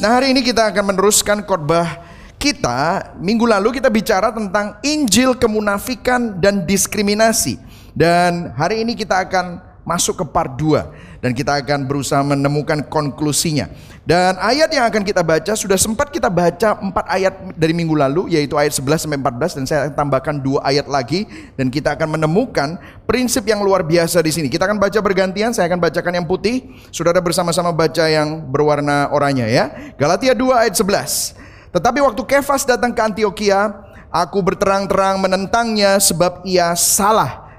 Nah 0.00 0.16
hari 0.16 0.32
ini 0.32 0.40
kita 0.40 0.72
akan 0.72 0.96
meneruskan 0.96 1.44
khotbah 1.44 2.00
kita. 2.40 3.12
Minggu 3.20 3.44
lalu 3.44 3.76
kita 3.76 3.92
bicara 3.92 4.32
tentang 4.32 4.80
Injil 4.80 5.36
kemunafikan 5.36 6.40
dan 6.40 6.64
diskriminasi. 6.64 7.60
Dan 7.92 8.48
hari 8.56 8.80
ini 8.80 8.96
kita 8.96 9.20
akan 9.28 9.60
masuk 9.84 10.24
ke 10.24 10.24
part 10.24 10.56
2 10.56 10.88
dan 11.20 11.36
kita 11.36 11.60
akan 11.60 11.84
berusaha 11.84 12.20
menemukan 12.24 12.80
konklusinya. 12.88 13.68
Dan 14.08 14.40
ayat 14.40 14.72
yang 14.72 14.88
akan 14.88 15.04
kita 15.04 15.20
baca 15.20 15.52
sudah 15.52 15.76
sempat 15.76 16.08
kita 16.10 16.32
baca 16.32 16.80
empat 16.80 17.04
ayat 17.06 17.54
dari 17.54 17.76
minggu 17.76 17.92
lalu 17.94 18.32
yaitu 18.32 18.56
ayat 18.56 18.72
11 18.72 19.06
sampai 19.06 19.20
14 19.20 19.56
dan 19.60 19.64
saya 19.68 19.78
akan 19.86 19.94
tambahkan 19.94 20.36
dua 20.40 20.64
ayat 20.64 20.88
lagi 20.88 21.28
dan 21.54 21.68
kita 21.68 21.94
akan 21.94 22.18
menemukan 22.18 22.80
prinsip 23.04 23.44
yang 23.44 23.60
luar 23.60 23.84
biasa 23.84 24.24
di 24.24 24.32
sini. 24.32 24.48
Kita 24.48 24.64
akan 24.64 24.80
baca 24.80 24.98
bergantian, 24.98 25.52
saya 25.52 25.68
akan 25.68 25.78
bacakan 25.78 26.12
yang 26.16 26.26
putih, 26.26 26.74
saudara 26.90 27.20
bersama-sama 27.20 27.70
baca 27.70 28.08
yang 28.08 28.40
berwarna 28.48 29.12
oranye 29.12 29.46
ya. 29.52 29.94
Galatia 30.00 30.32
2 30.32 30.64
ayat 30.66 30.74
11. 30.74 31.36
Tetapi 31.70 31.98
waktu 32.02 32.22
Kefas 32.26 32.66
datang 32.66 32.90
ke 32.90 32.98
Antioquia, 32.98 33.70
aku 34.10 34.42
berterang-terang 34.42 35.22
menentangnya 35.22 36.02
sebab 36.02 36.42
ia 36.42 36.74
salah 36.74 37.49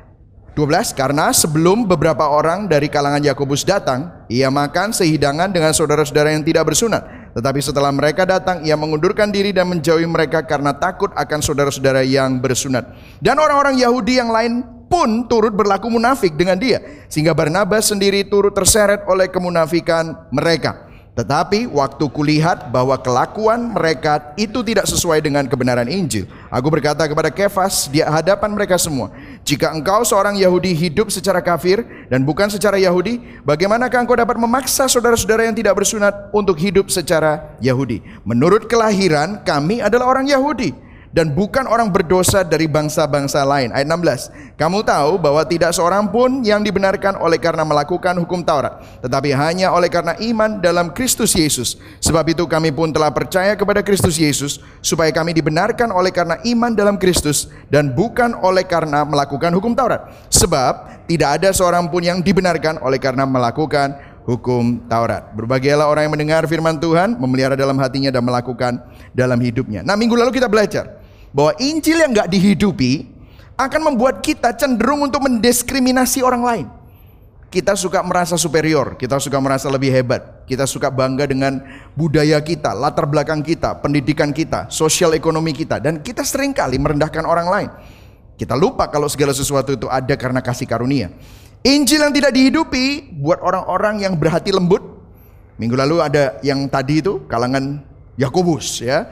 12 0.51 0.91
karena 0.91 1.31
sebelum 1.31 1.87
beberapa 1.87 2.27
orang 2.27 2.67
dari 2.67 2.91
kalangan 2.91 3.23
Yakobus 3.23 3.63
datang, 3.63 4.11
ia 4.27 4.51
makan 4.51 4.91
sehidangan 4.91 5.47
dengan 5.47 5.71
saudara-saudara 5.71 6.35
yang 6.35 6.43
tidak 6.43 6.67
bersunat. 6.67 7.07
Tetapi 7.31 7.63
setelah 7.63 7.87
mereka 7.95 8.27
datang, 8.27 8.59
ia 8.67 8.75
mengundurkan 8.75 9.31
diri 9.31 9.55
dan 9.55 9.71
menjauhi 9.71 10.03
mereka 10.03 10.43
karena 10.43 10.75
takut 10.75 11.15
akan 11.15 11.39
saudara-saudara 11.39 12.03
yang 12.03 12.43
bersunat. 12.43 12.83
Dan 13.23 13.39
orang-orang 13.39 13.79
Yahudi 13.79 14.19
yang 14.19 14.27
lain 14.27 14.67
pun 14.91 15.23
turut 15.31 15.55
berlaku 15.55 15.87
munafik 15.87 16.35
dengan 16.35 16.59
dia, 16.59 16.83
sehingga 17.07 17.31
Barnabas 17.31 17.87
sendiri 17.87 18.27
turut 18.27 18.51
terseret 18.51 19.07
oleh 19.07 19.31
kemunafikan 19.31 20.27
mereka. 20.35 20.91
Tetapi 21.11 21.67
waktu 21.67 22.07
kulihat 22.07 22.71
bahwa 22.71 22.95
kelakuan 22.95 23.75
mereka 23.75 24.31
itu 24.39 24.63
tidak 24.63 24.87
sesuai 24.87 25.19
dengan 25.19 25.43
kebenaran 25.43 25.91
Injil. 25.91 26.23
Aku 26.47 26.71
berkata 26.71 27.03
kepada 27.03 27.27
Kefas 27.27 27.91
di 27.91 27.99
hadapan 27.99 28.47
mereka 28.55 28.79
semua, 28.79 29.11
jika 29.41 29.73
engkau 29.73 30.05
seorang 30.05 30.37
Yahudi 30.37 30.77
hidup 30.77 31.09
secara 31.09 31.41
kafir 31.41 31.81
dan 32.13 32.21
bukan 32.21 32.45
secara 32.47 32.77
Yahudi, 32.77 33.41
bagaimanakah 33.41 34.05
engkau 34.05 34.13
dapat 34.13 34.37
memaksa 34.37 34.85
saudara-saudara 34.85 35.49
yang 35.49 35.57
tidak 35.57 35.73
bersunat 35.81 36.29
untuk 36.29 36.55
hidup 36.61 36.93
secara 36.93 37.57
Yahudi? 37.57 38.05
Menurut 38.21 38.69
kelahiran 38.69 39.41
kami 39.41 39.81
adalah 39.81 40.13
orang 40.13 40.29
Yahudi 40.29 40.90
dan 41.11 41.35
bukan 41.35 41.67
orang 41.67 41.91
berdosa 41.91 42.41
dari 42.41 42.65
bangsa-bangsa 42.71 43.43
lain. 43.43 43.75
Ayat 43.75 43.87
16. 43.87 44.55
Kamu 44.55 44.79
tahu 44.87 45.19
bahwa 45.19 45.43
tidak 45.43 45.75
seorang 45.75 46.07
pun 46.07 46.39
yang 46.41 46.63
dibenarkan 46.63 47.19
oleh 47.19 47.35
karena 47.35 47.67
melakukan 47.67 48.15
hukum 48.23 48.39
Taurat, 48.41 48.79
tetapi 49.03 49.35
hanya 49.35 49.75
oleh 49.75 49.91
karena 49.91 50.15
iman 50.17 50.63
dalam 50.63 50.95
Kristus 50.95 51.35
Yesus. 51.35 51.75
Sebab 51.99 52.23
itu 52.31 52.47
kami 52.47 52.71
pun 52.71 52.95
telah 52.95 53.11
percaya 53.11 53.53
kepada 53.59 53.83
Kristus 53.83 54.15
Yesus 54.15 54.63
supaya 54.79 55.11
kami 55.11 55.35
dibenarkan 55.35 55.91
oleh 55.91 56.15
karena 56.15 56.39
iman 56.47 56.71
dalam 56.71 56.95
Kristus 56.95 57.51
dan 57.67 57.91
bukan 57.91 58.31
oleh 58.39 58.63
karena 58.63 59.03
melakukan 59.03 59.51
hukum 59.51 59.75
Taurat. 59.75 60.07
Sebab 60.31 61.05
tidak 61.11 61.43
ada 61.43 61.49
seorang 61.51 61.91
pun 61.91 62.01
yang 62.07 62.23
dibenarkan 62.23 62.79
oleh 62.79 62.97
karena 62.97 63.27
melakukan 63.27 63.99
hukum 64.23 64.85
Taurat. 64.87 65.33
Berbahagialah 65.35 65.89
orang 65.89 66.07
yang 66.07 66.13
mendengar 66.13 66.45
firman 66.47 66.77
Tuhan, 66.77 67.17
memelihara 67.17 67.57
dalam 67.57 67.75
hatinya 67.81 68.13
dan 68.13 68.23
melakukan 68.23 68.79
dalam 69.11 69.41
hidupnya. 69.41 69.81
Nah, 69.81 69.97
minggu 69.97 70.13
lalu 70.13 70.31
kita 70.37 70.47
belajar 70.47 71.00
bahwa 71.31 71.55
Injil 71.59 72.03
yang 72.03 72.11
nggak 72.11 72.29
dihidupi 72.31 73.07
akan 73.55 73.93
membuat 73.93 74.19
kita 74.23 74.51
cenderung 74.55 75.07
untuk 75.07 75.23
mendiskriminasi 75.23 76.23
orang 76.23 76.43
lain. 76.43 76.67
Kita 77.51 77.75
suka 77.75 77.99
merasa 77.99 78.39
superior, 78.39 78.95
kita 78.95 79.19
suka 79.19 79.35
merasa 79.43 79.67
lebih 79.67 79.91
hebat, 79.91 80.47
kita 80.47 80.63
suka 80.63 80.87
bangga 80.87 81.27
dengan 81.27 81.59
budaya 81.99 82.39
kita, 82.39 82.71
latar 82.71 83.03
belakang 83.03 83.43
kita, 83.43 83.75
pendidikan 83.83 84.31
kita, 84.31 84.71
sosial 84.71 85.11
ekonomi 85.11 85.51
kita, 85.51 85.83
dan 85.83 85.99
kita 85.99 86.23
sering 86.23 86.55
kali 86.55 86.79
merendahkan 86.79 87.27
orang 87.27 87.47
lain. 87.51 87.69
Kita 88.39 88.55
lupa 88.55 88.87
kalau 88.87 89.11
segala 89.11 89.35
sesuatu 89.35 89.75
itu 89.75 89.91
ada 89.91 90.15
karena 90.15 90.39
kasih 90.39 90.63
karunia. 90.63 91.11
Injil 91.61 92.07
yang 92.07 92.15
tidak 92.15 92.31
dihidupi 92.33 93.19
buat 93.19 93.43
orang-orang 93.43 94.07
yang 94.07 94.15
berhati 94.15 94.55
lembut. 94.55 94.81
Minggu 95.59 95.75
lalu 95.75 95.99
ada 96.01 96.39
yang 96.41 96.65
tadi 96.71 97.03
itu 97.03 97.21
kalangan 97.27 97.83
Yakobus 98.17 98.81
ya 98.81 99.05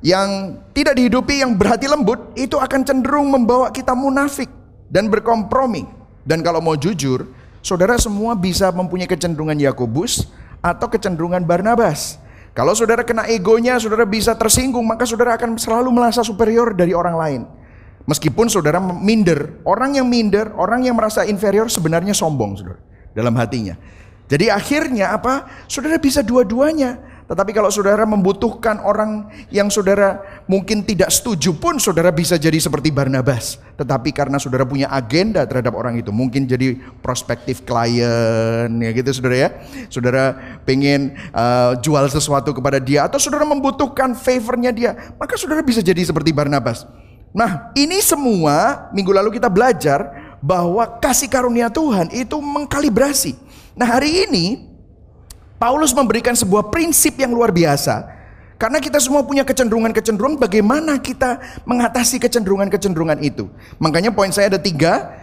yang 0.00 0.60
tidak 0.72 0.96
dihidupi 0.96 1.44
yang 1.44 1.56
berhati 1.56 1.84
lembut 1.84 2.32
itu 2.36 2.56
akan 2.56 2.80
cenderung 2.84 3.28
membawa 3.28 3.68
kita 3.68 3.92
munafik 3.92 4.48
dan 4.88 5.12
berkompromi. 5.12 5.84
Dan 6.24 6.40
kalau 6.40 6.60
mau 6.60 6.76
jujur, 6.76 7.28
saudara 7.60 7.96
semua 8.00 8.32
bisa 8.36 8.72
mempunyai 8.72 9.08
kecenderungan 9.08 9.56
Yakobus 9.60 10.28
atau 10.60 10.88
kecenderungan 10.88 11.44
Barnabas. 11.44 12.16
Kalau 12.56 12.74
saudara 12.74 13.06
kena 13.06 13.30
egonya, 13.30 13.78
saudara 13.78 14.02
bisa 14.04 14.34
tersinggung, 14.34 14.82
maka 14.82 15.06
saudara 15.06 15.38
akan 15.38 15.54
selalu 15.56 15.88
merasa 15.94 16.20
superior 16.26 16.74
dari 16.74 16.92
orang 16.92 17.16
lain. 17.16 17.42
Meskipun 18.08 18.50
saudara 18.50 18.82
minder, 18.82 19.62
orang 19.62 19.94
yang 19.94 20.08
minder, 20.08 20.50
orang 20.58 20.82
yang 20.82 20.98
merasa 20.98 21.22
inferior 21.28 21.70
sebenarnya 21.70 22.10
sombong, 22.10 22.58
saudara, 22.58 22.80
dalam 23.14 23.36
hatinya. 23.38 23.78
Jadi 24.26 24.50
akhirnya 24.50 25.14
apa? 25.14 25.46
Saudara 25.70 25.98
bisa 25.98 26.24
dua-duanya. 26.24 27.09
Tetapi 27.30 27.54
kalau 27.54 27.70
saudara 27.70 28.02
membutuhkan 28.02 28.82
orang 28.82 29.30
yang 29.54 29.70
saudara 29.70 30.18
mungkin 30.50 30.82
tidak 30.82 31.14
setuju 31.14 31.54
pun 31.54 31.78
saudara 31.78 32.10
bisa 32.10 32.34
jadi 32.34 32.58
seperti 32.58 32.90
Barnabas. 32.90 33.62
Tetapi 33.78 34.10
karena 34.10 34.34
saudara 34.42 34.66
punya 34.66 34.90
agenda 34.90 35.46
terhadap 35.46 35.78
orang 35.78 35.94
itu, 35.94 36.10
mungkin 36.10 36.50
jadi 36.50 36.74
prospektif 36.98 37.62
klien 37.62 38.66
ya 38.66 38.90
gitu 38.90 39.14
saudara 39.14 39.36
ya. 39.46 39.48
Saudara 39.86 40.24
pengen 40.66 41.14
uh, 41.30 41.78
jual 41.78 42.10
sesuatu 42.10 42.50
kepada 42.50 42.82
dia 42.82 43.06
atau 43.06 43.22
saudara 43.22 43.46
membutuhkan 43.46 44.18
favornya 44.18 44.74
dia, 44.74 45.14
maka 45.14 45.38
saudara 45.38 45.62
bisa 45.62 45.78
jadi 45.78 46.02
seperti 46.02 46.34
Barnabas. 46.34 46.82
Nah, 47.30 47.70
ini 47.78 48.02
semua 48.02 48.90
minggu 48.90 49.14
lalu 49.14 49.38
kita 49.38 49.46
belajar 49.46 50.34
bahwa 50.42 50.98
kasih 50.98 51.30
karunia 51.30 51.70
Tuhan 51.70 52.10
itu 52.10 52.42
mengkalibrasi. 52.42 53.38
Nah, 53.78 53.86
hari 53.86 54.26
ini 54.26 54.69
Paulus 55.60 55.92
memberikan 55.92 56.32
sebuah 56.32 56.72
prinsip 56.72 57.20
yang 57.20 57.36
luar 57.36 57.52
biasa. 57.52 58.16
Karena 58.56 58.80
kita 58.80 58.96
semua 58.96 59.20
punya 59.20 59.44
kecenderungan-kecenderungan 59.44 60.40
bagaimana 60.40 60.96
kita 60.96 61.36
mengatasi 61.68 62.16
kecenderungan-kecenderungan 62.16 63.20
itu. 63.20 63.44
Makanya 63.76 64.08
poin 64.08 64.32
saya 64.32 64.56
ada 64.56 64.60
tiga. 64.60 65.20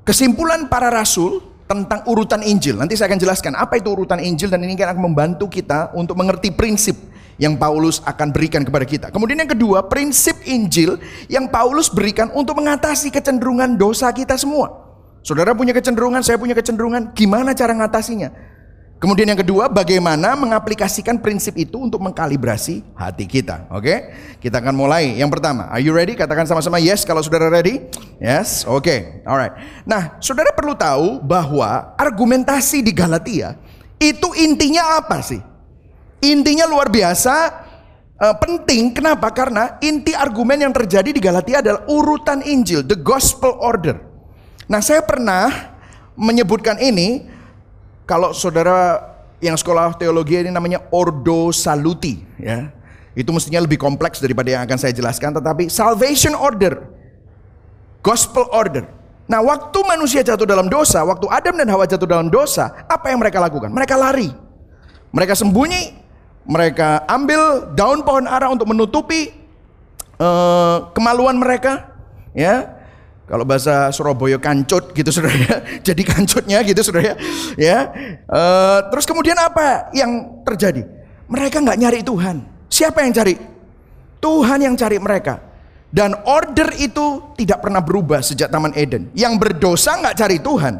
Kesimpulan 0.00 0.72
para 0.72 0.88
rasul 0.88 1.44
tentang 1.68 2.08
urutan 2.08 2.40
Injil. 2.40 2.80
Nanti 2.80 2.96
saya 2.96 3.12
akan 3.12 3.20
jelaskan 3.20 3.52
apa 3.52 3.76
itu 3.76 3.92
urutan 3.92 4.16
Injil 4.16 4.48
dan 4.48 4.64
ini 4.64 4.80
akan 4.80 4.96
membantu 4.96 5.44
kita 5.44 5.92
untuk 5.92 6.16
mengerti 6.16 6.56
prinsip 6.56 6.96
yang 7.36 7.60
Paulus 7.60 8.00
akan 8.00 8.32
berikan 8.32 8.64
kepada 8.64 8.88
kita. 8.88 9.06
Kemudian 9.12 9.44
yang 9.44 9.52
kedua, 9.52 9.84
prinsip 9.84 10.40
Injil 10.48 10.96
yang 11.28 11.52
Paulus 11.52 11.92
berikan 11.92 12.32
untuk 12.32 12.56
mengatasi 12.56 13.12
kecenderungan 13.12 13.76
dosa 13.76 14.08
kita 14.08 14.40
semua. 14.40 14.72
Saudara 15.20 15.52
punya 15.52 15.76
kecenderungan, 15.76 16.24
saya 16.24 16.40
punya 16.40 16.56
kecenderungan, 16.56 17.12
gimana 17.12 17.52
cara 17.52 17.76
mengatasinya? 17.76 18.55
Kemudian 18.96 19.28
yang 19.28 19.36
kedua, 19.36 19.68
bagaimana 19.68 20.32
mengaplikasikan 20.40 21.20
prinsip 21.20 21.52
itu 21.60 21.76
untuk 21.76 22.00
mengkalibrasi 22.00 22.80
hati 22.96 23.28
kita. 23.28 23.68
Oke, 23.68 24.08
kita 24.40 24.56
akan 24.56 24.72
mulai. 24.72 25.20
Yang 25.20 25.36
pertama, 25.36 25.68
are 25.68 25.84
you 25.84 25.92
ready? 25.92 26.16
Katakan 26.16 26.48
sama-sama 26.48 26.80
yes 26.80 27.04
kalau 27.04 27.20
saudara 27.20 27.52
ready. 27.52 27.92
Yes, 28.16 28.64
oke, 28.64 28.80
okay. 28.88 29.20
alright. 29.28 29.52
Nah, 29.84 30.16
saudara 30.24 30.48
perlu 30.56 30.72
tahu 30.72 31.20
bahwa 31.20 31.92
argumentasi 32.00 32.80
di 32.80 32.96
Galatia 32.96 33.60
itu 34.00 34.32
intinya 34.32 34.96
apa 34.96 35.20
sih? 35.20 35.44
Intinya 36.24 36.64
luar 36.64 36.88
biasa 36.88 37.36
uh, 38.16 38.36
penting. 38.40 38.96
Kenapa? 38.96 39.28
Karena 39.28 39.76
inti 39.84 40.16
argumen 40.16 40.56
yang 40.56 40.72
terjadi 40.72 41.12
di 41.12 41.20
Galatia 41.20 41.60
adalah 41.60 41.84
urutan 41.84 42.40
Injil, 42.40 42.80
the 42.80 42.96
gospel 42.96 43.60
order. 43.60 44.00
Nah, 44.72 44.80
saya 44.80 45.04
pernah 45.04 45.76
menyebutkan 46.16 46.80
ini 46.80 47.35
kalau 48.08 48.32
saudara 48.32 49.02
yang 49.42 49.58
sekolah 49.58 49.98
teologi 50.00 50.40
ini 50.40 50.54
namanya 50.54 50.86
ordo 50.94 51.52
saluti 51.52 52.22
ya. 52.40 52.72
Itu 53.16 53.32
mestinya 53.32 53.64
lebih 53.64 53.80
kompleks 53.80 54.20
daripada 54.20 54.52
yang 54.52 54.62
akan 54.64 54.76
saya 54.76 54.92
jelaskan 54.92 55.36
tetapi 55.36 55.68
salvation 55.68 56.32
order 56.32 56.96
gospel 58.06 58.46
order. 58.54 58.86
Nah, 59.26 59.42
waktu 59.42 59.78
manusia 59.82 60.22
jatuh 60.22 60.46
dalam 60.46 60.70
dosa, 60.70 61.02
waktu 61.02 61.26
Adam 61.26 61.58
dan 61.58 61.66
Hawa 61.66 61.82
jatuh 61.82 62.06
dalam 62.06 62.30
dosa, 62.30 62.70
apa 62.86 63.10
yang 63.10 63.18
mereka 63.18 63.42
lakukan? 63.42 63.74
Mereka 63.74 63.98
lari. 63.98 64.30
Mereka 65.10 65.34
sembunyi, 65.34 65.98
mereka 66.46 67.02
ambil 67.10 67.74
daun 67.74 68.06
pohon 68.06 68.30
ara 68.30 68.46
untuk 68.46 68.70
menutupi 68.70 69.34
uh, 70.22 70.94
kemaluan 70.94 71.34
mereka, 71.34 71.90
ya. 72.38 72.75
Kalau 73.26 73.42
bahasa 73.42 73.90
Surabaya 73.90 74.38
kancut 74.38 74.94
gitu 74.94 75.10
saudara 75.10 75.34
ya. 75.34 75.56
Jadi 75.92 76.02
kancutnya 76.06 76.62
gitu 76.62 76.78
saudara 76.86 77.12
ya. 77.12 77.16
ya. 77.58 77.78
Uh, 78.30 78.78
terus 78.94 79.02
kemudian 79.02 79.34
apa 79.34 79.90
yang 79.90 80.42
terjadi? 80.46 80.86
Mereka 81.26 81.58
nggak 81.58 81.78
nyari 81.78 82.00
Tuhan. 82.06 82.46
Siapa 82.70 83.02
yang 83.02 83.10
cari? 83.10 83.34
Tuhan 84.22 84.58
yang 84.62 84.74
cari 84.78 84.98
mereka. 85.02 85.42
Dan 85.90 86.14
order 86.26 86.70
itu 86.78 87.34
tidak 87.34 87.66
pernah 87.66 87.82
berubah 87.82 88.22
sejak 88.22 88.46
Taman 88.46 88.74
Eden. 88.78 89.10
Yang 89.10 89.42
berdosa 89.42 89.98
nggak 89.98 90.16
cari 90.18 90.38
Tuhan. 90.38 90.74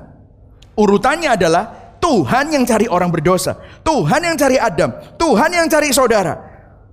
Urutannya 0.78 1.34
adalah 1.34 1.64
Tuhan 1.98 2.54
yang 2.54 2.62
cari 2.62 2.86
orang 2.86 3.10
berdosa. 3.10 3.58
Tuhan 3.82 4.22
yang 4.22 4.38
cari 4.38 4.54
Adam. 4.54 4.94
Tuhan 5.18 5.50
yang 5.50 5.66
cari 5.66 5.90
saudara. 5.90 6.38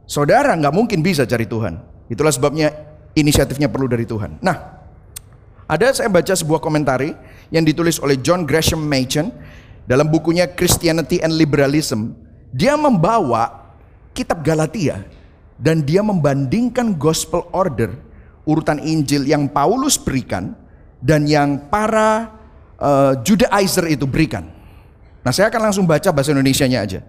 Saudara 0.09 0.57
nggak 0.57 0.73
mungkin 0.73 1.05
bisa 1.05 1.29
cari 1.29 1.45
Tuhan. 1.45 1.77
Itulah 2.09 2.33
sebabnya 2.33 2.73
inisiatifnya 3.13 3.69
perlu 3.69 3.85
dari 3.85 4.09
Tuhan. 4.09 4.41
Nah, 4.41 4.82
ada 5.67 5.91
saya 5.95 6.11
baca 6.11 6.33
sebuah 6.35 6.59
komentari 6.59 7.15
yang 7.53 7.63
ditulis 7.63 7.99
oleh 8.03 8.19
John 8.19 8.43
Gresham 8.43 8.83
Machen 8.83 9.31
dalam 9.87 10.11
bukunya 10.11 10.47
Christianity 10.47 11.23
and 11.23 11.35
Liberalism. 11.35 12.15
Dia 12.53 12.77
membawa 12.77 13.73
kitab 14.13 14.45
Galatia 14.45 15.01
dan 15.57 15.81
dia 15.83 16.03
membandingkan 16.05 16.93
gospel 16.99 17.47
order 17.55 17.95
urutan 18.43 18.79
Injil 18.83 19.23
yang 19.23 19.47
Paulus 19.49 19.95
berikan 19.95 20.53
dan 20.99 21.27
yang 21.27 21.71
para 21.71 22.31
uh, 22.79 23.13
Judaizer 23.23 23.91
itu 23.91 24.07
berikan. 24.07 24.47
Nah, 25.23 25.31
saya 25.31 25.47
akan 25.47 25.71
langsung 25.71 25.87
baca 25.87 26.11
bahasa 26.11 26.35
Indonesianya 26.35 26.79
aja. 26.83 26.99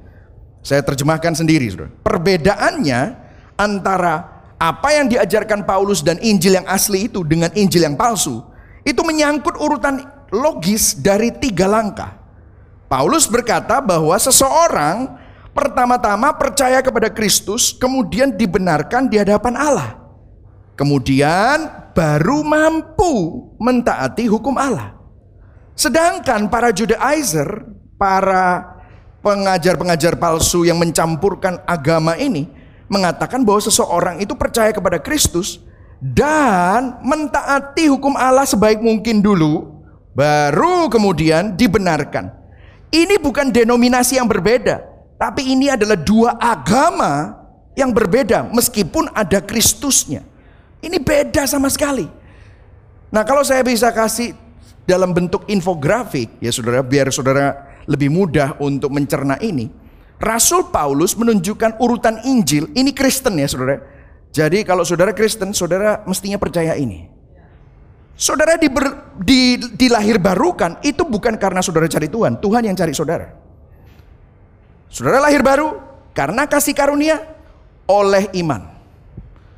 Saya 0.65 0.81
terjemahkan 0.81 1.35
sendiri. 1.35 1.69
Perbedaannya 2.01 3.01
antara 3.59 4.34
apa 4.65 4.97
yang 4.97 5.13
diajarkan 5.13 5.69
Paulus 5.69 6.01
dan 6.01 6.17
Injil 6.25 6.57
yang 6.57 6.65
asli 6.65 7.13
itu 7.13 7.21
dengan 7.21 7.53
Injil 7.53 7.85
yang 7.85 8.01
palsu, 8.01 8.41
itu 8.81 9.05
menyangkut 9.05 9.61
urutan 9.61 10.01
logis 10.33 10.97
dari 10.97 11.29
tiga 11.37 11.69
langkah. 11.69 12.17
Paulus 12.89 13.29
berkata 13.29 13.85
bahwa 13.85 14.17
seseorang 14.17 15.21
pertama-tama 15.53 16.33
percaya 16.33 16.81
kepada 16.81 17.13
Kristus, 17.13 17.77
kemudian 17.77 18.33
dibenarkan 18.33 19.13
di 19.13 19.21
hadapan 19.21 19.53
Allah. 19.53 20.01
Kemudian 20.81 21.93
baru 21.93 22.41
mampu 22.41 23.13
mentaati 23.61 24.27
hukum 24.33 24.57
Allah. 24.57 24.97
Sedangkan 25.77 26.49
para 26.49 26.73
Judaizer 26.73 27.69
para 28.01 28.75
pengajar-pengajar 29.21 30.17
palsu 30.17 30.67
yang 30.67 30.81
mencampurkan 30.81 31.63
agama 31.69 32.17
ini 32.17 32.64
mengatakan 32.95 33.43
bahwa 33.43 33.59
seseorang 33.59 34.23
itu 34.23 34.39
percaya 34.39 34.71
kepada 34.71 35.03
Kristus 35.03 35.59
dan 35.99 37.03
mentaati 37.03 37.91
hukum 37.91 38.15
Allah 38.15 38.47
sebaik 38.47 38.79
mungkin 38.79 39.19
dulu, 39.19 39.83
baru 40.15 40.87
kemudian 40.87 41.59
dibenarkan. 41.59 42.31
Ini 42.95 43.19
bukan 43.19 43.51
denominasi 43.51 44.23
yang 44.23 44.31
berbeda, 44.31 44.79
tapi 45.19 45.51
ini 45.51 45.75
adalah 45.75 45.99
dua 45.99 46.39
agama 46.39 47.43
yang 47.75 47.91
berbeda 47.91 48.47
meskipun 48.55 49.11
ada 49.11 49.43
Kristusnya. 49.43 50.23
Ini 50.79 51.03
beda 51.03 51.43
sama 51.51 51.67
sekali. 51.67 52.07
Nah, 53.11 53.23
kalau 53.27 53.43
saya 53.43 53.67
bisa 53.67 53.91
kasih 53.91 54.35
dalam 54.85 55.17
bentuk 55.17 55.49
infografik 55.49 56.29
ya 56.39 56.53
Saudara, 56.53 56.85
biar 56.85 57.09
Saudara 57.11 57.75
lebih 57.89 58.13
mudah 58.13 58.57
untuk 58.61 58.93
mencerna 58.93 59.41
ini. 59.41 59.84
Rasul 60.23 60.71
Paulus 60.71 61.19
menunjukkan 61.19 61.83
urutan 61.83 62.23
Injil, 62.23 62.71
ini 62.73 62.95
Kristen 62.95 63.35
ya 63.39 63.51
saudara. 63.51 63.83
Jadi 64.35 64.67
kalau 64.67 64.83
saudara 64.83 65.15
Kristen, 65.15 65.55
saudara 65.55 66.03
mestinya 66.07 66.39
percaya 66.39 66.75
ini. 66.75 67.07
Saudara 68.15 68.55
diber, 68.55 69.15
di, 69.19 69.59
dilahir 69.75 70.23
barukan 70.23 70.79
itu 70.87 71.03
bukan 71.03 71.35
karena 71.35 71.59
saudara 71.59 71.91
cari 71.91 72.07
Tuhan, 72.07 72.39
Tuhan 72.39 72.63
yang 72.63 72.79
cari 72.79 72.95
saudara. 72.95 73.35
Saudara 74.87 75.19
lahir 75.19 75.43
baru 75.43 75.83
karena 76.15 76.47
kasih 76.47 76.79
karunia 76.79 77.19
oleh 77.91 78.31
iman. 78.39 78.71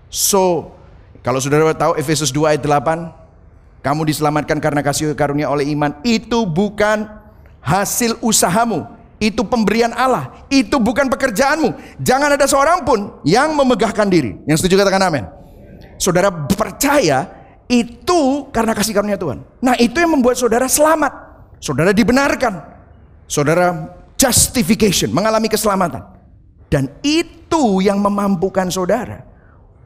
So, 0.09 0.73
kalau 1.21 1.37
saudara 1.37 1.77
tahu 1.77 2.01
Efesus 2.01 2.33
2 2.33 2.57
ayat 2.57 2.65
8, 2.65 3.85
kamu 3.85 4.09
diselamatkan 4.09 4.57
karena 4.57 4.81
kasih 4.81 5.13
karunia 5.13 5.53
oleh 5.53 5.69
iman, 5.77 5.93
itu 6.01 6.49
bukan 6.49 7.05
hasil 7.61 8.17
usahamu. 8.25 8.96
Itu 9.17 9.49
pemberian 9.49 9.97
Allah. 9.97 10.45
Itu 10.53 10.77
bukan 10.77 11.09
pekerjaanmu. 11.09 12.01
Jangan 12.05 12.37
ada 12.37 12.45
seorang 12.45 12.85
pun 12.85 13.21
yang 13.25 13.57
memegahkan 13.57 14.05
diri. 14.09 14.37
Yang 14.45 14.65
setuju 14.65 14.85
katakan 14.85 15.09
amin. 15.09 15.25
Saudara 15.97 16.29
percaya 16.29 17.25
itu 17.67 18.47
karena 18.53 18.77
kasih 18.77 18.93
karunia 18.93 19.17
Tuhan. 19.17 19.41
Nah 19.65 19.75
itu 19.81 19.97
yang 19.97 20.13
membuat 20.13 20.37
saudara 20.37 20.69
selamat. 20.69 21.13
Saudara 21.59 21.97
dibenarkan. 21.97 22.77
Saudara 23.27 23.97
justification, 24.21 25.11
mengalami 25.13 25.49
keselamatan. 25.49 26.05
Dan 26.69 26.91
itu 27.01 27.81
yang 27.81 27.99
memampukan 28.03 28.69
saudara 28.69 29.23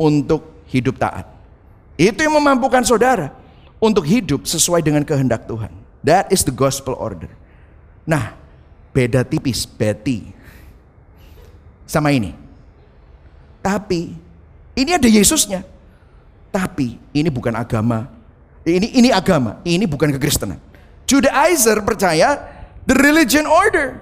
untuk 0.00 0.64
hidup 0.68 0.96
taat. 0.96 1.28
Itu 2.00 2.24
yang 2.24 2.34
memampukan 2.40 2.80
saudara 2.80 3.36
untuk 3.76 4.08
hidup 4.08 4.48
sesuai 4.48 4.80
dengan 4.80 5.04
kehendak 5.04 5.44
Tuhan. 5.44 5.72
That 6.00 6.32
is 6.32 6.44
the 6.48 6.54
gospel 6.54 6.96
order. 6.96 7.28
Nah, 8.08 8.39
beda 8.90 9.22
tipis 9.22 9.66
Betty 9.66 10.31
sama 11.90 12.14
ini. 12.14 12.34
Tapi 13.60 14.14
ini 14.78 14.90
ada 14.94 15.10
Yesusnya. 15.10 15.66
Tapi 16.50 16.98
ini 17.14 17.28
bukan 17.31 17.54
agama. 17.54 18.10
Ini 18.66 18.92
ini 18.92 19.08
agama, 19.08 19.58
ini 19.64 19.88
bukan 19.88 20.12
kekristenan. 20.14 20.60
Judaizer 21.08 21.81
percaya 21.82 22.38
the 22.84 22.94
religion 22.94 23.48
order. 23.48 23.98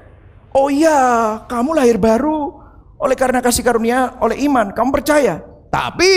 Oh 0.52 0.68
iya, 0.68 1.40
kamu 1.46 1.76
lahir 1.76 1.96
baru 1.96 2.58
oleh 2.98 3.14
karena 3.14 3.38
kasih 3.38 3.62
karunia 3.62 4.18
oleh 4.18 4.42
iman, 4.48 4.74
kamu 4.74 4.90
percaya. 4.90 5.38
Tapi 5.70 6.12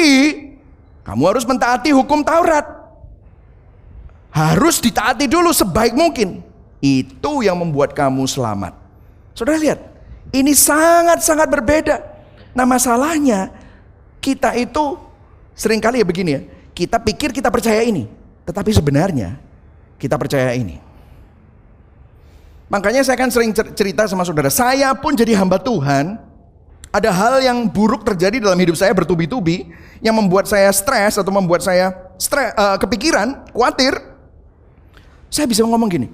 kamu 1.05 1.23
harus 1.27 1.45
mentaati 1.45 1.93
hukum 1.93 2.25
Taurat. 2.25 2.65
Harus 4.31 4.79
ditaati 4.79 5.27
dulu 5.27 5.51
sebaik 5.51 5.91
mungkin. 5.91 6.39
Itu 6.81 7.45
yang 7.45 7.61
membuat 7.61 7.93
kamu 7.93 8.25
selamat. 8.25 8.73
Saudara 9.37 9.61
lihat, 9.61 9.79
ini 10.33 10.51
sangat-sangat 10.57 11.47
berbeda. 11.47 12.01
Nah 12.57 12.65
masalahnya, 12.65 13.53
kita 14.17 14.57
itu 14.57 14.97
sering 15.53 15.77
kali 15.77 16.01
ya 16.01 16.05
begini 16.05 16.29
ya, 16.33 16.41
kita 16.73 16.97
pikir 16.97 17.29
kita 17.31 17.53
percaya 17.53 17.85
ini. 17.85 18.09
Tetapi 18.43 18.73
sebenarnya 18.73 19.37
kita 20.01 20.17
percaya 20.17 20.57
ini. 20.57 20.81
Makanya 22.71 23.03
saya 23.03 23.19
kan 23.19 23.27
sering 23.27 23.51
cerita 23.53 24.07
sama 24.07 24.23
saudara, 24.23 24.49
saya 24.49 24.95
pun 24.97 25.13
jadi 25.13 25.35
hamba 25.37 25.61
Tuhan. 25.61 26.17
Ada 26.91 27.07
hal 27.07 27.39
yang 27.39 27.71
buruk 27.71 28.03
terjadi 28.03 28.43
dalam 28.43 28.59
hidup 28.59 28.75
saya 28.75 28.91
bertubi-tubi 28.91 29.71
yang 30.03 30.11
membuat 30.11 30.43
saya 30.43 30.67
stres 30.75 31.15
atau 31.15 31.31
membuat 31.31 31.63
saya 31.63 31.95
stres, 32.19 32.51
uh, 32.59 32.75
kepikiran, 32.75 33.47
khawatir. 33.55 33.95
Saya 35.31 35.47
bisa 35.47 35.63
ngomong 35.63 35.87
gini, 35.87 36.11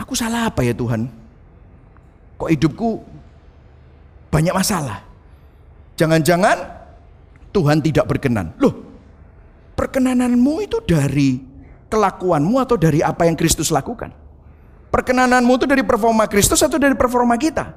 Aku 0.00 0.16
salah 0.16 0.48
apa 0.48 0.64
ya 0.64 0.72
Tuhan? 0.72 1.12
Kok 2.40 2.48
hidupku 2.48 3.04
banyak 4.32 4.56
masalah? 4.56 5.04
Jangan-jangan 6.00 6.56
Tuhan 7.52 7.84
tidak 7.84 8.08
berkenan. 8.08 8.56
Loh, 8.56 8.72
perkenananmu 9.76 10.64
itu 10.64 10.80
dari 10.80 11.36
kelakuanmu 11.92 12.56
atau 12.56 12.80
dari 12.80 13.04
apa 13.04 13.28
yang 13.28 13.36
Kristus 13.36 13.68
lakukan? 13.68 14.08
Perkenananmu 14.88 15.52
itu 15.60 15.66
dari 15.68 15.84
performa 15.84 16.24
Kristus 16.26 16.64
atau 16.64 16.80
dari 16.80 16.96
performa 16.96 17.36
kita? 17.36 17.76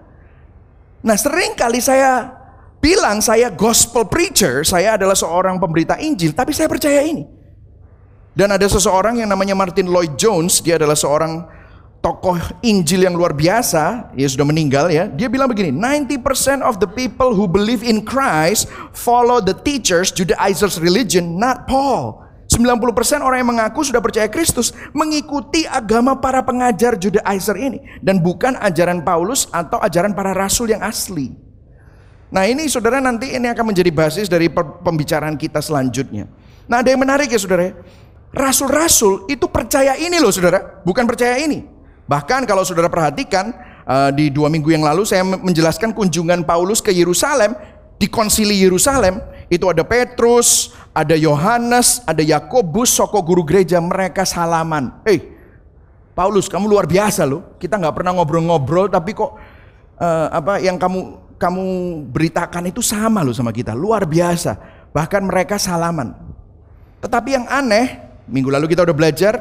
Nah 1.03 1.20
sering 1.20 1.53
kali 1.60 1.84
saya 1.84 2.32
bilang 2.80 3.20
saya 3.20 3.51
gospel 3.51 4.08
preacher, 4.08 4.63
saya 4.63 4.96
adalah 4.96 5.13
seorang 5.13 5.60
pemberita 5.60 6.00
Injil, 6.00 6.32
tapi 6.32 6.56
saya 6.56 6.72
percaya 6.72 7.03
ini. 7.03 7.27
Dan 8.34 8.50
ada 8.50 8.65
seseorang 8.65 9.22
yang 9.22 9.30
namanya 9.30 9.53
Martin 9.53 9.92
Lloyd 9.92 10.18
Jones, 10.18 10.63
dia 10.63 10.82
adalah 10.82 10.98
seorang 10.98 11.46
tokoh 12.03 12.36
Injil 12.60 13.07
yang 13.07 13.15
luar 13.15 13.31
biasa, 13.31 14.12
dia 14.12 14.27
sudah 14.27 14.43
meninggal 14.43 14.91
ya. 14.91 15.07
Dia 15.07 15.31
bilang 15.31 15.48
begini, 15.48 15.72
90% 15.72 16.60
of 16.60 16.83
the 16.83 16.89
people 16.91 17.31
who 17.31 17.48
believe 17.48 17.79
in 17.79 18.03
Christ 18.03 18.67
follow 18.91 19.39
the 19.39 19.55
teachers 19.55 20.12
Judaizers 20.12 20.83
religion, 20.83 21.39
not 21.39 21.63
Paul. 21.63 22.19
90% 22.51 23.24
orang 23.24 23.39
yang 23.41 23.50
mengaku 23.55 23.81
sudah 23.88 24.03
percaya 24.03 24.27
Kristus 24.27 24.75
mengikuti 24.93 25.65
agama 25.65 26.13
para 26.19 26.43
pengajar 26.43 27.00
Judaizer 27.00 27.57
ini 27.57 27.81
dan 28.03 28.22
bukan 28.22 28.60
ajaran 28.60 29.01
Paulus 29.01 29.50
atau 29.50 29.81
ajaran 29.81 30.13
para 30.13 30.36
rasul 30.36 30.69
yang 30.69 30.83
asli. 30.86 31.33
Nah, 32.29 32.45
ini 32.45 32.69
Saudara 32.69 33.01
nanti 33.01 33.33
ini 33.33 33.50
akan 33.50 33.74
menjadi 33.74 33.89
basis 33.89 34.29
dari 34.29 34.51
pembicaraan 34.53 35.33
kita 35.33 35.63
selanjutnya. 35.65 36.29
Nah, 36.69 36.86
ada 36.86 36.93
yang 36.93 37.01
menarik 37.01 37.31
ya 37.31 37.39
Saudara. 37.41 37.74
Rasul-rasul 38.33 39.29
itu 39.29 39.45
percaya 39.50 39.98
ini 39.98 40.17
loh 40.22 40.33
Saudara, 40.33 40.81
bukan 40.86 41.05
percaya 41.10 41.41
ini. 41.41 41.73
Bahkan 42.03 42.43
kalau 42.43 42.67
saudara 42.67 42.91
perhatikan 42.91 43.55
uh, 43.88 44.12
di 44.12 44.27
dua 44.27 44.51
minggu 44.51 44.72
yang 44.72 44.83
lalu 44.83 45.07
saya 45.07 45.24
menjelaskan 45.24 45.95
kunjungan 45.95 46.43
Paulus 46.43 46.83
ke 46.83 46.91
Yerusalem 46.91 47.55
di 47.95 48.12
konsili 48.12 48.60
Yerusalem 48.60 49.24
itu 49.48 49.63
ada 49.69 49.86
Petrus, 49.86 50.74
ada 50.91 51.15
Yohanes, 51.15 52.03
ada 52.03 52.19
Yakobus, 52.19 52.91
soko 52.91 53.24
guru 53.24 53.48
gereja 53.48 53.79
mereka 53.79 54.27
salaman. 54.27 55.00
Eh, 55.05 55.15
hey, 55.15 55.19
Paulus 56.12 56.51
kamu 56.51 56.67
luar 56.67 56.86
biasa 56.89 57.24
loh. 57.24 57.55
Kita 57.57 57.79
nggak 57.79 57.95
pernah 57.95 58.17
ngobrol-ngobrol 58.19 58.91
tapi 58.91 59.15
kok 59.15 59.31
uh, 59.98 60.27
apa 60.33 60.60
yang 60.60 60.75
kamu 60.75 61.22
kamu 61.39 61.65
beritakan 62.13 62.72
itu 62.72 62.79
sama 62.79 63.19
loh 63.24 63.36
sama 63.36 63.51
kita, 63.51 63.75
luar 63.75 64.07
biasa. 64.07 64.57
Bahkan 64.93 65.22
mereka 65.25 65.55
salaman. 65.60 66.13
Tetapi 67.03 67.29
yang 67.36 67.45
aneh, 67.51 68.00
minggu 68.31 68.48
lalu 68.48 68.72
kita 68.72 68.88
udah 68.88 68.95
belajar 68.95 69.33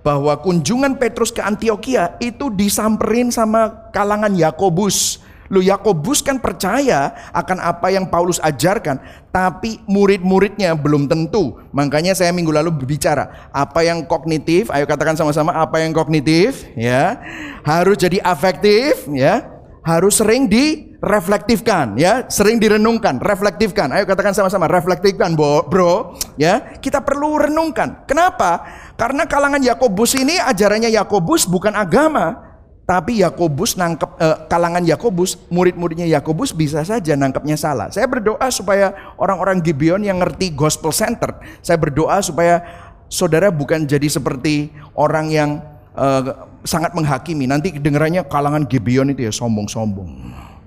bahwa 0.00 0.36
kunjungan 0.40 0.96
Petrus 0.96 1.32
ke 1.32 1.44
Antioquia 1.44 2.16
itu 2.20 2.48
disamperin 2.48 3.28
sama 3.28 3.90
kalangan 3.92 4.32
Yakobus. 4.32 5.20
Lu 5.50 5.58
Yakobus 5.58 6.22
kan 6.22 6.38
percaya 6.38 7.10
akan 7.34 7.58
apa 7.58 7.90
yang 7.90 8.06
Paulus 8.06 8.38
ajarkan, 8.38 9.02
tapi 9.34 9.82
murid-muridnya 9.90 10.78
belum 10.78 11.10
tentu. 11.10 11.58
Makanya 11.74 12.14
saya 12.14 12.30
minggu 12.30 12.54
lalu 12.54 12.70
berbicara, 12.70 13.50
apa 13.50 13.82
yang 13.82 14.06
kognitif, 14.06 14.70
ayo 14.70 14.86
katakan 14.86 15.18
sama-sama 15.18 15.50
apa 15.58 15.82
yang 15.82 15.90
kognitif, 15.90 16.70
ya. 16.78 17.18
Harus 17.66 17.98
jadi 17.98 18.22
afektif, 18.22 19.10
ya. 19.10 19.58
Harus 19.82 20.22
sering 20.22 20.46
direflektifkan, 20.46 21.98
ya, 21.98 22.28
sering 22.30 22.62
direnungkan, 22.62 23.18
reflektifkan. 23.18 23.90
Ayo 23.90 24.06
katakan 24.06 24.36
sama-sama, 24.36 24.70
reflektifkan, 24.70 25.34
bro, 25.34 26.14
ya. 26.38 26.78
Kita 26.78 27.02
perlu 27.02 27.42
renungkan. 27.42 28.06
Kenapa? 28.06 28.62
Karena 29.00 29.24
kalangan 29.24 29.64
Yakobus 29.64 30.12
ini 30.12 30.36
ajarannya 30.36 30.92
Yakobus 30.92 31.48
bukan 31.48 31.72
agama, 31.72 32.36
tapi 32.84 33.24
Yakobus 33.24 33.80
nangkep 33.80 34.20
eh, 34.20 34.36
kalangan 34.44 34.84
Yakobus, 34.84 35.40
murid-muridnya 35.48 36.04
Yakobus 36.04 36.52
bisa 36.52 36.84
saja 36.84 37.16
nangkepnya 37.16 37.56
salah. 37.56 37.88
Saya 37.88 38.04
berdoa 38.04 38.44
supaya 38.52 38.92
orang-orang 39.16 39.64
Gibeon 39.64 40.04
yang 40.04 40.20
ngerti 40.20 40.52
gospel 40.52 40.92
center, 40.92 41.32
saya 41.64 41.80
berdoa 41.80 42.20
supaya 42.20 42.60
saudara 43.08 43.48
bukan 43.48 43.88
jadi 43.88 44.04
seperti 44.04 44.68
orang 44.92 45.32
yang 45.32 45.50
eh, 45.96 46.36
sangat 46.68 46.92
menghakimi. 46.92 47.48
Nanti 47.48 47.72
dengarannya 47.72 48.28
kalangan 48.28 48.68
Gibeon 48.68 49.16
itu 49.16 49.24
ya 49.24 49.32
sombong-sombong. 49.32 50.12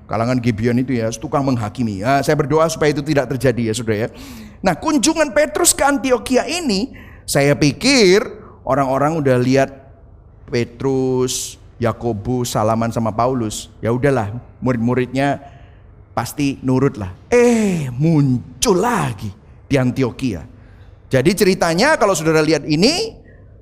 Kalangan 0.10 0.42
Gibeon 0.42 0.82
itu 0.82 0.98
ya 0.98 1.14
tukang 1.14 1.46
menghakimi. 1.46 2.02
Ya, 2.02 2.18
saya 2.26 2.34
berdoa 2.34 2.66
supaya 2.66 2.98
itu 2.98 3.06
tidak 3.06 3.30
terjadi 3.30 3.70
ya 3.70 3.74
saudara 3.78 3.98
ya. 4.06 4.10
Nah 4.66 4.74
kunjungan 4.74 5.38
Petrus 5.38 5.78
ke 5.78 5.86
Antioquia 5.86 6.50
ini, 6.50 6.98
saya 7.24 7.56
pikir 7.56 8.24
orang-orang 8.68 9.20
udah 9.20 9.38
lihat 9.40 9.70
Petrus, 10.48 11.58
Yakobus 11.82 12.54
salaman 12.54 12.94
sama 12.94 13.12
Paulus, 13.12 13.72
ya 13.84 13.92
udahlah 13.92 14.32
murid-muridnya 14.64 15.42
pasti 16.14 16.62
nurut 16.62 16.96
lah. 16.96 17.12
Eh 17.28 17.90
muncul 17.90 18.78
lagi 18.78 19.32
di 19.68 19.76
Antioquia. 19.76 20.46
Jadi 21.10 21.32
ceritanya 21.34 21.98
kalau 21.98 22.14
saudara 22.18 22.42
lihat 22.42 22.66
ini, 22.66 23.18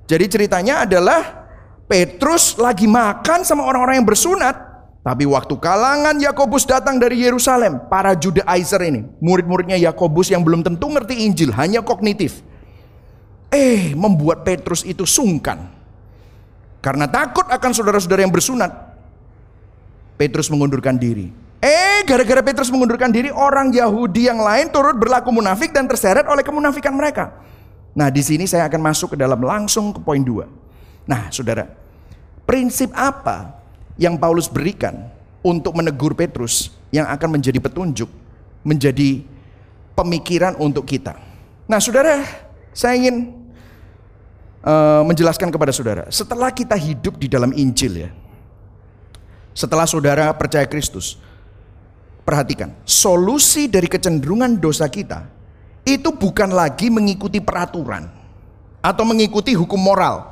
jadi 0.08 0.24
ceritanya 0.28 0.88
adalah 0.88 1.44
Petrus 1.88 2.56
lagi 2.56 2.88
makan 2.88 3.44
sama 3.44 3.64
orang-orang 3.68 4.00
yang 4.00 4.08
bersunat. 4.08 4.56
Tapi 5.02 5.26
waktu 5.26 5.58
kalangan 5.58 6.14
Yakobus 6.14 6.62
datang 6.62 6.94
dari 6.94 7.18
Yerusalem, 7.26 7.90
para 7.90 8.14
Judaizer 8.14 8.78
ini, 8.86 9.02
murid-muridnya 9.18 9.74
Yakobus 9.90 10.30
yang 10.30 10.46
belum 10.46 10.62
tentu 10.62 10.86
ngerti 10.86 11.26
Injil, 11.26 11.50
hanya 11.58 11.82
kognitif. 11.82 12.40
Eh, 13.52 13.92
membuat 13.92 14.48
Petrus 14.48 14.80
itu 14.80 15.04
sungkan 15.04 15.68
karena 16.82 17.06
takut 17.06 17.46
akan 17.46 17.70
saudara-saudara 17.70 18.26
yang 18.26 18.34
bersunat, 18.34 18.74
Petrus 20.18 20.50
mengundurkan 20.50 20.98
diri. 20.98 21.30
Eh, 21.62 22.02
gara-gara 22.02 22.42
Petrus 22.42 22.74
mengundurkan 22.74 23.14
diri, 23.14 23.30
orang 23.30 23.70
Yahudi 23.70 24.26
yang 24.26 24.42
lain 24.42 24.66
turut 24.74 24.98
berlaku 24.98 25.30
munafik 25.30 25.70
dan 25.70 25.86
terseret 25.86 26.26
oleh 26.26 26.42
kemunafikan 26.42 26.90
mereka. 26.90 27.38
Nah, 27.94 28.10
di 28.10 28.18
sini 28.18 28.50
saya 28.50 28.66
akan 28.66 28.82
masuk 28.82 29.14
ke 29.14 29.16
dalam 29.20 29.38
langsung 29.38 29.94
ke 29.94 30.02
poin 30.02 30.18
dua. 30.18 30.50
Nah, 31.06 31.30
saudara, 31.30 31.70
prinsip 32.42 32.90
apa 32.98 33.62
yang 33.94 34.18
Paulus 34.18 34.50
berikan 34.50 35.06
untuk 35.38 35.78
menegur 35.78 36.18
Petrus 36.18 36.74
yang 36.90 37.06
akan 37.06 37.38
menjadi 37.38 37.62
petunjuk, 37.62 38.10
menjadi 38.66 39.22
pemikiran 39.94 40.58
untuk 40.58 40.82
kita? 40.82 41.14
Nah, 41.70 41.78
saudara, 41.78 42.26
saya 42.74 42.98
ingin 42.98 43.41
uh, 44.62 45.02
menjelaskan 45.06 45.50
kepada 45.50 45.70
saudara, 45.74 46.08
setelah 46.08 46.50
kita 46.50 46.74
hidup 46.78 47.18
di 47.18 47.26
dalam 47.28 47.50
Injil 47.52 48.08
ya, 48.08 48.10
setelah 49.52 49.84
saudara 49.84 50.32
percaya 50.32 50.64
Kristus, 50.64 51.20
perhatikan, 52.24 52.72
solusi 52.86 53.68
dari 53.68 53.90
kecenderungan 53.90 54.56
dosa 54.56 54.88
kita 54.88 55.28
itu 55.82 56.14
bukan 56.14 56.54
lagi 56.54 56.88
mengikuti 56.88 57.42
peraturan 57.42 58.06
atau 58.82 59.04
mengikuti 59.06 59.54
hukum 59.54 59.78
moral. 59.78 60.30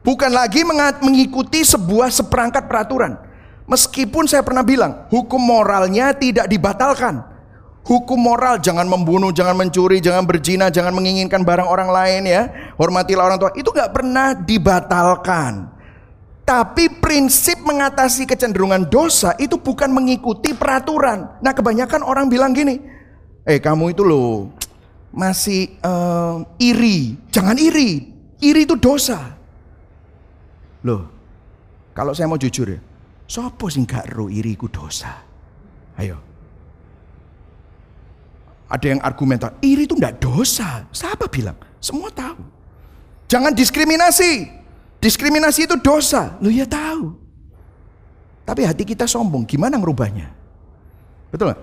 Bukan 0.00 0.32
lagi 0.32 0.64
mengikuti 1.04 1.60
sebuah 1.60 2.08
seperangkat 2.08 2.64
peraturan. 2.64 3.20
Meskipun 3.68 4.24
saya 4.24 4.40
pernah 4.40 4.64
bilang, 4.64 5.04
hukum 5.12 5.36
moralnya 5.36 6.16
tidak 6.16 6.48
dibatalkan. 6.48 7.20
Hukum 7.80 8.20
moral 8.20 8.60
jangan 8.60 8.84
membunuh, 8.84 9.32
jangan 9.32 9.56
mencuri, 9.56 10.04
jangan 10.04 10.28
berzina, 10.28 10.68
jangan 10.68 10.92
menginginkan 10.92 11.40
barang 11.40 11.64
orang 11.64 11.88
lain 11.88 12.22
ya. 12.28 12.74
Hormatilah 12.76 13.24
orang 13.24 13.38
tua. 13.40 13.50
Itu 13.56 13.72
nggak 13.72 13.90
pernah 13.90 14.36
dibatalkan. 14.36 15.80
Tapi 16.44 17.00
prinsip 17.00 17.62
mengatasi 17.62 18.26
kecenderungan 18.26 18.90
dosa 18.90 19.38
itu 19.38 19.56
bukan 19.56 19.88
mengikuti 19.94 20.52
peraturan. 20.52 21.40
Nah 21.40 21.52
kebanyakan 21.54 22.02
orang 22.02 22.26
bilang 22.26 22.50
gini, 22.50 22.82
eh 23.46 23.62
kamu 23.62 23.94
itu 23.94 24.02
loh 24.02 24.50
masih 25.14 25.78
uh, 25.82 26.42
iri. 26.58 27.18
Jangan 27.30 27.54
iri, 27.54 28.10
iri 28.42 28.66
itu 28.66 28.74
dosa. 28.74 29.38
Loh, 30.82 31.06
kalau 31.92 32.16
saya 32.16 32.26
mau 32.26 32.40
jujur 32.40 32.66
ya, 32.66 32.80
sopo 33.30 33.70
sih 33.70 33.84
gak 33.86 34.10
ro 34.10 34.26
iri 34.26 34.56
ku 34.58 34.66
dosa? 34.66 35.22
Ayo, 36.00 36.18
ada 38.70 38.86
yang 38.86 39.02
argumentar, 39.02 39.58
iri 39.58 39.82
itu 39.82 39.98
tidak 39.98 40.22
dosa. 40.22 40.86
Siapa 40.94 41.26
bilang? 41.26 41.58
Semua 41.82 42.06
tahu. 42.14 42.38
Jangan 43.26 43.50
diskriminasi. 43.50 44.46
Diskriminasi 45.02 45.66
itu 45.66 45.74
dosa. 45.82 46.38
Lu 46.38 46.54
ya 46.54 46.62
tahu. 46.70 47.18
Tapi 48.46 48.62
hati 48.62 48.86
kita 48.86 49.10
sombong. 49.10 49.42
Gimana 49.42 49.74
ngerubahnya? 49.74 50.30
Betul 51.34 51.50
gak? 51.50 51.60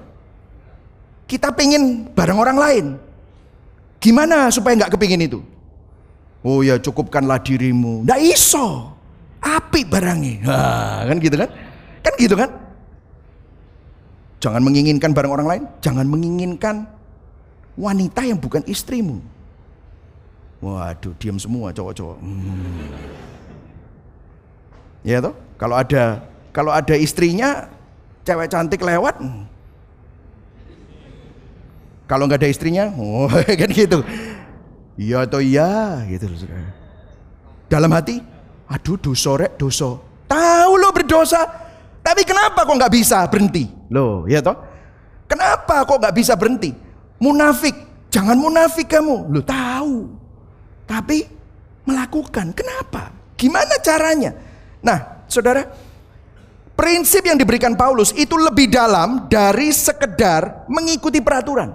Kita 1.32 1.52
pengen 1.56 2.12
barang 2.12 2.40
orang 2.40 2.58
lain. 2.60 2.86
Gimana 4.04 4.52
supaya 4.52 4.76
nggak 4.80 4.96
kepingin 4.96 5.28
itu? 5.28 5.40
Oh 6.44 6.64
ya 6.64 6.80
cukupkanlah 6.80 7.40
dirimu. 7.44 8.04
Nggak 8.08 8.20
iso. 8.36 8.96
Api 9.44 9.84
barangnya. 9.88 10.44
Nah, 10.44 11.00
kan 11.08 11.18
gitu 11.20 11.36
kan? 11.40 11.50
Kan 12.04 12.14
gitu 12.20 12.36
kan? 12.36 12.50
Jangan 14.40 14.62
menginginkan 14.64 15.12
barang 15.12 15.32
orang 15.32 15.48
lain. 15.48 15.64
Jangan 15.84 16.08
menginginkan 16.08 16.97
wanita 17.78 18.26
yang 18.26 18.42
bukan 18.42 18.66
istrimu. 18.66 19.22
Waduh, 20.58 21.14
diam 21.22 21.38
semua 21.38 21.70
cowok-cowok. 21.70 22.18
Hmm. 22.18 22.90
Ya 25.06 25.22
toh, 25.22 25.38
kalau 25.62 25.78
ada 25.78 26.26
kalau 26.50 26.74
ada 26.74 26.98
istrinya 26.98 27.70
cewek 28.26 28.50
cantik 28.50 28.82
lewat, 28.82 29.22
kalau 32.10 32.26
nggak 32.26 32.42
ada 32.42 32.50
istrinya, 32.50 32.90
oh 32.98 33.30
kan 33.62 33.70
gitu. 33.70 34.02
Iya 34.98 35.30
atau 35.30 35.38
iya 35.38 36.02
gitu. 36.10 36.26
Dalam 37.70 37.94
hati, 37.94 38.18
aduh 38.66 38.98
dosa 38.98 39.38
rek 39.38 39.62
dosa. 39.62 40.02
Tahu 40.26 40.72
lo 40.76 40.90
berdosa, 40.90 41.46
tapi 42.02 42.26
kenapa 42.26 42.66
kok 42.66 42.76
nggak 42.76 42.92
bisa 42.98 43.22
berhenti? 43.30 43.70
Loh, 43.94 44.26
ya 44.26 44.42
toh? 44.42 44.58
Kenapa 45.30 45.86
kok 45.86 46.02
nggak 46.02 46.16
bisa 46.18 46.34
berhenti? 46.34 46.87
Munafik, 47.18 47.74
jangan 48.14 48.38
munafik 48.38 48.86
kamu. 48.86 49.34
Lu 49.34 49.42
tahu. 49.42 50.10
Tapi 50.86 51.26
melakukan. 51.84 52.54
Kenapa? 52.54 53.12
Gimana 53.38 53.78
caranya? 53.82 54.32
Nah, 54.82 55.26
Saudara, 55.28 55.66
prinsip 56.78 57.26
yang 57.26 57.36
diberikan 57.36 57.76
Paulus 57.76 58.16
itu 58.16 58.38
lebih 58.38 58.72
dalam 58.72 59.28
dari 59.28 59.74
sekedar 59.74 60.70
mengikuti 60.72 61.20
peraturan. 61.20 61.74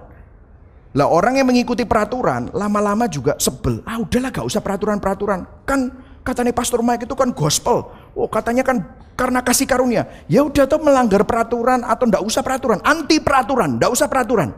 Lah 0.92 1.08
orang 1.08 1.40
yang 1.40 1.48
mengikuti 1.48 1.88
peraturan 1.88 2.52
lama-lama 2.52 3.08
juga 3.08 3.36
sebel. 3.40 3.80
Ah 3.88 3.96
udahlah 3.96 4.28
gak 4.28 4.44
usah 4.44 4.60
peraturan-peraturan. 4.60 5.64
Kan 5.64 5.88
katanya 6.20 6.52
Pastor 6.52 6.84
Mike 6.84 7.08
itu 7.08 7.16
kan 7.16 7.32
gospel. 7.32 7.88
Oh 8.12 8.28
katanya 8.28 8.60
kan 8.60 8.84
karena 9.16 9.40
kasih 9.40 9.64
karunia. 9.64 10.04
Ya 10.28 10.44
udah 10.44 10.68
tuh 10.68 10.80
melanggar 10.84 11.24
peraturan 11.24 11.80
atau 11.84 12.04
ndak 12.08 12.20
usah 12.20 12.44
peraturan, 12.44 12.80
anti 12.84 13.20
peraturan, 13.24 13.80
ndak 13.80 13.88
usah 13.92 14.08
peraturan. 14.08 14.52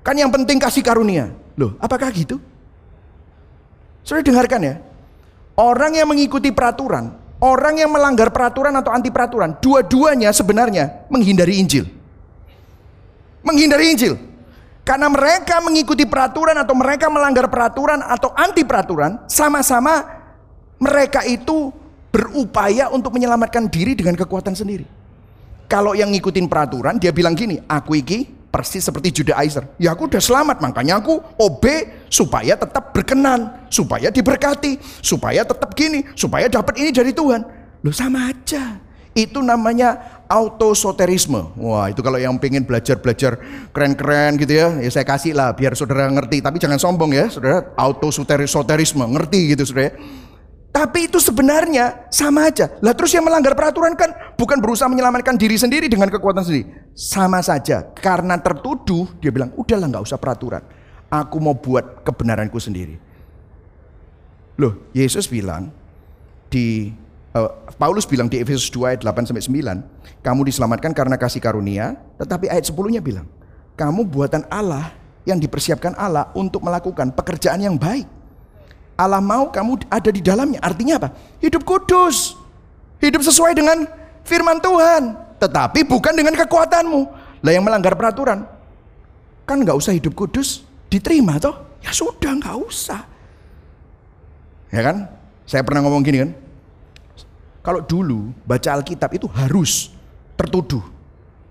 Kan 0.00 0.16
yang 0.16 0.32
penting 0.32 0.56
kasih 0.56 0.80
karunia. 0.80 1.32
Loh, 1.60 1.76
apakah 1.76 2.08
gitu? 2.12 2.40
Sudah 4.00 4.24
dengarkan 4.24 4.60
ya. 4.64 4.74
Orang 5.60 5.92
yang 5.92 6.08
mengikuti 6.08 6.48
peraturan, 6.48 7.12
orang 7.36 7.84
yang 7.84 7.92
melanggar 7.92 8.32
peraturan 8.32 8.72
atau 8.80 8.88
anti 8.96 9.12
peraturan, 9.12 9.60
dua-duanya 9.60 10.32
sebenarnya 10.32 11.04
menghindari 11.12 11.60
Injil. 11.60 11.84
Menghindari 13.44 13.92
Injil. 13.92 14.16
Karena 14.88 15.12
mereka 15.12 15.60
mengikuti 15.60 16.08
peraturan 16.08 16.56
atau 16.56 16.72
mereka 16.72 17.12
melanggar 17.12 17.46
peraturan 17.52 18.00
atau 18.00 18.32
anti 18.32 18.64
peraturan, 18.64 19.20
sama-sama 19.28 20.00
mereka 20.80 21.20
itu 21.28 21.68
berupaya 22.08 22.88
untuk 22.88 23.12
menyelamatkan 23.14 23.68
diri 23.68 23.92
dengan 23.92 24.16
kekuatan 24.16 24.56
sendiri. 24.56 24.88
Kalau 25.70 25.94
yang 25.94 26.10
ngikutin 26.10 26.48
peraturan, 26.50 26.98
dia 26.98 27.12
bilang 27.14 27.36
gini, 27.36 27.60
aku 27.68 28.00
iki 28.00 28.39
Persis 28.50 28.82
seperti 28.82 29.22
Judaizer. 29.22 29.62
Ya 29.78 29.94
aku 29.94 30.10
udah 30.10 30.18
selamat, 30.18 30.58
makanya 30.58 30.98
aku 30.98 31.22
OB 31.38 31.64
supaya 32.10 32.58
tetap 32.58 32.90
berkenan, 32.90 33.70
supaya 33.70 34.10
diberkati, 34.10 34.74
supaya 34.98 35.46
tetap 35.46 35.70
gini, 35.78 36.02
supaya 36.18 36.50
dapat 36.50 36.74
ini 36.82 36.90
dari 36.90 37.14
Tuhan. 37.14 37.46
Loh 37.86 37.94
sama 37.94 38.34
aja. 38.34 38.82
Itu 39.14 39.38
namanya 39.42 40.22
autosoterisme. 40.26 41.54
Wah 41.62 41.90
itu 41.90 42.02
kalau 42.02 42.18
yang 42.18 42.38
pengen 42.42 42.66
belajar-belajar 42.66 43.38
keren-keren 43.70 44.38
gitu 44.38 44.54
ya, 44.54 44.82
ya 44.82 44.90
saya 44.90 45.06
kasih 45.06 45.34
lah 45.34 45.54
biar 45.54 45.78
saudara 45.78 46.10
ngerti. 46.10 46.42
Tapi 46.42 46.58
jangan 46.58 46.78
sombong 46.78 47.14
ya, 47.14 47.30
saudara 47.30 47.70
autosoterisme, 47.78 49.06
ngerti 49.14 49.54
gitu 49.54 49.62
saudara. 49.62 49.94
Tapi 50.70 51.10
itu 51.10 51.18
sebenarnya 51.18 52.06
sama 52.14 52.46
aja. 52.46 52.70
Lah 52.78 52.94
terus 52.94 53.10
yang 53.10 53.26
melanggar 53.26 53.58
peraturan 53.58 53.98
kan 53.98 54.14
bukan 54.38 54.62
berusaha 54.62 54.86
menyelamatkan 54.86 55.34
diri 55.34 55.58
sendiri 55.58 55.90
dengan 55.90 56.06
kekuatan 56.06 56.46
sendiri. 56.46 56.70
Sama 56.94 57.42
saja. 57.42 57.90
Karena 57.98 58.38
tertuduh, 58.38 59.10
dia 59.18 59.34
bilang, 59.34 59.50
udahlah 59.58 59.90
nggak 59.90 60.06
usah 60.06 60.18
peraturan. 60.18 60.62
Aku 61.10 61.42
mau 61.42 61.58
buat 61.58 62.06
kebenaranku 62.06 62.54
sendiri. 62.62 63.02
Loh, 64.62 64.78
Yesus 64.94 65.26
bilang 65.26 65.74
di 66.46 66.94
uh, 67.34 67.50
Paulus 67.74 68.06
bilang 68.06 68.30
di 68.30 68.38
Efesus 68.38 68.70
2 68.70 68.94
ayat 68.94 69.00
8 69.02 69.26
sampai 69.26 69.42
9, 69.42 70.22
kamu 70.22 70.40
diselamatkan 70.46 70.94
karena 70.94 71.18
kasih 71.18 71.42
karunia, 71.42 71.98
tetapi 72.20 72.46
ayat 72.46 72.62
10-nya 72.70 73.02
bilang, 73.02 73.26
kamu 73.74 74.06
buatan 74.06 74.46
Allah 74.46 74.94
yang 75.26 75.40
dipersiapkan 75.40 75.98
Allah 75.98 76.30
untuk 76.36 76.62
melakukan 76.62 77.10
pekerjaan 77.10 77.58
yang 77.58 77.74
baik. 77.74 78.19
Allah 79.00 79.24
mau 79.24 79.48
kamu 79.48 79.88
ada 79.88 80.10
di 80.12 80.20
dalamnya. 80.20 80.60
Artinya 80.60 81.00
apa? 81.00 81.08
Hidup 81.40 81.64
kudus. 81.64 82.36
Hidup 83.00 83.24
sesuai 83.24 83.56
dengan 83.56 83.88
firman 84.28 84.60
Tuhan. 84.60 85.16
Tetapi 85.40 85.88
bukan 85.88 86.12
dengan 86.12 86.36
kekuatanmu. 86.36 87.00
Lah 87.40 87.52
yang 87.56 87.64
melanggar 87.64 87.96
peraturan. 87.96 88.44
Kan 89.48 89.64
nggak 89.64 89.72
usah 89.72 89.96
hidup 89.96 90.12
kudus. 90.12 90.60
Diterima 90.92 91.40
toh? 91.40 91.80
Ya 91.80 91.96
sudah 91.96 92.36
nggak 92.36 92.56
usah. 92.60 93.00
Ya 94.68 94.84
kan? 94.84 95.08
Saya 95.48 95.64
pernah 95.64 95.80
ngomong 95.80 96.04
gini 96.04 96.28
kan. 96.28 96.30
Kalau 97.64 97.80
dulu 97.80 98.36
baca 98.44 98.68
Alkitab 98.76 99.16
itu 99.16 99.24
harus 99.32 99.96
tertuduh. 100.36 100.84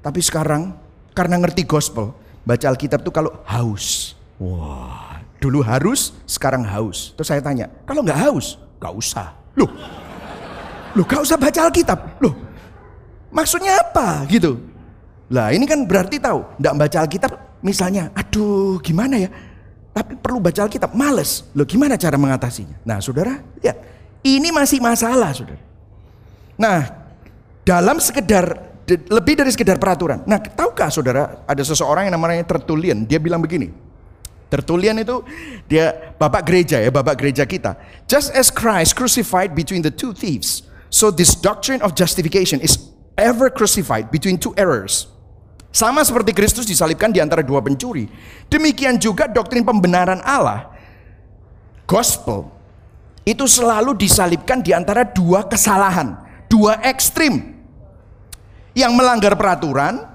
Tapi 0.05 0.21
sekarang 0.21 0.77
karena 1.17 1.41
ngerti 1.41 1.65
gospel. 1.65 2.13
Baca 2.45 2.65
Alkitab 2.69 3.01
itu 3.01 3.09
kalau 3.09 3.41
haus. 3.49 4.13
Wah 4.37 5.18
Dulu 5.39 5.63
harus, 5.63 6.11
sekarang 6.27 6.67
haus. 6.67 7.15
Terus 7.15 7.27
saya 7.31 7.39
tanya, 7.39 7.71
kalau 7.87 8.03
nggak 8.03 8.19
haus, 8.27 8.59
nggak 8.79 8.93
usah. 8.93 9.31
Loh, 9.55 9.71
loh 10.95 11.05
nggak 11.07 11.21
usah 11.23 11.39
baca 11.39 11.59
Alkitab. 11.71 11.99
Loh, 12.19 12.35
maksudnya 13.31 13.79
apa 13.79 14.27
gitu? 14.27 14.59
Lah 15.31 15.55
ini 15.55 15.63
kan 15.63 15.87
berarti 15.87 16.19
tahu, 16.19 16.43
nggak 16.59 16.75
baca 16.75 16.97
Alkitab 17.07 17.31
misalnya, 17.63 18.11
aduh 18.11 18.83
gimana 18.83 19.15
ya? 19.15 19.29
Tapi 19.95 20.19
perlu 20.19 20.43
baca 20.43 20.67
Alkitab, 20.67 20.91
males. 20.91 21.47
Loh 21.55 21.63
gimana 21.63 21.95
cara 21.95 22.19
mengatasinya? 22.19 22.75
Nah 22.83 22.99
saudara, 22.99 23.39
lihat, 23.63 23.79
ini 24.27 24.51
masih 24.51 24.83
masalah 24.83 25.31
saudara. 25.31 25.63
Nah, 26.59 26.83
dalam 27.63 27.95
sekedar 28.03 28.69
lebih 28.89 29.37
dari 29.37 29.51
sekedar 29.53 29.77
peraturan. 29.77 30.25
Nah, 30.25 30.41
tahukah 30.41 30.89
saudara 30.89 31.45
ada 31.45 31.61
seseorang 31.61 32.09
yang 32.09 32.15
namanya 32.17 32.41
Tertullian, 32.41 33.05
dia 33.05 33.21
bilang 33.21 33.37
begini, 33.37 33.69
Tertulian 34.49 34.97
itu 34.97 35.21
dia 35.69 36.13
bapak 36.17 36.41
gereja 36.49 36.81
ya, 36.81 36.89
bapak 36.89 37.21
gereja 37.21 37.45
kita. 37.45 37.77
Just 38.09 38.33
as 38.33 38.49
Christ 38.49 38.97
crucified 38.97 39.53
between 39.53 39.85
the 39.85 39.93
two 39.93 40.09
thieves, 40.09 40.65
so 40.89 41.13
this 41.13 41.37
doctrine 41.37 41.85
of 41.85 41.93
justification 41.93 42.57
is 42.57 42.89
ever 43.13 43.53
crucified 43.53 44.09
between 44.09 44.41
two 44.41 44.57
errors. 44.57 45.05
Sama 45.69 46.01
seperti 46.01 46.33
Kristus 46.33 46.65
disalibkan 46.65 47.13
di 47.13 47.21
antara 47.21 47.45
dua 47.45 47.61
pencuri, 47.61 48.09
demikian 48.49 48.97
juga 48.97 49.29
doktrin 49.29 49.61
pembenaran 49.61 50.17
Allah, 50.25 50.73
gospel, 51.85 52.49
itu 53.21 53.45
selalu 53.45 53.93
disalibkan 53.93 54.65
di 54.65 54.73
antara 54.73 55.05
dua 55.05 55.45
kesalahan, 55.45 56.17
dua 56.49 56.81
ekstrim. 56.81 57.61
Yang 58.73 58.91
melanggar 58.97 59.37
peraturan 59.37 60.08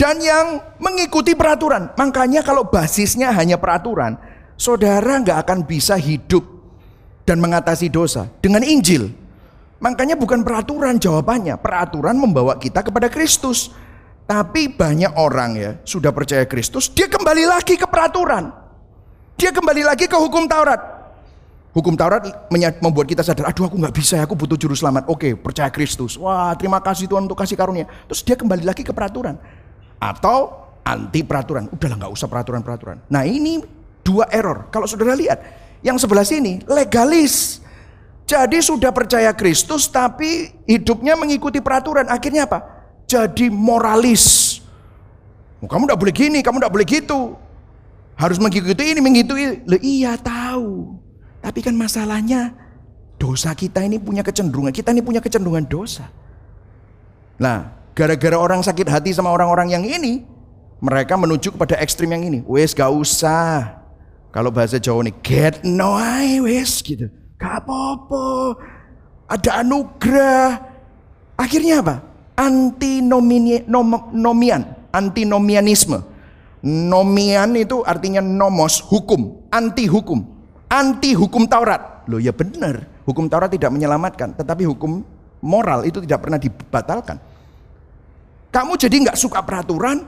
dan 0.00 0.16
yang 0.16 0.64
mengikuti 0.80 1.36
peraturan. 1.36 1.92
Makanya 1.92 2.40
kalau 2.40 2.64
basisnya 2.64 3.36
hanya 3.36 3.60
peraturan, 3.60 4.16
saudara 4.56 5.20
nggak 5.20 5.44
akan 5.44 5.68
bisa 5.68 6.00
hidup 6.00 6.40
dan 7.28 7.36
mengatasi 7.36 7.92
dosa 7.92 8.32
dengan 8.40 8.64
Injil. 8.64 9.12
Makanya 9.76 10.16
bukan 10.16 10.40
peraturan 10.40 10.96
jawabannya, 10.96 11.60
peraturan 11.60 12.16
membawa 12.16 12.56
kita 12.56 12.80
kepada 12.80 13.12
Kristus. 13.12 13.76
Tapi 14.24 14.72
banyak 14.72 15.18
orang 15.20 15.50
ya 15.58 15.70
sudah 15.82 16.14
percaya 16.14 16.46
Kristus, 16.46 16.88
dia 16.88 17.10
kembali 17.10 17.44
lagi 17.50 17.76
ke 17.76 17.84
peraturan. 17.84 18.48
Dia 19.36 19.50
kembali 19.52 19.82
lagi 19.84 20.06
ke 20.08 20.16
hukum 20.16 20.46
Taurat. 20.46 20.80
Hukum 21.74 21.98
Taurat 21.98 22.48
membuat 22.78 23.10
kita 23.10 23.26
sadar, 23.26 23.50
aduh 23.50 23.66
aku 23.66 23.74
nggak 23.74 23.94
bisa, 23.94 24.22
aku 24.22 24.38
butuh 24.38 24.54
juru 24.54 24.78
selamat. 24.78 25.10
Oke, 25.10 25.34
percaya 25.34 25.66
Kristus. 25.68 26.14
Wah, 26.14 26.54
terima 26.54 26.78
kasih 26.78 27.10
Tuhan 27.10 27.26
untuk 27.26 27.38
kasih 27.42 27.58
karunia. 27.58 27.90
Terus 28.06 28.22
dia 28.22 28.38
kembali 28.38 28.62
lagi 28.62 28.86
ke 28.86 28.94
peraturan 28.94 29.34
atau 30.00 30.66
anti 30.82 31.20
peraturan. 31.22 31.68
Udahlah 31.68 31.96
nggak 32.00 32.12
usah 32.16 32.26
peraturan-peraturan. 32.26 33.06
Nah 33.12 33.22
ini 33.28 33.60
dua 34.00 34.26
error. 34.32 34.72
Kalau 34.72 34.88
saudara 34.88 35.12
lihat, 35.14 35.38
yang 35.84 36.00
sebelah 36.00 36.24
sini 36.24 36.64
legalis. 36.64 37.60
Jadi 38.24 38.62
sudah 38.62 38.94
percaya 38.94 39.34
Kristus 39.34 39.90
tapi 39.90 40.54
hidupnya 40.64 41.18
mengikuti 41.18 41.58
peraturan. 41.58 42.06
Akhirnya 42.06 42.46
apa? 42.46 42.62
Jadi 43.10 43.50
moralis. 43.50 44.58
Oh, 45.60 45.68
kamu 45.68 45.90
tidak 45.90 46.00
boleh 46.00 46.14
gini, 46.14 46.38
kamu 46.40 46.62
tidak 46.62 46.72
boleh 46.72 46.86
gitu. 46.86 47.20
Harus 48.14 48.38
mengikuti 48.38 48.84
ini, 48.86 49.00
mengikuti. 49.02 49.66
Le, 49.66 49.76
iya 49.82 50.14
tahu. 50.14 50.94
Tapi 51.42 51.58
kan 51.58 51.74
masalahnya 51.74 52.54
dosa 53.18 53.50
kita 53.52 53.82
ini 53.82 53.98
punya 53.98 54.22
kecenderungan. 54.22 54.70
Kita 54.70 54.94
ini 54.94 55.02
punya 55.02 55.18
kecenderungan 55.18 55.66
dosa. 55.66 56.06
Nah, 57.40 57.79
Gara-gara 57.94 58.36
orang 58.38 58.62
sakit 58.62 58.86
hati 58.86 59.10
sama 59.12 59.30
orang-orang 59.34 59.74
yang 59.74 59.84
ini, 59.84 60.24
mereka 60.80 61.18
menuju 61.18 61.52
kepada 61.54 61.76
ekstrim 61.82 62.08
yang 62.10 62.22
ini. 62.24 62.40
Wes 62.46 62.72
gak 62.72 62.88
usah. 62.88 63.82
Kalau 64.30 64.54
bahasa 64.54 64.78
Jawa 64.78 65.02
nih, 65.04 65.14
get 65.20 65.54
no 65.66 65.98
I 65.98 66.38
wes 66.38 66.80
gitu. 66.86 67.10
Gak 67.36 67.66
apa-apa. 67.66 68.54
Ada 69.26 69.66
anugerah. 69.66 70.62
Akhirnya 71.34 71.82
apa? 71.82 72.02
Antinomian, 72.38 73.66
antinomianisme. 74.94 75.98
Nomian 76.60 77.56
itu 77.56 77.80
artinya 77.88 78.20
nomos, 78.20 78.84
hukum, 78.84 79.48
anti 79.48 79.88
hukum, 79.88 80.20
anti 80.68 81.16
hukum 81.16 81.48
Taurat. 81.48 82.04
Loh 82.04 82.20
ya 82.20 82.36
benar, 82.36 82.84
hukum 83.08 83.32
Taurat 83.32 83.48
tidak 83.48 83.72
menyelamatkan, 83.72 84.36
tetapi 84.36 84.68
hukum 84.68 85.00
moral 85.40 85.88
itu 85.88 86.04
tidak 86.04 86.20
pernah 86.28 86.36
dibatalkan. 86.36 87.16
Kamu 88.50 88.74
jadi 88.74 88.96
nggak 89.06 89.18
suka 89.18 89.42
peraturan, 89.46 90.02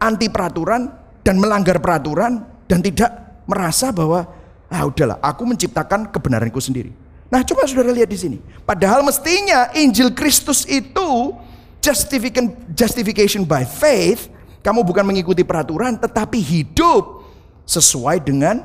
anti 0.00 0.28
peraturan, 0.28 0.88
dan 1.24 1.40
melanggar 1.40 1.80
peraturan, 1.80 2.44
dan 2.68 2.80
tidak 2.84 3.42
merasa 3.48 3.90
bahwa 3.90 4.28
ah 4.70 4.84
udahlah, 4.86 5.18
aku 5.20 5.42
menciptakan 5.48 6.12
kebenaranku 6.12 6.60
sendiri. 6.60 6.92
Nah, 7.30 7.42
coba 7.46 7.66
saudara 7.66 7.94
lihat 7.94 8.10
di 8.10 8.18
sini. 8.18 8.38
Padahal 8.66 9.06
mestinya 9.06 9.70
Injil 9.74 10.10
Kristus 10.14 10.66
itu 10.66 11.34
justification, 11.80 12.54
justification 12.74 13.42
by 13.46 13.64
faith. 13.64 14.28
Kamu 14.60 14.84
bukan 14.84 15.06
mengikuti 15.06 15.40
peraturan, 15.40 15.96
tetapi 15.96 16.36
hidup 16.36 17.24
sesuai 17.64 18.20
dengan 18.20 18.60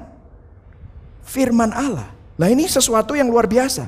firman 1.24 1.72
Allah. 1.72 2.12
Nah 2.36 2.48
ini 2.52 2.68
sesuatu 2.68 3.16
yang 3.16 3.32
luar 3.32 3.48
biasa. 3.48 3.88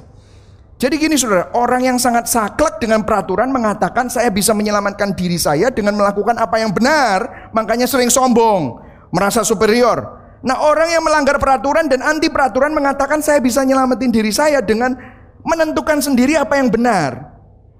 Jadi 0.78 0.94
gini 1.02 1.18
saudara, 1.18 1.50
orang 1.58 1.90
yang 1.90 1.98
sangat 1.98 2.30
saklek 2.30 2.78
dengan 2.78 3.02
peraturan 3.02 3.50
mengatakan 3.50 4.14
saya 4.14 4.30
bisa 4.30 4.54
menyelamatkan 4.54 5.10
diri 5.18 5.42
saya 5.42 5.74
dengan 5.74 5.98
melakukan 5.98 6.38
apa 6.38 6.62
yang 6.62 6.70
benar, 6.70 7.50
makanya 7.50 7.90
sering 7.90 8.14
sombong, 8.14 8.78
merasa 9.10 9.42
superior. 9.42 10.22
Nah 10.46 10.62
orang 10.62 10.94
yang 10.94 11.02
melanggar 11.02 11.42
peraturan 11.42 11.90
dan 11.90 12.06
anti 12.06 12.30
peraturan 12.30 12.78
mengatakan 12.78 13.26
saya 13.26 13.42
bisa 13.42 13.66
nyelamatin 13.66 14.14
diri 14.14 14.30
saya 14.30 14.62
dengan 14.62 14.94
menentukan 15.42 15.98
sendiri 15.98 16.38
apa 16.38 16.62
yang 16.62 16.70
benar. 16.70 17.26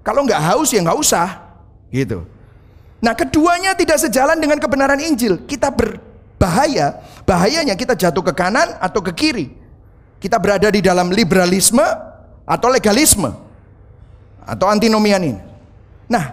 Kalau 0.02 0.26
nggak 0.26 0.42
haus 0.42 0.74
ya 0.74 0.82
nggak 0.82 0.98
usah, 0.98 1.38
gitu. 1.94 2.26
Nah 2.98 3.14
keduanya 3.14 3.78
tidak 3.78 4.02
sejalan 4.02 4.42
dengan 4.42 4.58
kebenaran 4.58 4.98
Injil. 4.98 5.46
Kita 5.46 5.70
berbahaya, 5.70 6.98
bahayanya 7.22 7.78
kita 7.78 7.94
jatuh 7.94 8.26
ke 8.26 8.34
kanan 8.34 8.74
atau 8.82 8.98
ke 9.06 9.14
kiri. 9.14 9.54
Kita 10.18 10.42
berada 10.42 10.66
di 10.66 10.82
dalam 10.82 11.14
liberalisme 11.14 11.86
atau 12.48 12.72
legalisme 12.72 13.28
atau 14.40 14.66
antinomian 14.72 15.20
ini. 15.20 15.40
Nah, 16.08 16.32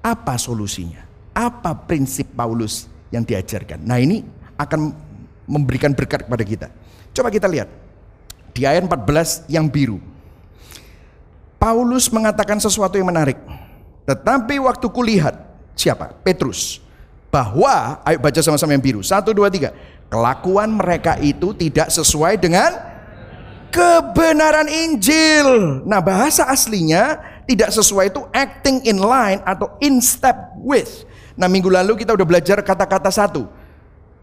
apa 0.00 0.40
solusinya? 0.40 1.04
Apa 1.36 1.76
prinsip 1.76 2.32
Paulus 2.32 2.88
yang 3.12 3.20
diajarkan? 3.20 3.84
Nah, 3.84 4.00
ini 4.00 4.24
akan 4.56 4.96
memberikan 5.44 5.92
berkat 5.92 6.24
kepada 6.24 6.44
kita. 6.48 6.68
Coba 7.12 7.28
kita 7.28 7.44
lihat 7.44 7.68
di 8.56 8.64
ayat 8.64 8.88
14 8.88 9.44
yang 9.52 9.68
biru. 9.68 10.00
Paulus 11.60 12.08
mengatakan 12.08 12.56
sesuatu 12.56 12.96
yang 12.96 13.12
menarik. 13.12 13.36
Tetapi 14.08 14.56
waktu 14.64 14.86
kulihat 14.88 15.36
siapa? 15.76 16.16
Petrus. 16.24 16.80
bahwa 17.26 18.00
ayo 18.08 18.16
baca 18.16 18.40
sama-sama 18.40 18.72
yang 18.72 18.80
biru. 18.80 19.04
Satu, 19.04 19.36
dua, 19.36 19.52
tiga. 19.52 19.76
Kelakuan 20.08 20.72
mereka 20.72 21.20
itu 21.20 21.52
tidak 21.52 21.92
sesuai 21.92 22.40
dengan 22.40 22.95
kebenaran 23.76 24.72
Injil. 24.72 25.84
Nah, 25.84 26.00
bahasa 26.00 26.48
aslinya 26.48 27.20
tidak 27.44 27.68
sesuai 27.76 28.08
itu 28.08 28.24
acting 28.32 28.80
in 28.88 28.96
line 28.96 29.44
atau 29.44 29.76
in 29.84 30.00
step 30.00 30.56
with. 30.64 31.04
Nah, 31.36 31.44
minggu 31.44 31.68
lalu 31.68 32.00
kita 32.00 32.16
udah 32.16 32.24
belajar 32.24 32.64
kata-kata 32.64 33.12
satu. 33.12 33.44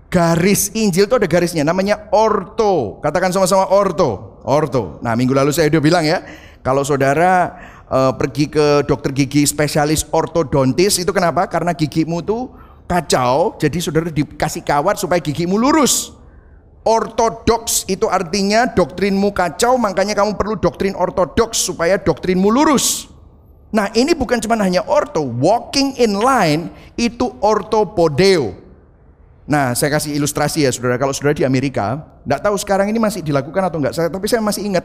Garis 0.09 0.73
Injil 0.73 1.05
itu 1.05 1.15
ada 1.17 1.29
garisnya 1.29 1.61
namanya 1.61 2.09
orto. 2.09 2.97
Katakan 3.01 3.29
sama-sama 3.29 3.69
orto. 3.69 4.41
Orto. 4.41 4.97
Nah, 5.05 5.13
minggu 5.13 5.33
lalu 5.37 5.53
saya 5.53 5.69
udah 5.69 5.81
bilang 5.81 6.05
ya, 6.05 6.25
kalau 6.65 6.81
saudara 6.81 7.53
uh, 7.89 8.13
pergi 8.17 8.49
ke 8.49 8.85
dokter 8.89 9.13
gigi 9.13 9.45
spesialis 9.45 10.05
ortodontis 10.09 10.97
itu 10.97 11.09
kenapa? 11.13 11.45
Karena 11.45 11.77
gigimu 11.77 12.25
tuh 12.25 12.49
kacau, 12.89 13.55
jadi 13.57 13.77
saudara 13.79 14.09
dikasih 14.09 14.65
kawat 14.65 14.97
supaya 14.97 15.21
gigimu 15.21 15.55
lurus. 15.57 16.22
Ortodoks 16.83 17.87
itu 17.87 18.11
artinya 18.11 18.67
doktrinmu 18.67 19.31
kacau, 19.31 19.79
makanya 19.79 20.19
kamu 20.19 20.35
perlu 20.35 20.59
doktrin 20.59 20.91
ortodoks 20.99 21.55
supaya 21.55 21.95
doktrinmu 21.95 22.51
lurus. 22.51 23.07
Nah 23.71 23.87
ini 23.95 24.11
bukan 24.11 24.43
cuma 24.43 24.59
hanya 24.59 24.83
orto, 24.83 25.23
walking 25.23 25.95
in 25.95 26.19
line 26.19 26.67
itu 26.99 27.31
ortopodeo. 27.39 28.51
Nah 29.47 29.71
saya 29.71 29.95
kasih 29.95 30.11
ilustrasi 30.11 30.67
ya 30.67 30.75
saudara, 30.75 30.99
kalau 30.99 31.15
saudara 31.15 31.31
di 31.31 31.47
Amerika, 31.47 32.03
tidak 32.27 32.51
tahu 32.51 32.55
sekarang 32.59 32.91
ini 32.91 32.99
masih 32.99 33.23
dilakukan 33.23 33.63
atau 33.63 33.79
enggak, 33.79 33.95
tapi 33.95 34.27
saya 34.27 34.43
masih 34.43 34.67
ingat, 34.67 34.83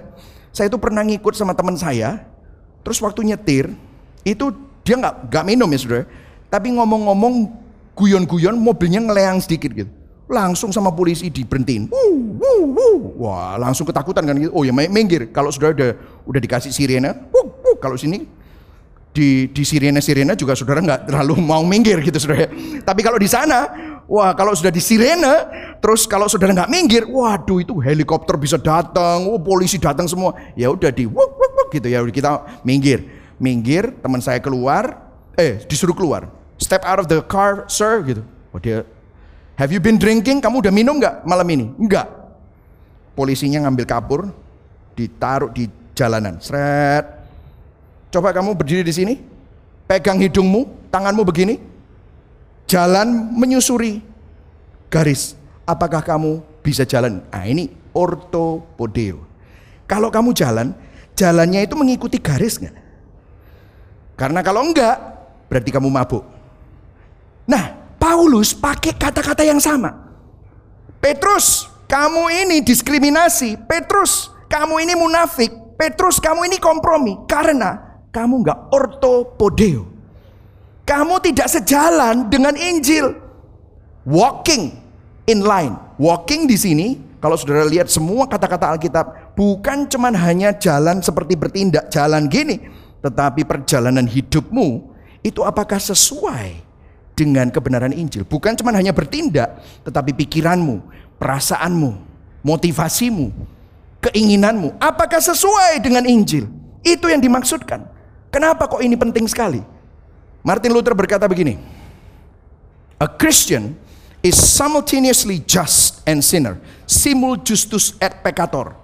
saya 0.54 0.70
itu 0.70 0.78
pernah 0.78 1.02
ngikut 1.02 1.34
sama 1.34 1.50
teman 1.50 1.74
saya, 1.74 2.22
terus 2.86 3.02
waktu 3.02 3.26
nyetir, 3.26 3.74
itu 4.22 4.54
dia 4.86 4.94
nggak 5.02 5.34
nggak 5.34 5.44
minum 5.50 5.66
ya 5.66 5.78
saudara, 5.82 6.06
tapi 6.46 6.78
ngomong-ngomong 6.78 7.50
guyon-guyon 7.98 8.54
mobilnya 8.54 9.02
ngeleang 9.02 9.42
sedikit 9.42 9.74
gitu 9.74 9.97
langsung 10.28 10.68
sama 10.70 10.92
polisi 10.92 11.32
diberhentiin. 11.32 11.88
Wuh, 11.88 12.36
wuh, 12.36 12.62
wuh. 12.76 12.98
Wah, 13.18 13.56
langsung 13.56 13.88
ketakutan 13.88 14.28
kan 14.28 14.36
gitu. 14.36 14.52
Oh 14.52 14.62
ya 14.62 14.70
minggir. 14.70 15.32
Kalau 15.32 15.48
sudah 15.48 15.72
udah 15.72 15.90
udah 16.28 16.40
dikasih 16.40 16.70
sirene, 16.70 17.32
wuh, 17.32 17.48
wuh. 17.64 17.76
kalau 17.80 17.96
sini 17.96 18.28
di 19.08 19.48
di 19.50 19.62
sirene 19.64 19.98
sirene 20.04 20.36
juga 20.36 20.52
saudara 20.52 20.84
nggak 20.84 21.10
terlalu 21.10 21.40
mau 21.40 21.64
minggir 21.64 21.98
gitu 22.04 22.20
saudara. 22.20 22.46
Tapi 22.84 23.00
kalau 23.00 23.16
di 23.16 23.26
sana, 23.26 23.72
wah 24.04 24.36
kalau 24.36 24.52
sudah 24.52 24.68
di 24.68 24.84
sirene, 24.84 25.48
terus 25.80 26.04
kalau 26.04 26.28
saudara 26.28 26.52
nggak 26.52 26.70
minggir, 26.70 27.02
waduh 27.08 27.64
itu 27.64 27.80
helikopter 27.80 28.36
bisa 28.36 28.60
datang, 28.60 29.26
oh 29.32 29.40
polisi 29.40 29.80
datang 29.80 30.04
semua. 30.04 30.36
Ya 30.52 30.68
udah 30.68 30.92
di 30.92 31.08
wuh, 31.08 31.16
wuh, 31.16 31.50
wuh, 31.56 31.66
gitu 31.72 31.88
ya 31.88 32.04
kita 32.04 32.60
minggir, 32.62 33.08
minggir. 33.40 33.96
Teman 34.04 34.20
saya 34.20 34.38
keluar, 34.44 35.08
eh 35.40 35.64
disuruh 35.64 35.96
keluar. 35.96 36.28
Step 36.60 36.84
out 36.84 37.00
of 37.00 37.08
the 37.08 37.24
car, 37.24 37.64
sir, 37.70 38.04
gitu. 38.04 38.22
Oh 38.52 38.60
dia 38.60 38.84
Have 39.58 39.74
you 39.74 39.82
been 39.82 39.98
drinking? 39.98 40.38
Kamu 40.38 40.62
udah 40.62 40.70
minum 40.70 41.02
nggak 41.02 41.26
malam 41.26 41.48
ini? 41.50 41.66
Enggak. 41.74 42.06
Polisinya 43.18 43.66
ngambil 43.66 43.90
kapur, 43.90 44.30
ditaruh 44.94 45.50
di 45.50 45.66
jalanan. 45.98 46.38
Seret. 46.38 47.02
Coba 48.14 48.30
kamu 48.30 48.54
berdiri 48.54 48.86
di 48.86 48.94
sini, 48.94 49.18
pegang 49.90 50.22
hidungmu, 50.22 50.88
tanganmu 50.94 51.26
begini, 51.26 51.58
jalan 52.70 53.34
menyusuri 53.34 53.98
garis. 54.86 55.34
Apakah 55.66 56.06
kamu 56.06 56.38
bisa 56.62 56.86
jalan? 56.86 57.20
Nah 57.26 57.44
ini 57.44 57.74
ortopodeo. 57.90 59.26
Kalau 59.90 60.08
kamu 60.14 60.38
jalan, 60.38 60.70
jalannya 61.18 61.66
itu 61.66 61.74
mengikuti 61.74 62.22
garis 62.22 62.62
nggak? 62.62 62.76
Karena 64.14 64.38
kalau 64.46 64.62
enggak, 64.62 64.96
berarti 65.50 65.70
kamu 65.74 65.90
mabuk. 65.90 66.22
Nah, 67.48 67.77
Paulus 68.08 68.56
pakai 68.56 68.96
kata-kata 68.96 69.44
yang 69.44 69.60
sama. 69.60 69.92
Petrus, 70.96 71.68
kamu 71.84 72.32
ini 72.40 72.64
diskriminasi. 72.64 73.60
Petrus, 73.68 74.32
kamu 74.48 74.80
ini 74.80 74.96
munafik. 74.96 75.52
Petrus, 75.76 76.16
kamu 76.16 76.48
ini 76.48 76.56
kompromi 76.56 77.28
karena 77.28 78.00
kamu 78.08 78.48
nggak 78.48 78.72
ortopodeo. 78.72 79.84
Kamu 80.88 81.20
tidak 81.20 81.52
sejalan 81.52 82.32
dengan 82.32 82.56
Injil. 82.56 83.12
Walking 84.08 84.72
in 85.28 85.44
line. 85.44 85.76
Walking 86.00 86.48
di 86.48 86.56
sini, 86.56 86.96
kalau 87.20 87.36
saudara 87.36 87.68
lihat 87.68 87.92
semua 87.92 88.24
kata-kata 88.24 88.72
Alkitab, 88.72 89.36
bukan 89.36 89.84
cuman 89.84 90.16
hanya 90.16 90.56
jalan 90.56 91.04
seperti 91.04 91.36
bertindak, 91.36 91.92
jalan 91.92 92.24
gini, 92.24 92.72
tetapi 93.04 93.44
perjalanan 93.44 94.08
hidupmu 94.08 94.96
itu 95.20 95.44
apakah 95.44 95.76
sesuai 95.76 96.67
dengan 97.18 97.50
kebenaran 97.50 97.90
Injil. 97.90 98.22
Bukan 98.22 98.54
cuma 98.54 98.70
hanya 98.70 98.94
bertindak, 98.94 99.58
tetapi 99.82 100.14
pikiranmu, 100.14 100.78
perasaanmu, 101.18 101.90
motivasimu, 102.46 103.34
keinginanmu. 103.98 104.78
Apakah 104.78 105.18
sesuai 105.18 105.82
dengan 105.82 106.06
Injil? 106.06 106.46
Itu 106.86 107.10
yang 107.10 107.18
dimaksudkan. 107.18 107.82
Kenapa 108.30 108.70
kok 108.70 108.78
ini 108.78 108.94
penting 108.94 109.26
sekali? 109.26 109.58
Martin 110.46 110.70
Luther 110.70 110.94
berkata 110.94 111.26
begini, 111.26 111.58
A 113.02 113.10
Christian 113.10 113.74
is 114.22 114.38
simultaneously 114.38 115.42
just 115.42 116.06
and 116.06 116.22
sinner, 116.22 116.62
simul 116.86 117.42
justus 117.42 117.98
et 117.98 118.22
peccator. 118.22 118.78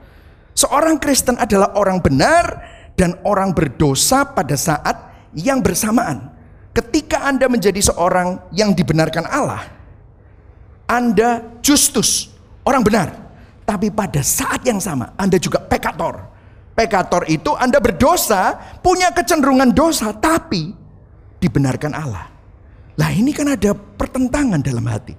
Seorang 0.58 0.98
Kristen 0.98 1.38
adalah 1.38 1.74
orang 1.78 2.02
benar 2.02 2.62
dan 2.98 3.14
orang 3.22 3.54
berdosa 3.54 4.26
pada 4.26 4.58
saat 4.58 5.14
yang 5.34 5.62
bersamaan. 5.62 6.33
Ketika 6.74 7.22
Anda 7.22 7.46
menjadi 7.46 7.78
seorang 7.78 8.50
yang 8.50 8.74
dibenarkan 8.74 9.30
Allah, 9.30 9.62
Anda 10.90 11.54
justus, 11.62 12.34
orang 12.66 12.82
benar. 12.82 13.08
Tapi 13.62 13.94
pada 13.94 14.20
saat 14.20 14.66
yang 14.66 14.82
sama, 14.82 15.14
Anda 15.14 15.38
juga 15.38 15.62
pekator. 15.62 16.20
Pekator 16.74 17.30
itu 17.30 17.54
Anda 17.54 17.78
berdosa, 17.78 18.58
punya 18.82 19.14
kecenderungan 19.14 19.70
dosa, 19.70 20.10
tapi 20.10 20.74
dibenarkan 21.38 21.94
Allah. 21.94 22.26
Lah 22.98 23.10
ini 23.14 23.30
kan 23.30 23.54
ada 23.54 23.70
pertentangan 23.74 24.58
dalam 24.58 24.82
hati. 24.90 25.14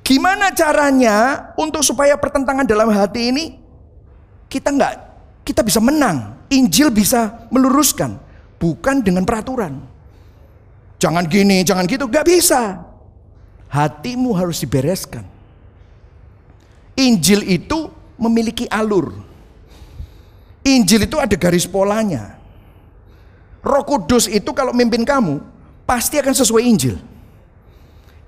Gimana 0.00 0.50
caranya 0.56 1.50
untuk 1.54 1.84
supaya 1.86 2.16
pertentangan 2.18 2.66
dalam 2.66 2.90
hati 2.90 3.30
ini 3.30 3.44
kita 4.50 4.74
nggak 4.74 4.94
kita 5.46 5.62
bisa 5.62 5.78
menang, 5.78 6.34
Injil 6.50 6.90
bisa 6.90 7.46
meluruskan, 7.52 8.18
bukan 8.60 9.00
dengan 9.00 9.24
peraturan. 9.24 9.80
Jangan 11.00 11.24
gini, 11.24 11.64
jangan 11.64 11.88
gitu, 11.88 12.04
gak 12.04 12.28
bisa. 12.28 12.84
Hatimu 13.72 14.36
harus 14.36 14.60
dibereskan. 14.60 15.24
Injil 17.00 17.40
itu 17.48 17.88
memiliki 18.20 18.68
alur. 18.68 19.16
Injil 20.60 21.08
itu 21.08 21.16
ada 21.16 21.32
garis 21.40 21.64
polanya. 21.64 22.36
Roh 23.64 23.84
Kudus 23.88 24.28
itu 24.28 24.52
kalau 24.52 24.76
mimpin 24.76 25.08
kamu 25.08 25.40
pasti 25.88 26.20
akan 26.20 26.36
sesuai 26.36 26.62
Injil. 26.68 27.00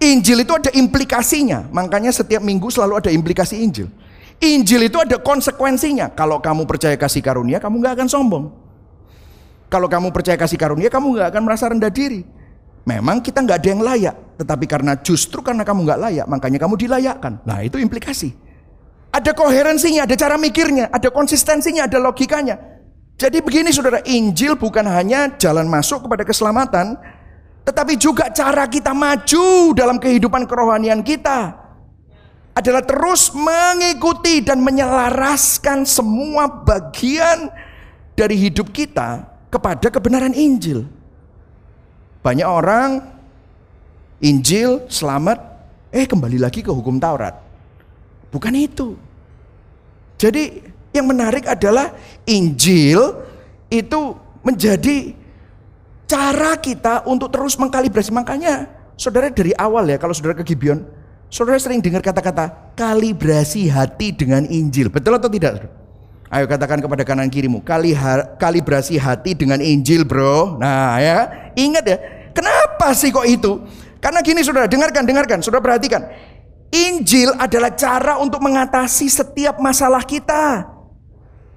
Injil 0.03 0.43
itu 0.43 0.53
ada 0.57 0.71
implikasinya, 0.73 1.69
makanya 1.71 2.11
setiap 2.11 2.41
minggu 2.41 2.73
selalu 2.73 3.05
ada 3.05 3.11
implikasi 3.13 3.61
Injil. 3.61 3.93
Injil 4.43 4.91
itu 4.91 4.99
ada 4.99 5.21
konsekuensinya. 5.23 6.11
Kalau 6.17 6.43
kamu 6.43 6.67
percaya 6.67 6.99
kasih 6.99 7.23
karunia, 7.23 7.63
kamu 7.63 7.79
nggak 7.79 7.95
akan 8.01 8.09
sombong. 8.11 8.62
Kalau 9.73 9.89
kamu 9.89 10.13
percaya 10.13 10.37
kasih 10.37 10.61
karunia, 10.61 10.93
kamu 10.93 11.17
nggak 11.17 11.29
akan 11.33 11.43
merasa 11.49 11.65
rendah 11.73 11.89
diri. 11.89 12.29
Memang 12.85 13.25
kita 13.25 13.41
nggak 13.41 13.57
ada 13.57 13.69
yang 13.73 13.81
layak, 13.81 14.17
tetapi 14.37 14.69
karena 14.69 15.01
justru 15.01 15.41
karena 15.41 15.65
kamu 15.65 15.89
nggak 15.89 16.01
layak, 16.05 16.27
makanya 16.29 16.61
kamu 16.61 16.77
dilayakkan. 16.77 17.41
Nah 17.49 17.65
itu 17.65 17.81
implikasi. 17.81 18.37
Ada 19.09 19.33
koherensinya, 19.33 20.05
ada 20.05 20.13
cara 20.13 20.37
mikirnya, 20.37 20.93
ada 20.93 21.09
konsistensinya, 21.09 21.89
ada 21.89 21.97
logikanya. 21.97 22.61
Jadi 23.17 23.41
begini 23.41 23.73
saudara, 23.73 24.05
Injil 24.05 24.61
bukan 24.61 24.85
hanya 24.93 25.33
jalan 25.41 25.65
masuk 25.73 26.05
kepada 26.05 26.29
keselamatan, 26.29 27.01
tetapi 27.65 27.97
juga 27.97 28.29
cara 28.29 28.69
kita 28.69 28.93
maju 28.93 29.73
dalam 29.73 29.97
kehidupan 29.97 30.45
kerohanian 30.45 31.01
kita 31.01 31.55
adalah 32.53 32.85
terus 32.85 33.33
mengikuti 33.33 34.45
dan 34.45 34.61
menyelaraskan 34.61 35.89
semua 35.89 36.45
bagian 36.61 37.49
dari 38.13 38.37
hidup 38.37 38.69
kita 38.69 39.32
kepada 39.53 39.93
kebenaran 39.93 40.33
Injil. 40.33 40.89
Banyak 42.25 42.49
orang 42.49 43.05
Injil 44.25 44.89
selamat, 44.89 45.37
eh 45.93 46.09
kembali 46.09 46.41
lagi 46.41 46.65
ke 46.65 46.73
hukum 46.73 46.97
Taurat. 46.97 47.37
Bukan 48.33 48.55
itu. 48.57 48.97
Jadi 50.17 50.65
yang 50.97 51.05
menarik 51.05 51.45
adalah 51.45 51.93
Injil 52.25 53.13
itu 53.69 54.01
menjadi 54.41 55.13
cara 56.09 56.57
kita 56.57 57.05
untuk 57.05 57.29
terus 57.29 57.59
mengkalibrasi. 57.61 58.15
Makanya 58.15 58.71
saudara 58.97 59.29
dari 59.29 59.53
awal 59.59 59.91
ya 59.91 59.99
kalau 59.99 60.15
saudara 60.15 60.39
ke 60.39 60.47
Gibeon, 60.47 60.87
saudara 61.29 61.59
sering 61.59 61.83
dengar 61.83 62.01
kata-kata 62.01 62.73
kalibrasi 62.79 63.69
hati 63.69 64.15
dengan 64.15 64.47
Injil. 64.49 64.89
Betul 64.89 65.19
atau 65.19 65.29
tidak? 65.29 65.82
Ayo 66.33 66.49
katakan 66.49 66.81
kepada 66.81 67.05
kanan 67.05 67.29
kirimu, 67.29 67.61
kali 67.61 67.93
kalibrasi 68.41 68.97
hati 68.97 69.37
dengan 69.37 69.61
Injil, 69.61 70.09
bro. 70.09 70.57
Nah, 70.57 70.97
ya, 70.97 71.53
ingat 71.53 71.85
ya, 71.85 71.99
kenapa 72.33 72.97
sih 72.97 73.13
kok 73.13 73.29
itu? 73.29 73.61
Karena 74.01 74.25
gini 74.25 74.41
saudara, 74.41 74.65
dengarkan, 74.65 75.05
dengarkan, 75.05 75.45
saudara 75.45 75.61
perhatikan. 75.61 76.09
Injil 76.73 77.37
adalah 77.37 77.77
cara 77.77 78.17
untuk 78.17 78.41
mengatasi 78.41 79.13
setiap 79.13 79.61
masalah 79.61 80.01
kita. 80.09 80.73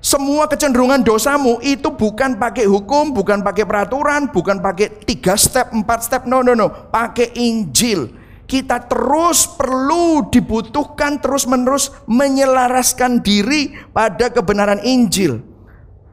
Semua 0.03 0.43
kecenderungan 0.51 0.99
dosamu 1.07 1.63
itu 1.63 1.95
bukan 1.95 2.35
pakai 2.35 2.67
hukum, 2.67 3.15
bukan 3.15 3.47
pakai 3.47 3.63
peraturan, 3.63 4.27
bukan 4.27 4.59
pakai 4.59 4.91
tiga 5.07 5.39
step, 5.39 5.71
empat 5.71 6.03
step, 6.03 6.27
no, 6.27 6.43
no, 6.43 6.51
no. 6.51 6.67
Pakai 6.91 7.31
Injil. 7.39 8.11
Kita 8.45 8.77
terus 8.85 9.49
perlu 9.49 10.29
dibutuhkan 10.29 11.17
terus-menerus 11.17 11.89
menyelaraskan 12.05 13.25
diri 13.25 13.73
pada 13.89 14.29
kebenaran 14.29 14.85
Injil. 14.85 15.41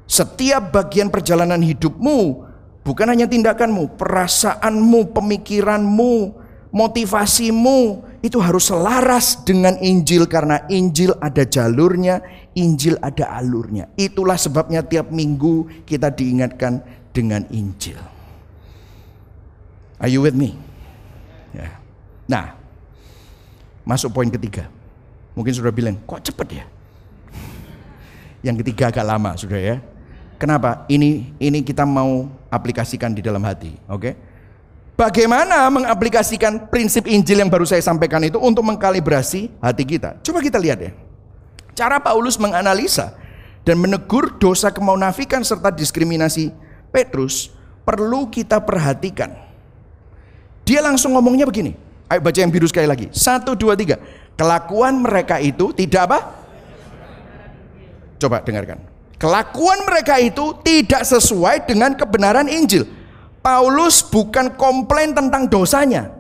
Setiap 0.09 0.73
bagian 0.73 1.13
perjalanan 1.13 1.61
hidupmu, 1.61 2.49
bukan 2.85 3.07
hanya 3.13 3.29
tindakanmu, 3.29 4.01
perasaanmu, 4.01 5.13
pemikiranmu, 5.13 6.15
motivasimu, 6.73 8.09
itu 8.23 8.39
harus 8.39 8.71
selaras 8.71 9.43
dengan 9.43 9.75
Injil 9.83 10.31
karena 10.31 10.63
Injil 10.71 11.13
ada 11.19 11.43
jalurnya, 11.43 12.23
Injil 12.55 12.95
ada 13.03 13.35
alurnya. 13.35 13.91
Itulah 13.99 14.39
sebabnya 14.39 14.87
tiap 14.87 15.11
minggu 15.11 15.85
kita 15.85 16.15
diingatkan 16.15 16.81
dengan 17.11 17.45
Injil. 17.51 17.99
Are 19.99 20.07
you 20.07 20.23
with 20.23 20.39
me? 20.39 20.55
Ya. 21.51 21.82
Nah, 22.33 22.57
masuk 23.85 24.17
poin 24.17 24.33
ketiga. 24.33 24.73
Mungkin 25.37 25.53
sudah 25.53 25.69
bilang, 25.69 26.01
kok 26.09 26.25
cepet 26.25 26.65
ya? 26.65 26.65
Yang 28.41 28.65
ketiga 28.65 28.89
agak 28.89 29.05
lama 29.05 29.37
sudah 29.37 29.61
ya. 29.61 29.77
Kenapa? 30.41 30.89
Ini 30.89 31.37
ini 31.39 31.61
kita 31.61 31.85
mau 31.85 32.27
aplikasikan 32.49 33.13
di 33.13 33.21
dalam 33.21 33.45
hati, 33.45 33.77
oke? 33.87 34.01
Okay? 34.01 34.15
Bagaimana 34.93 35.69
mengaplikasikan 35.73 36.69
prinsip 36.69 37.09
Injil 37.09 37.41
yang 37.45 37.51
baru 37.53 37.65
saya 37.65 37.81
sampaikan 37.85 38.21
itu 38.25 38.41
untuk 38.41 38.65
mengkalibrasi 38.65 39.53
hati 39.61 39.85
kita? 39.87 40.21
Coba 40.25 40.43
kita 40.43 40.61
lihat 40.61 40.79
ya. 40.83 40.93
Cara 41.73 41.97
Paulus 42.03 42.37
menganalisa 42.37 43.17
dan 43.65 43.81
menegur 43.81 44.37
dosa 44.37 44.69
kemunafikan 44.69 45.41
serta 45.41 45.73
diskriminasi 45.73 46.53
Petrus 46.93 47.55
perlu 47.89 48.29
kita 48.29 48.61
perhatikan. 48.61 49.33
Dia 50.69 50.85
langsung 50.85 51.17
ngomongnya 51.17 51.49
begini. 51.49 51.92
Ayo 52.13 52.21
baca 52.21 52.37
yang 52.37 52.53
biru 52.53 52.69
sekali 52.69 52.85
lagi. 52.85 53.09
Satu, 53.09 53.57
dua, 53.57 53.73
tiga. 53.73 53.97
Kelakuan 54.37 55.01
mereka 55.01 55.41
itu 55.41 55.73
tidak 55.73 56.13
apa? 56.13 56.19
Coba 58.21 58.45
dengarkan. 58.45 58.85
Kelakuan 59.17 59.89
mereka 59.89 60.21
itu 60.21 60.53
tidak 60.61 61.09
sesuai 61.09 61.65
dengan 61.65 61.97
kebenaran 61.97 62.53
Injil. 62.53 62.85
Paulus 63.41 64.05
bukan 64.05 64.53
komplain 64.61 65.17
tentang 65.17 65.49
dosanya. 65.49 66.13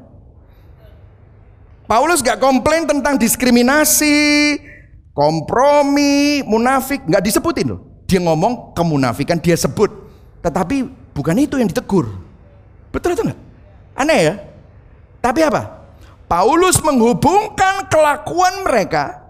Paulus 1.85 2.25
gak 2.25 2.41
komplain 2.41 2.89
tentang 2.89 3.21
diskriminasi, 3.21 4.57
kompromi, 5.13 6.41
munafik, 6.49 7.05
gak 7.05 7.21
disebutin 7.21 7.77
loh. 7.77 7.81
Dia 8.09 8.23
ngomong 8.25 8.73
kemunafikan 8.73 9.37
dia 9.37 9.61
sebut, 9.61 9.93
tetapi 10.41 10.89
bukan 11.13 11.37
itu 11.37 11.61
yang 11.61 11.69
ditegur. 11.69 12.09
Betul 12.89 13.13
atau 13.13 13.29
enggak? 13.29 13.41
Aneh 13.93 14.21
ya. 14.25 14.35
Tapi 15.21 15.41
apa? 15.45 15.82
Paulus 16.33 16.81
menghubungkan 16.81 17.93
kelakuan 17.93 18.65
mereka 18.65 19.21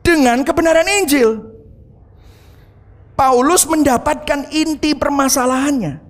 dengan 0.00 0.40
kebenaran 0.40 0.88
Injil. 0.88 1.44
Paulus 3.12 3.68
mendapatkan 3.68 4.48
inti 4.48 4.96
permasalahannya. 4.96 6.00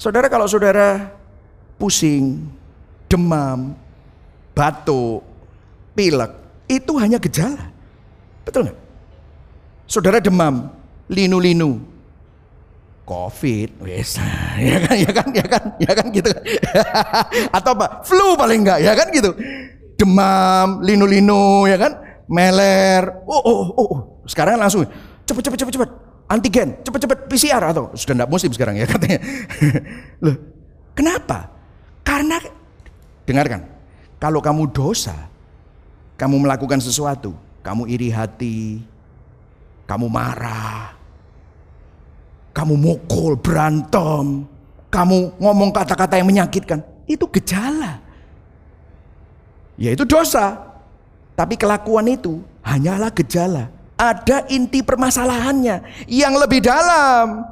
Saudara 0.00 0.32
kalau 0.32 0.48
saudara 0.48 1.12
pusing, 1.76 2.48
demam, 3.12 3.76
batuk, 4.56 5.20
pilek, 5.92 6.32
itu 6.64 6.96
hanya 6.96 7.20
gejala. 7.20 7.68
Betul 8.48 8.72
nggak? 8.72 8.78
Saudara 9.84 10.16
demam, 10.16 10.72
linu-linu, 11.12 11.76
COVID, 13.02 13.82
wes, 13.82 14.14
ya 14.62 14.78
kan, 14.86 14.94
ya 14.94 15.10
kan, 15.10 15.28
ya 15.34 15.46
kan, 15.46 15.62
ya 15.76 15.92
kan 15.92 16.06
gitu. 16.14 16.30
Atau 17.56 17.74
apa? 17.74 18.06
Flu 18.06 18.38
paling 18.38 18.62
enggak, 18.62 18.78
ya 18.78 18.94
kan 18.94 19.10
gitu. 19.10 19.34
Demam, 19.98 20.80
linu-linu, 20.86 21.66
ya 21.66 21.76
kan, 21.76 22.22
meler. 22.30 23.26
Oh, 23.26 23.42
oh, 23.42 23.58
oh, 23.74 23.86
oh. 23.90 24.00
Sekarang 24.24 24.54
langsung 24.54 24.86
cepet, 25.26 25.42
cepet, 25.50 25.58
cepet, 25.66 25.74
cepet 25.76 25.90
antigen, 26.32 26.80
cepat-cepat 26.80 27.18
PCR 27.28 27.62
atau 27.68 27.92
sudah 27.92 28.14
tidak 28.16 28.30
musim 28.32 28.48
sekarang 28.48 28.80
ya 28.80 28.88
katanya. 28.88 29.20
Loh, 30.24 30.36
kenapa? 30.96 31.52
Karena 32.00 32.40
dengarkan, 33.28 33.68
kalau 34.16 34.40
kamu 34.40 34.72
dosa, 34.72 35.14
kamu 36.16 36.48
melakukan 36.48 36.80
sesuatu, 36.80 37.36
kamu 37.60 37.84
iri 37.92 38.08
hati, 38.08 38.80
kamu 39.84 40.08
marah, 40.08 40.96
kamu 42.52 42.76
mukul, 42.76 43.36
berantem, 43.36 44.48
kamu 44.92 45.36
ngomong 45.40 45.72
kata-kata 45.72 46.20
yang 46.20 46.28
menyakitkan, 46.28 46.84
itu 47.08 47.24
gejala. 47.28 48.00
Ya 49.80 49.92
itu 49.92 50.04
dosa. 50.04 50.72
Tapi 51.32 51.56
kelakuan 51.56 52.06
itu 52.12 52.44
hanyalah 52.60 53.08
gejala 53.10 53.72
ada 54.02 54.42
inti 54.50 54.82
permasalahannya 54.82 56.06
yang 56.10 56.34
lebih 56.34 56.58
dalam. 56.58 57.46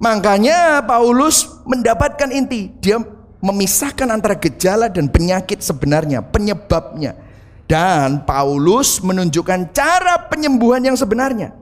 Makanya 0.00 0.80
Paulus 0.80 1.44
mendapatkan 1.68 2.32
inti. 2.32 2.72
Dia 2.80 3.00
memisahkan 3.44 4.08
antara 4.08 4.32
gejala 4.40 4.88
dan 4.88 5.12
penyakit 5.12 5.60
sebenarnya, 5.60 6.24
penyebabnya. 6.24 7.20
Dan 7.68 8.24
Paulus 8.24 9.00
menunjukkan 9.04 9.72
cara 9.72 10.28
penyembuhan 10.28 10.80
yang 10.84 10.96
sebenarnya. 10.96 11.52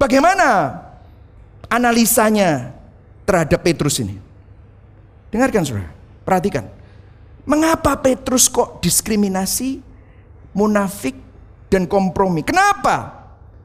Bagaimana 0.00 0.80
analisanya 1.70 2.74
terhadap 3.24 3.62
Petrus 3.62 4.02
ini? 4.02 4.18
Dengarkan 5.30 5.62
saudara, 5.62 5.94
perhatikan. 6.26 6.66
Mengapa 7.46 7.96
Petrus 8.02 8.50
kok 8.50 8.82
diskriminasi, 8.82 9.80
munafik, 10.52 11.16
dan 11.70 11.86
kompromi? 11.86 12.42
Kenapa? 12.42 13.22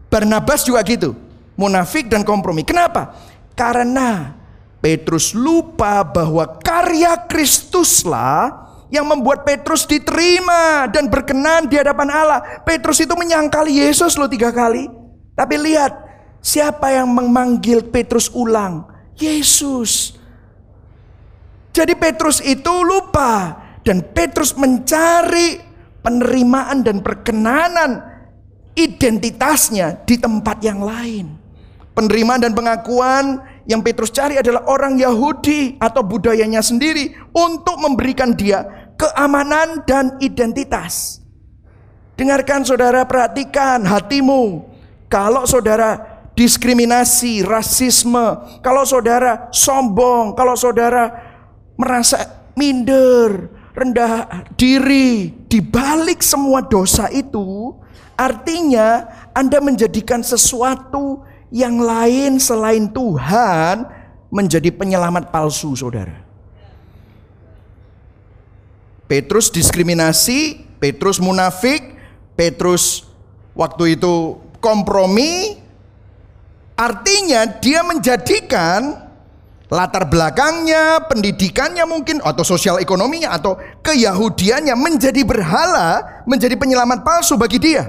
Barnabas 0.08 0.64
juga 0.64 0.86
gitu. 0.86 1.18
Munafik 1.58 2.08
dan 2.08 2.22
kompromi. 2.22 2.62
Kenapa? 2.62 3.18
Karena 3.58 4.38
Petrus 4.80 5.34
lupa 5.34 6.06
bahwa 6.06 6.46
karya 6.62 7.18
Kristuslah 7.26 8.70
yang 8.94 9.10
membuat 9.10 9.42
Petrus 9.42 9.90
diterima 9.90 10.86
dan 10.94 11.10
berkenan 11.10 11.66
di 11.66 11.82
hadapan 11.82 12.14
Allah. 12.14 12.40
Petrus 12.62 13.02
itu 13.02 13.12
menyangkali 13.18 13.82
Yesus 13.82 14.14
loh 14.14 14.30
tiga 14.30 14.54
kali. 14.54 14.86
Tapi 15.34 15.56
lihat, 15.58 16.05
siapa 16.46 16.94
yang 16.94 17.10
memanggil 17.10 17.90
Petrus 17.90 18.30
ulang? 18.30 18.86
Yesus. 19.18 20.14
Jadi 21.74 21.98
Petrus 21.98 22.40
itu 22.46 22.72
lupa 22.86 23.58
dan 23.82 24.06
Petrus 24.14 24.54
mencari 24.54 25.58
penerimaan 26.06 26.86
dan 26.86 27.02
perkenanan 27.02 28.00
identitasnya 28.78 30.06
di 30.06 30.22
tempat 30.22 30.62
yang 30.62 30.86
lain. 30.86 31.36
Penerimaan 31.96 32.44
dan 32.44 32.54
pengakuan 32.54 33.40
yang 33.66 33.82
Petrus 33.82 34.12
cari 34.12 34.36
adalah 34.36 34.68
orang 34.68 35.00
Yahudi 35.00 35.80
atau 35.80 36.04
budayanya 36.04 36.60
sendiri 36.60 37.16
untuk 37.32 37.80
memberikan 37.80 38.36
dia 38.36 38.92
keamanan 39.00 39.84
dan 39.88 40.20
identitas. 40.20 41.24
Dengarkan 42.16 42.64
saudara, 42.64 43.04
perhatikan 43.04 43.84
hatimu. 43.84 44.64
Kalau 45.12 45.44
saudara 45.44 46.15
diskriminasi, 46.36 47.42
rasisme, 47.48 48.60
kalau 48.60 48.84
saudara 48.84 49.48
sombong, 49.56 50.36
kalau 50.36 50.54
saudara 50.54 51.10
merasa 51.80 52.52
minder, 52.60 53.50
rendah 53.72 54.46
diri, 54.60 55.32
di 55.48 55.64
balik 55.64 56.20
semua 56.20 56.60
dosa 56.64 57.08
itu, 57.12 57.76
Artinya 58.16 59.12
Anda 59.36 59.60
menjadikan 59.60 60.24
sesuatu 60.24 61.28
yang 61.52 61.84
lain 61.84 62.40
selain 62.40 62.88
Tuhan 62.88 63.84
menjadi 64.32 64.72
penyelamat 64.72 65.36
palsu 65.36 65.76
saudara. 65.76 66.24
Petrus 69.06 69.52
diskriminasi, 69.52 70.64
Petrus 70.80 71.20
munafik, 71.20 72.00
Petrus 72.40 73.06
waktu 73.52 74.00
itu 74.00 74.40
kompromi. 74.64 75.62
Artinya 76.76 77.48
dia 77.64 77.88
menjadikan 77.88 79.08
latar 79.72 80.06
belakangnya, 80.12 81.08
pendidikannya 81.08 81.88
mungkin 81.88 82.20
atau 82.20 82.44
sosial 82.44 82.84
ekonominya 82.84 83.32
atau 83.32 83.56
keyahudiannya 83.80 84.76
menjadi 84.76 85.24
berhala, 85.24 86.22
menjadi 86.28 86.60
penyelamat 86.60 87.02
palsu 87.02 87.40
bagi 87.40 87.64
dia. 87.64 87.88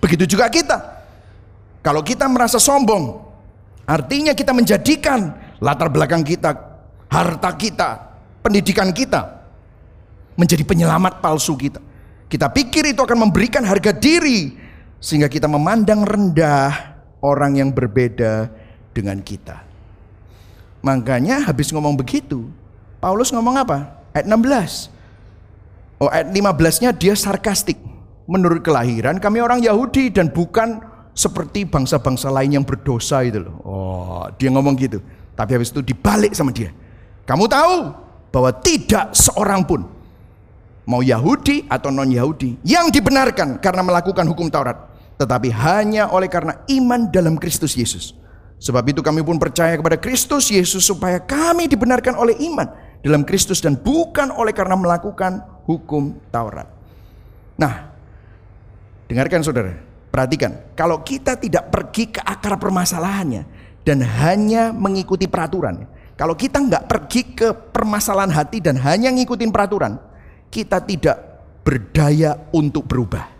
Begitu 0.00 0.24
juga 0.24 0.48
kita. 0.48 1.04
Kalau 1.84 2.00
kita 2.00 2.26
merasa 2.32 2.56
sombong, 2.56 3.22
artinya 3.84 4.32
kita 4.32 4.56
menjadikan 4.56 5.36
latar 5.60 5.92
belakang 5.92 6.24
kita, 6.24 6.56
harta 7.12 7.50
kita, 7.60 7.90
pendidikan 8.40 8.88
kita, 8.90 9.42
menjadi 10.34 10.64
penyelamat 10.64 11.20
palsu 11.20 11.54
kita. 11.60 11.78
Kita 12.26 12.48
pikir 12.48 12.96
itu 12.96 13.04
akan 13.04 13.28
memberikan 13.28 13.60
harga 13.68 13.92
diri 13.92 14.56
sehingga 14.96 15.28
kita 15.28 15.44
memandang 15.44 16.00
rendah 16.00 16.91
orang 17.22 17.56
yang 17.56 17.70
berbeda 17.70 18.50
dengan 18.92 19.22
kita. 19.22 19.62
Makanya 20.82 21.46
habis 21.46 21.70
ngomong 21.70 21.94
begitu, 21.94 22.50
Paulus 22.98 23.30
ngomong 23.30 23.54
apa? 23.62 24.02
Ayat 24.12 24.26
16. 24.26 24.90
Oh, 26.02 26.10
ayat 26.10 26.34
15-nya 26.34 26.90
dia 26.90 27.14
sarkastik. 27.14 27.78
Menurut 28.26 28.60
kelahiran 28.66 29.22
kami 29.22 29.38
orang 29.38 29.62
Yahudi 29.62 30.10
dan 30.10 30.30
bukan 30.30 30.82
seperti 31.14 31.62
bangsa-bangsa 31.62 32.32
lain 32.32 32.58
yang 32.60 32.64
berdosa 32.66 33.22
itu 33.22 33.38
loh. 33.46 33.56
Oh, 33.62 34.24
dia 34.34 34.50
ngomong 34.50 34.74
gitu. 34.74 34.98
Tapi 35.38 35.54
habis 35.56 35.70
itu 35.70 35.80
dibalik 35.80 36.34
sama 36.34 36.50
dia. 36.50 36.74
Kamu 37.22 37.46
tahu 37.46 37.94
bahwa 38.34 38.50
tidak 38.58 39.14
seorang 39.14 39.62
pun 39.62 39.86
mau 40.82 40.98
Yahudi 41.04 41.70
atau 41.70 41.94
non 41.94 42.10
Yahudi 42.10 42.58
yang 42.66 42.90
dibenarkan 42.90 43.62
karena 43.62 43.86
melakukan 43.86 44.26
hukum 44.26 44.50
Taurat, 44.50 44.74
tetapi 45.22 45.54
hanya 45.54 46.10
oleh 46.10 46.26
karena 46.26 46.66
iman 46.66 47.06
dalam 47.06 47.38
Kristus 47.38 47.78
Yesus. 47.78 48.18
Sebab 48.58 48.82
itu 48.90 49.02
kami 49.02 49.22
pun 49.22 49.38
percaya 49.38 49.74
kepada 49.78 49.98
Kristus 49.98 50.50
Yesus 50.50 50.82
supaya 50.82 51.22
kami 51.22 51.70
dibenarkan 51.70 52.18
oleh 52.18 52.34
iman 52.50 52.66
dalam 53.02 53.22
Kristus 53.22 53.62
dan 53.62 53.78
bukan 53.78 54.34
oleh 54.34 54.50
karena 54.50 54.74
melakukan 54.74 55.42
hukum 55.66 56.18
Taurat. 56.30 56.66
Nah, 57.58 57.90
dengarkan 59.06 59.42
saudara, 59.42 59.74
perhatikan, 60.10 60.74
kalau 60.78 61.02
kita 61.02 61.38
tidak 61.38 61.70
pergi 61.74 62.14
ke 62.14 62.20
akar 62.22 62.58
permasalahannya 62.58 63.42
dan 63.82 63.98
hanya 64.02 64.70
mengikuti 64.70 65.26
peraturan, 65.26 65.86
kalau 66.14 66.38
kita 66.38 66.62
nggak 66.62 66.86
pergi 66.86 67.22
ke 67.34 67.50
permasalahan 67.50 68.30
hati 68.30 68.62
dan 68.62 68.78
hanya 68.78 69.10
ngikutin 69.10 69.50
peraturan, 69.50 69.98
kita 70.54 70.78
tidak 70.86 71.18
berdaya 71.66 72.38
untuk 72.54 72.86
berubah. 72.86 73.31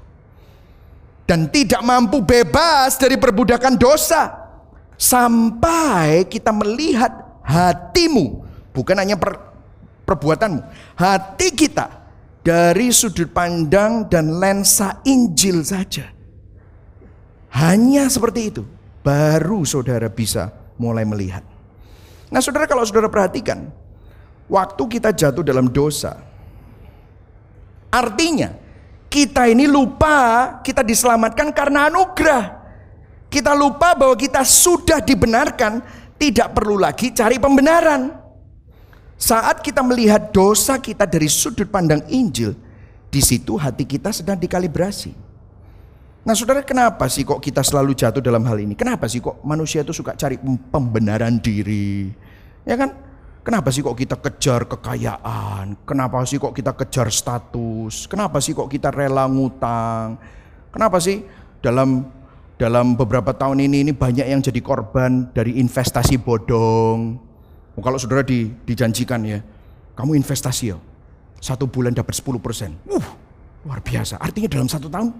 Dan 1.33 1.49
tidak 1.49 1.81
mampu 1.81 2.21
bebas 2.21 3.01
dari 3.01 3.16
perbudakan 3.16 3.81
dosa. 3.81 4.37
Sampai 5.01 6.29
kita 6.29 6.53
melihat 6.53 7.40
hatimu, 7.40 8.45
bukan 8.77 9.01
hanya 9.01 9.16
per, 9.16 9.40
perbuatanmu, 10.05 10.61
hati 10.92 11.49
kita 11.57 11.88
dari 12.45 12.92
sudut 12.92 13.33
pandang 13.33 14.12
dan 14.12 14.29
lensa 14.29 15.01
Injil 15.09 15.64
saja. 15.64 16.12
Hanya 17.49 18.12
seperti 18.12 18.53
itu, 18.53 18.68
baru 19.01 19.64
saudara 19.64 20.12
bisa 20.12 20.53
mulai 20.77 21.09
melihat. 21.09 21.49
Nah 22.29 22.45
saudara 22.45 22.68
kalau 22.68 22.85
saudara 22.85 23.09
perhatikan, 23.09 23.73
waktu 24.53 24.85
kita 24.85 25.16
jatuh 25.16 25.40
dalam 25.40 25.73
dosa, 25.73 26.12
artinya 27.88 28.62
kita 29.12 29.44
ini 29.44 29.68
lupa 29.68 30.57
kita 30.64 30.81
diselamatkan 30.81 31.53
karena 31.53 31.92
anugerah. 31.92 32.64
Kita 33.29 33.53
lupa 33.53 33.92
bahwa 33.92 34.16
kita 34.16 34.40
sudah 34.44 35.05
dibenarkan, 35.05 35.85
tidak 36.16 36.57
perlu 36.57 36.81
lagi 36.81 37.12
cari 37.12 37.37
pembenaran. 37.37 38.09
Saat 39.20 39.61
kita 39.61 39.85
melihat 39.85 40.33
dosa 40.33 40.81
kita 40.81 41.05
dari 41.05 41.29
sudut 41.29 41.68
pandang 41.68 42.01
Injil, 42.09 42.57
di 43.12 43.20
situ 43.20 43.61
hati 43.61 43.85
kita 43.85 44.12
sedang 44.12 44.40
dikalibrasi. 44.40 45.12
Nah 46.22 46.35
saudara 46.38 46.64
kenapa 46.64 47.09
sih 47.09 47.27
kok 47.27 47.40
kita 47.40 47.61
selalu 47.61 47.92
jatuh 47.92 48.25
dalam 48.25 48.42
hal 48.48 48.57
ini? 48.61 48.72
Kenapa 48.72 49.09
sih 49.09 49.20
kok 49.20 49.40
manusia 49.44 49.85
itu 49.85 49.92
suka 49.92 50.16
cari 50.16 50.40
pembenaran 50.72 51.37
diri? 51.40 52.09
Ya 52.64 52.77
kan? 52.81 53.12
Kenapa 53.42 53.74
sih 53.74 53.83
kok 53.83 53.98
kita 53.98 54.22
kejar 54.22 54.70
kekayaan? 54.70 55.74
Kenapa 55.83 56.22
sih 56.22 56.38
kok 56.38 56.55
kita 56.55 56.78
kejar 56.78 57.11
status? 57.11 58.07
Kenapa 58.07 58.38
sih 58.38 58.55
kok 58.55 58.70
kita 58.70 58.94
rela 58.94 59.26
ngutang? 59.26 60.14
Kenapa 60.70 61.02
sih 61.02 61.26
dalam 61.59 62.07
dalam 62.55 62.94
beberapa 62.94 63.35
tahun 63.35 63.66
ini 63.66 63.83
ini 63.83 63.92
banyak 63.98 64.31
yang 64.31 64.38
jadi 64.38 64.62
korban 64.62 65.35
dari 65.35 65.59
investasi 65.59 66.22
bodong? 66.22 67.18
Oh, 67.74 67.83
kalau 67.83 67.98
saudara 67.98 68.22
di, 68.22 68.46
dijanjikan 68.62 69.18
ya, 69.26 69.42
kamu 69.98 70.22
investasi 70.22 70.70
ya, 70.70 70.78
satu 71.42 71.66
bulan 71.66 71.90
dapat 71.98 72.14
10 72.14 72.38
persen. 72.38 72.78
Uh, 72.87 73.02
luar 73.66 73.83
biasa. 73.83 74.22
Artinya 74.22 74.55
dalam 74.55 74.70
satu 74.70 74.87
tahun 74.87 75.11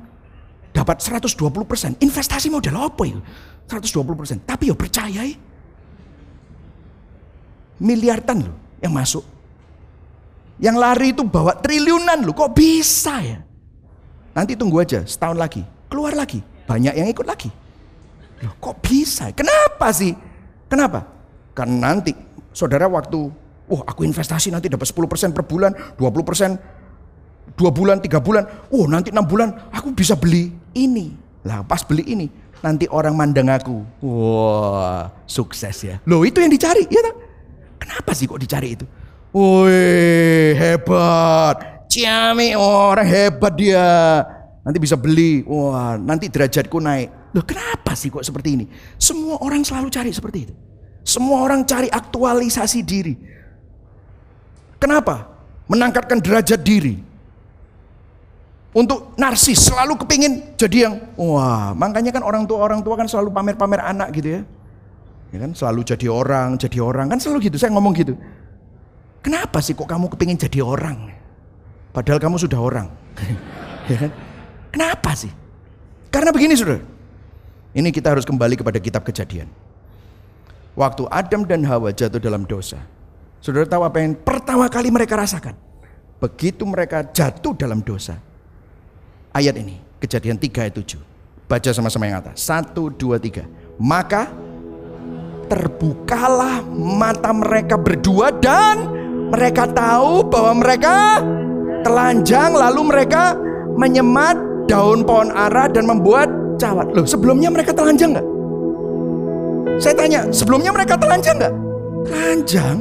dapat 0.71 1.03
120 1.03 1.43
persen. 1.67 1.99
Investasi 1.99 2.55
model 2.55 2.87
apa 2.87 3.03
ya? 3.03 3.19
120 3.67 4.15
persen. 4.15 4.39
Tapi 4.47 4.71
ya 4.71 4.79
percaya 4.79 5.27
ya 5.27 5.35
miliaran 7.83 8.39
loh 8.47 8.57
yang 8.79 8.95
masuk. 8.95 9.27
Yang 10.63 10.77
lari 10.79 11.09
itu 11.11 11.27
bawa 11.27 11.59
triliunan 11.59 12.23
loh, 12.23 12.35
kok 12.39 12.55
bisa 12.55 13.19
ya? 13.19 13.43
Nanti 14.31 14.55
tunggu 14.55 14.79
aja, 14.79 15.03
setahun 15.03 15.35
lagi, 15.35 15.67
keluar 15.91 16.15
lagi, 16.15 16.39
banyak 16.71 16.95
yang 16.95 17.11
ikut 17.11 17.27
lagi. 17.27 17.51
Loh, 18.47 18.55
kok 18.63 18.79
bisa? 18.79 19.35
Kenapa 19.35 19.91
sih? 19.91 20.15
Kenapa? 20.71 21.05
Karena 21.53 21.91
nanti 21.91 22.15
saudara 22.55 22.87
waktu, 22.87 23.29
wah 23.67 23.83
aku 23.83 24.07
investasi 24.07 24.55
nanti 24.55 24.71
dapat 24.71 24.87
10% 24.87 25.35
per 25.35 25.45
bulan, 25.45 25.75
20% 25.99 27.59
dua 27.59 27.71
bulan, 27.75 27.99
tiga 28.01 28.23
bulan, 28.23 28.47
oh 28.73 28.87
nanti 28.89 29.13
enam 29.13 29.27
bulan 29.27 29.53
aku 29.75 29.93
bisa 29.93 30.17
beli 30.17 30.55
ini. 30.73 31.13
Lah 31.43 31.67
pas 31.67 31.83
beli 31.83 32.07
ini, 32.07 32.31
nanti 32.63 32.87
orang 32.87 33.19
mandang 33.19 33.51
aku, 33.51 33.83
wah 34.01 35.11
sukses 35.27 35.77
ya. 35.83 35.99
Loh 36.07 36.23
itu 36.23 36.39
yang 36.39 36.55
dicari, 36.55 36.87
ya 36.87 37.03
tak? 37.03 37.32
Kenapa 37.83 38.15
sih 38.15 38.31
kok 38.31 38.39
dicari 38.39 38.79
itu? 38.79 38.87
Woi, 39.35 40.55
hebat. 40.55 41.91
Ciami 41.91 42.55
orang 42.55 43.03
hebat 43.03 43.53
dia. 43.59 44.23
Nanti 44.63 44.79
bisa 44.79 44.95
beli. 44.95 45.43
Wah, 45.43 45.99
nanti 45.99 46.31
derajatku 46.31 46.79
naik. 46.79 47.35
Loh, 47.35 47.43
kenapa 47.43 47.99
sih 47.99 48.07
kok 48.07 48.23
seperti 48.23 48.49
ini? 48.55 48.65
Semua 48.95 49.43
orang 49.43 49.67
selalu 49.67 49.91
cari 49.91 50.15
seperti 50.15 50.39
itu. 50.47 50.55
Semua 51.03 51.43
orang 51.43 51.67
cari 51.67 51.91
aktualisasi 51.91 52.87
diri. 52.87 53.19
Kenapa? 54.79 55.27
Menangkatkan 55.67 56.23
derajat 56.23 56.63
diri. 56.63 57.03
Untuk 58.73 59.19
narsis 59.19 59.59
selalu 59.69 60.01
kepingin 60.01 60.57
jadi 60.57 60.89
yang 60.89 60.95
wah 61.21 61.77
makanya 61.77 62.09
kan 62.09 62.25
orang 62.25 62.49
tua 62.49 62.57
orang 62.57 62.81
tua 62.81 62.97
kan 62.97 63.05
selalu 63.05 63.29
pamer-pamer 63.29 63.85
anak 63.85 64.09
gitu 64.17 64.41
ya 64.41 64.49
Ya 65.33 65.41
kan 65.41 65.57
selalu 65.57 65.81
jadi 65.89 66.07
orang, 66.13 66.61
jadi 66.61 66.79
orang 66.85 67.09
kan 67.09 67.19
selalu 67.19 67.49
gitu. 67.49 67.57
Saya 67.57 67.73
ngomong 67.73 67.97
gitu. 67.97 68.15
Kenapa 69.25 69.65
sih 69.65 69.73
kok 69.73 69.89
kamu 69.89 70.13
kepingin 70.13 70.37
jadi 70.37 70.61
orang? 70.61 71.09
Padahal 71.97 72.21
kamu 72.21 72.37
sudah 72.37 72.61
orang. 72.61 72.93
ya 73.91 73.97
kan? 73.97 74.11
Kenapa 74.73 75.17
sih? 75.17 75.33
Karena 76.13 76.29
begini 76.33 76.53
saudara. 76.53 76.85
Ini 77.73 77.89
kita 77.89 78.13
harus 78.13 78.29
kembali 78.29 78.61
kepada 78.61 78.77
kitab 78.77 79.01
kejadian. 79.09 79.49
Waktu 80.77 81.09
Adam 81.09 81.49
dan 81.49 81.65
Hawa 81.65 81.93
jatuh 81.93 82.21
dalam 82.21 82.45
dosa. 82.45 82.81
Saudara 83.41 83.65
tahu 83.65 83.85
apa 83.89 84.05
yang 84.05 84.13
pertama 84.17 84.69
kali 84.69 84.93
mereka 84.93 85.17
rasakan? 85.17 85.57
Begitu 86.21 86.63
mereka 86.69 87.01
jatuh 87.09 87.57
dalam 87.57 87.81
dosa. 87.81 88.21
Ayat 89.33 89.57
ini, 89.57 89.81
kejadian 89.97 90.37
3 90.37 90.69
ayat 90.69 90.77
7. 90.77 91.01
Baca 91.49 91.71
sama-sama 91.73 92.05
yang 92.05 92.21
atas. 92.21 92.45
Satu, 92.45 92.93
dua, 92.93 93.17
tiga. 93.17 93.49
Maka 93.81 94.29
terbukalah 95.53 96.65
mata 96.73 97.29
mereka 97.37 97.77
berdua 97.77 98.33
dan 98.33 98.89
mereka 99.29 99.69
tahu 99.69 100.25
bahwa 100.25 100.65
mereka 100.65 101.21
telanjang 101.85 102.57
lalu 102.57 102.89
mereka 102.89 103.37
menyemat 103.77 104.41
daun 104.65 105.05
pohon 105.05 105.29
ara 105.29 105.69
dan 105.69 105.85
membuat 105.85 106.33
cawat. 106.57 106.89
Loh, 106.97 107.05
sebelumnya 107.05 107.53
mereka 107.53 107.77
telanjang 107.77 108.17
nggak? 108.17 108.29
Saya 109.77 109.93
tanya, 109.93 110.25
sebelumnya 110.33 110.73
mereka 110.73 110.97
telanjang 110.97 111.37
nggak? 111.37 111.55
Telanjang? 112.09 112.77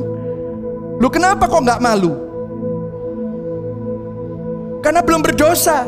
Loh, 1.04 1.12
kenapa 1.12 1.52
kok 1.52 1.68
nggak 1.68 1.84
malu? 1.84 2.16
Karena 4.80 5.04
belum 5.04 5.22
berdosa. 5.28 5.84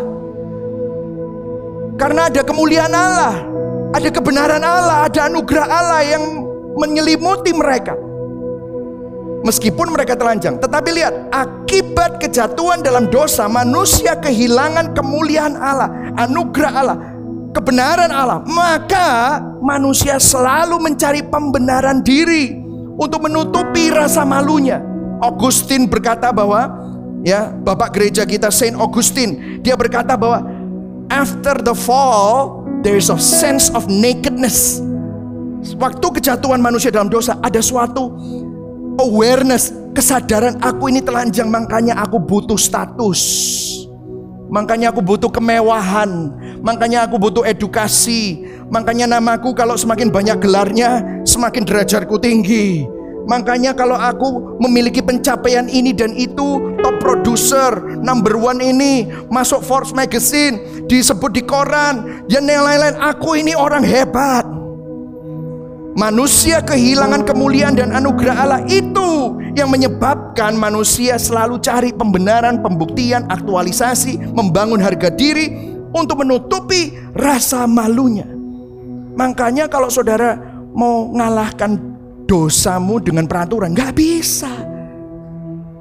Karena 1.96 2.28
ada 2.28 2.42
kemuliaan 2.44 2.92
Allah, 2.92 3.36
ada 3.96 4.10
kebenaran 4.12 4.64
Allah, 4.66 5.08
ada 5.08 5.32
anugerah 5.32 5.68
Allah 5.70 6.02
yang 6.04 6.43
menyelimuti 6.78 7.52
mereka. 7.54 7.96
Meskipun 9.44 9.92
mereka 9.92 10.16
telanjang, 10.16 10.56
tetapi 10.56 10.90
lihat, 10.96 11.28
akibat 11.28 12.16
kejatuhan 12.24 12.80
dalam 12.80 13.12
dosa, 13.12 13.44
manusia 13.52 14.16
kehilangan 14.16 14.96
kemuliaan 14.96 15.60
Allah, 15.60 15.92
anugerah 16.16 16.72
Allah, 16.72 16.98
kebenaran 17.52 18.08
Allah. 18.08 18.40
Maka 18.48 19.44
manusia 19.60 20.16
selalu 20.16 20.80
mencari 20.80 21.28
pembenaran 21.28 22.00
diri 22.00 22.56
untuk 22.96 23.28
menutupi 23.28 23.92
rasa 23.92 24.24
malunya. 24.24 24.80
Augustin 25.20 25.92
berkata 25.92 26.32
bahwa 26.32 26.72
ya, 27.28 27.52
Bapak 27.52 28.00
gereja 28.00 28.24
kita 28.24 28.48
Saint 28.48 28.80
Augustine, 28.80 29.60
dia 29.60 29.76
berkata 29.76 30.16
bahwa 30.16 30.48
after 31.12 31.60
the 31.60 31.76
fall 31.76 32.64
there 32.80 32.96
is 32.96 33.12
a 33.12 33.20
sense 33.20 33.68
of 33.76 33.92
nakedness 33.92 34.80
Waktu 35.80 36.08
kejatuhan 36.20 36.60
manusia 36.60 36.92
dalam 36.92 37.08
dosa 37.08 37.40
ada 37.40 37.64
suatu 37.64 38.12
awareness 39.00 39.84
Kesadaran 39.94 40.58
aku 40.58 40.90
ini 40.90 41.06
telanjang 41.06 41.54
makanya 41.54 41.94
aku 42.02 42.18
butuh 42.18 42.58
status. 42.58 43.22
Makanya 44.50 44.90
aku 44.90 45.06
butuh 45.06 45.30
kemewahan, 45.30 46.34
makanya 46.66 47.06
aku 47.06 47.22
butuh 47.22 47.46
edukasi, 47.46 48.42
makanya 48.74 49.06
namaku 49.06 49.54
kalau 49.54 49.78
semakin 49.78 50.10
banyak 50.10 50.42
gelarnya, 50.42 51.22
semakin 51.30 51.62
derajatku 51.62 52.18
tinggi. 52.18 52.90
Makanya 53.30 53.78
kalau 53.78 53.94
aku 53.94 54.58
memiliki 54.66 55.02
pencapaian 55.06 55.70
ini 55.70 55.94
dan 55.94 56.18
itu, 56.18 56.74
top 56.82 56.98
producer, 56.98 57.78
number 58.02 58.34
one 58.34 58.66
ini, 58.66 59.06
masuk 59.30 59.62
Forbes 59.62 59.94
magazine, 59.94 60.86
disebut 60.90 61.38
di 61.38 61.46
koran, 61.46 62.26
dan 62.26 62.50
yang 62.50 62.66
lain-lain, 62.66 62.98
aku 62.98 63.38
ini 63.38 63.54
orang 63.54 63.86
hebat. 63.86 64.63
Manusia 65.94 66.58
kehilangan 66.66 67.22
kemuliaan 67.22 67.78
dan 67.78 67.94
anugerah 67.94 68.34
Allah 68.34 68.62
itu 68.66 69.38
yang 69.54 69.70
menyebabkan 69.70 70.58
manusia 70.58 71.22
selalu 71.22 71.62
cari 71.62 71.94
pembenaran, 71.94 72.66
pembuktian, 72.66 73.30
aktualisasi, 73.30 74.18
membangun 74.34 74.82
harga 74.82 75.14
diri 75.14 75.54
untuk 75.94 76.26
menutupi 76.26 76.98
rasa 77.14 77.70
malunya. 77.70 78.26
Makanya 79.14 79.70
kalau 79.70 79.94
saudara 79.94 80.42
mau 80.74 81.14
ngalahkan 81.14 81.78
dosamu 82.26 82.98
dengan 82.98 83.30
peraturan, 83.30 83.78
nggak 83.78 83.94
bisa. 83.94 84.50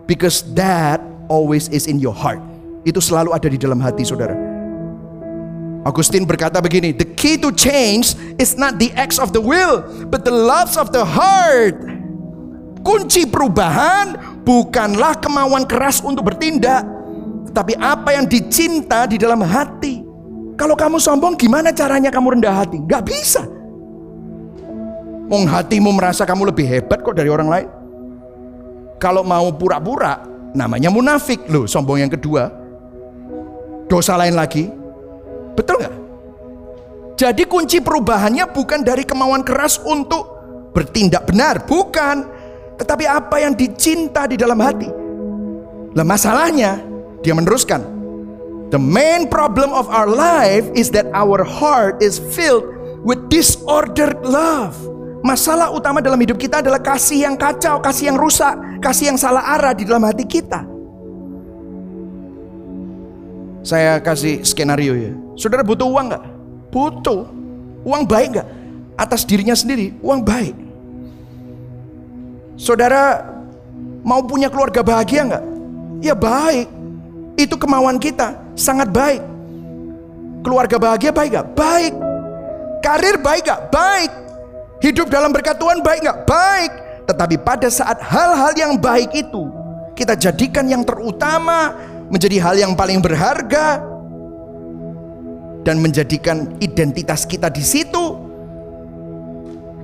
Because 0.05 0.45
that 0.53 1.01
always 1.33 1.73
is 1.73 1.89
in 1.89 1.97
your 1.97 2.13
heart. 2.13 2.45
Itu 2.85 3.01
selalu 3.01 3.33
ada 3.33 3.49
di 3.49 3.57
dalam 3.57 3.81
hati 3.81 4.05
saudara. 4.05 4.37
Agustin 5.83 6.22
berkata 6.22 6.62
begini, 6.62 6.95
the 6.95 7.07
key 7.18 7.35
to 7.35 7.51
change 7.51 8.14
is 8.39 8.55
not 8.55 8.78
the 8.78 8.95
acts 8.95 9.18
of 9.18 9.35
the 9.35 9.43
will, 9.43 9.83
but 10.07 10.22
the 10.22 10.30
loves 10.30 10.78
of 10.78 10.95
the 10.95 11.03
heart. 11.03 11.74
Kunci 12.87 13.26
perubahan 13.26 14.14
bukanlah 14.47 15.18
kemauan 15.18 15.66
keras 15.66 15.99
untuk 15.99 16.30
bertindak, 16.30 16.87
tetapi 17.51 17.74
apa 17.83 18.14
yang 18.14 18.30
dicinta 18.30 19.11
di 19.11 19.18
dalam 19.18 19.43
hati. 19.43 20.07
Kalau 20.55 20.78
kamu 20.78 21.03
sombong, 21.03 21.35
gimana 21.35 21.74
caranya 21.74 22.14
kamu 22.14 22.39
rendah 22.39 22.55
hati? 22.55 22.78
Gak 22.87 23.03
bisa. 23.03 23.43
Mong 25.26 25.51
hatimu 25.51 25.91
merasa 25.91 26.22
kamu 26.22 26.55
lebih 26.55 26.66
hebat 26.68 27.03
kok 27.03 27.18
dari 27.18 27.26
orang 27.26 27.49
lain. 27.51 27.68
Kalau 29.03 29.26
mau 29.26 29.51
pura-pura, 29.51 30.22
namanya 30.55 30.95
munafik 30.95 31.43
loh. 31.51 31.66
Sombong 31.66 32.07
yang 32.07 32.12
kedua. 32.12 32.53
Dosa 33.91 34.14
lain 34.14 34.39
lagi, 34.39 34.70
Betul 35.55 35.83
nggak? 35.83 35.95
Jadi 37.23 37.43
kunci 37.47 37.79
perubahannya 37.79 38.51
bukan 38.51 38.83
dari 38.83 39.07
kemauan 39.07 39.47
keras 39.47 39.79
untuk 39.85 40.27
bertindak 40.75 41.29
benar, 41.29 41.63
bukan. 41.69 42.27
Tetapi 42.81 43.05
apa 43.07 43.37
yang 43.39 43.55
dicinta 43.55 44.27
di 44.27 44.35
dalam 44.35 44.59
hati. 44.59 44.91
Lah 45.93 46.03
masalahnya, 46.03 46.83
dia 47.21 47.37
meneruskan. 47.37 47.85
The 48.73 48.81
main 48.81 49.29
problem 49.29 49.71
of 49.77 49.87
our 49.93 50.09
life 50.09 50.65
is 50.73 50.89
that 50.97 51.07
our 51.13 51.45
heart 51.45 52.01
is 52.01 52.17
filled 52.17 52.65
with 53.05 53.29
disordered 53.29 54.25
love. 54.25 54.75
Masalah 55.23 55.71
utama 55.71 56.03
dalam 56.03 56.19
hidup 56.19 56.41
kita 56.41 56.59
adalah 56.65 56.83
kasih 56.83 57.31
yang 57.31 57.37
kacau, 57.39 57.79
kasih 57.79 58.11
yang 58.11 58.19
rusak, 58.19 58.59
kasih 58.83 59.15
yang 59.15 59.19
salah 59.21 59.55
arah 59.55 59.71
di 59.77 59.87
dalam 59.87 60.03
hati 60.03 60.27
kita. 60.27 60.67
Saya 63.63 64.03
kasih 64.03 64.43
skenario 64.43 64.99
ya. 64.99 65.15
Saudara 65.37 65.64
butuh 65.64 65.89
uang 65.89 66.07
nggak? 66.12 66.24
Butuh. 66.72 67.22
Uang 67.83 68.03
baik 68.07 68.39
nggak? 68.39 68.49
Atas 68.97 69.24
dirinya 69.24 69.57
sendiri, 69.57 69.97
uang 70.05 70.22
baik. 70.22 70.55
Saudara 72.61 73.26
mau 74.05 74.22
punya 74.22 74.53
keluarga 74.53 74.85
bahagia 74.85 75.26
nggak? 75.26 75.45
Ya 76.05 76.14
baik. 76.14 76.68
Itu 77.35 77.57
kemauan 77.57 77.97
kita, 77.97 78.37
sangat 78.55 78.93
baik. 78.93 79.24
Keluarga 80.45 80.76
bahagia 80.76 81.11
baik 81.11 81.30
nggak? 81.33 81.49
Baik. 81.57 81.95
Karir 82.83 83.16
baik 83.18 83.43
nggak? 83.47 83.62
Baik. 83.72 84.11
Hidup 84.83 85.07
dalam 85.09 85.30
berkat 85.30 85.57
Tuhan 85.57 85.80
baik 85.80 86.03
nggak? 86.03 86.18
Baik. 86.26 86.72
Tetapi 87.07 87.37
pada 87.43 87.66
saat 87.70 87.99
hal-hal 87.99 88.53
yang 88.55 88.74
baik 88.78 89.11
itu 89.14 89.51
kita 89.99 90.14
jadikan 90.14 90.66
yang 90.66 90.83
terutama, 90.87 91.74
menjadi 92.12 92.37
hal 92.43 92.55
yang 92.59 92.72
paling 92.76 93.01
berharga 93.01 93.91
dan 95.63 95.79
menjadikan 95.79 96.59
identitas 96.59 97.27
kita 97.27 97.51
di 97.51 97.63
situ. 97.63 98.31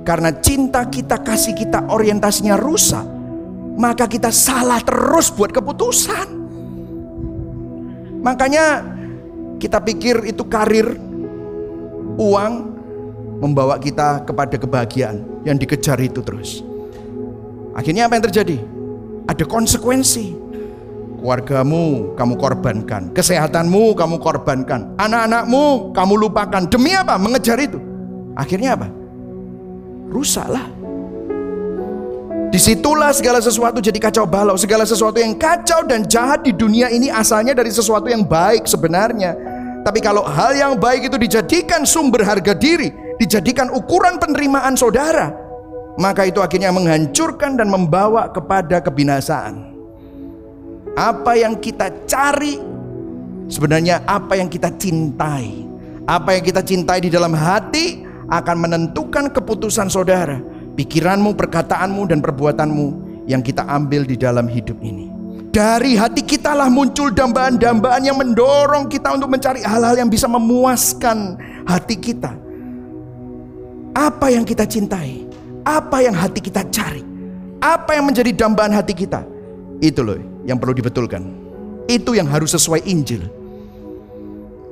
Karena 0.03 0.33
cinta 0.33 0.89
kita 0.89 1.21
kasih 1.21 1.53
kita 1.53 1.91
orientasinya 1.93 2.57
rusak 2.57 3.19
maka 3.79 4.11
kita 4.11 4.35
salah 4.35 4.83
terus 4.83 5.31
buat 5.31 5.55
keputusan. 5.55 6.27
Makanya 8.19 8.83
kita 9.63 9.79
pikir 9.79 10.27
itu 10.27 10.43
karir 10.51 10.99
uang 12.19 12.53
membawa 13.39 13.79
kita 13.79 14.27
kepada 14.27 14.59
kebahagiaan 14.59 15.23
yang 15.47 15.55
dikejar 15.55 16.03
itu 16.03 16.19
terus. 16.27 16.67
Akhirnya 17.79 18.11
apa 18.11 18.19
yang 18.19 18.27
terjadi? 18.27 18.59
Ada 19.31 19.47
konsekuensi 19.47 20.48
keluargamu 21.19 22.15
kamu 22.15 22.35
korbankan, 22.39 23.11
kesehatanmu 23.11 23.99
kamu 23.99 24.17
korbankan, 24.23 24.95
anak-anakmu 24.97 25.91
kamu 25.91 26.15
lupakan. 26.15 26.63
Demi 26.71 26.95
apa? 26.95 27.19
Mengejar 27.19 27.59
itu. 27.59 27.83
Akhirnya 28.39 28.79
apa? 28.79 28.87
Rusaklah. 30.09 30.79
Di 32.49 32.57
situlah 32.57 33.13
segala 33.13 33.45
sesuatu 33.45 33.77
jadi 33.83 34.01
kacau 34.01 34.25
balau. 34.25 34.57
Segala 34.57 34.89
sesuatu 34.89 35.21
yang 35.21 35.37
kacau 35.37 35.85
dan 35.85 36.09
jahat 36.09 36.47
di 36.47 36.57
dunia 36.57 36.89
ini 36.89 37.13
asalnya 37.13 37.53
dari 37.53 37.69
sesuatu 37.69 38.09
yang 38.09 38.25
baik 38.25 38.65
sebenarnya. 38.65 39.37
Tapi 39.85 40.01
kalau 40.01 40.25
hal 40.25 40.57
yang 40.57 40.75
baik 40.81 41.13
itu 41.13 41.21
dijadikan 41.21 41.85
sumber 41.85 42.25
harga 42.25 42.57
diri, 42.57 42.89
dijadikan 43.21 43.69
ukuran 43.69 44.17
penerimaan 44.17 44.81
saudara, 44.81 45.29
maka 46.01 46.25
itu 46.25 46.41
akhirnya 46.41 46.73
menghancurkan 46.73 47.61
dan 47.61 47.69
membawa 47.69 48.33
kepada 48.33 48.81
kebinasaan. 48.81 49.78
Apa 50.99 51.39
yang 51.39 51.63
kita 51.63 52.11
cari 52.11 52.59
sebenarnya 53.47 54.03
apa 54.03 54.35
yang 54.35 54.51
kita 54.51 54.67
cintai. 54.75 55.63
Apa 56.11 56.35
yang 56.35 56.43
kita 56.43 56.59
cintai 56.59 56.99
di 56.99 57.07
dalam 57.07 57.39
hati 57.39 58.03
akan 58.27 58.57
menentukan 58.67 59.31
keputusan 59.31 59.87
saudara, 59.87 60.43
pikiranmu, 60.75 61.39
perkataanmu 61.39 62.03
dan 62.11 62.19
perbuatanmu 62.19 62.87
yang 63.31 63.47
kita 63.47 63.63
ambil 63.71 64.03
di 64.03 64.19
dalam 64.19 64.51
hidup 64.51 64.75
ini. 64.83 65.07
Dari 65.55 65.95
hati 65.95 66.27
kita 66.27 66.51
lah 66.51 66.67
muncul 66.67 67.15
dambaan-dambaan 67.15 68.03
yang 68.03 68.19
mendorong 68.19 68.91
kita 68.91 69.15
untuk 69.15 69.31
mencari 69.31 69.63
hal-hal 69.63 70.03
yang 70.03 70.11
bisa 70.11 70.27
memuaskan 70.27 71.39
hati 71.63 71.95
kita. 71.95 72.35
Apa 73.95 74.35
yang 74.35 74.43
kita 74.43 74.67
cintai? 74.67 75.31
Apa 75.63 76.03
yang 76.03 76.19
hati 76.19 76.43
kita 76.43 76.67
cari? 76.75 77.07
Apa 77.63 77.95
yang 77.95 78.11
menjadi 78.11 78.35
dambaan 78.35 78.75
hati 78.75 78.99
kita? 78.99 79.23
Itu 79.79 80.03
loh 80.03 80.28
yang 80.49 80.57
perlu 80.57 80.73
dibetulkan. 80.73 81.21
Itu 81.85 82.17
yang 82.17 82.25
harus 82.33 82.57
sesuai 82.57 82.89
Injil. 82.89 83.29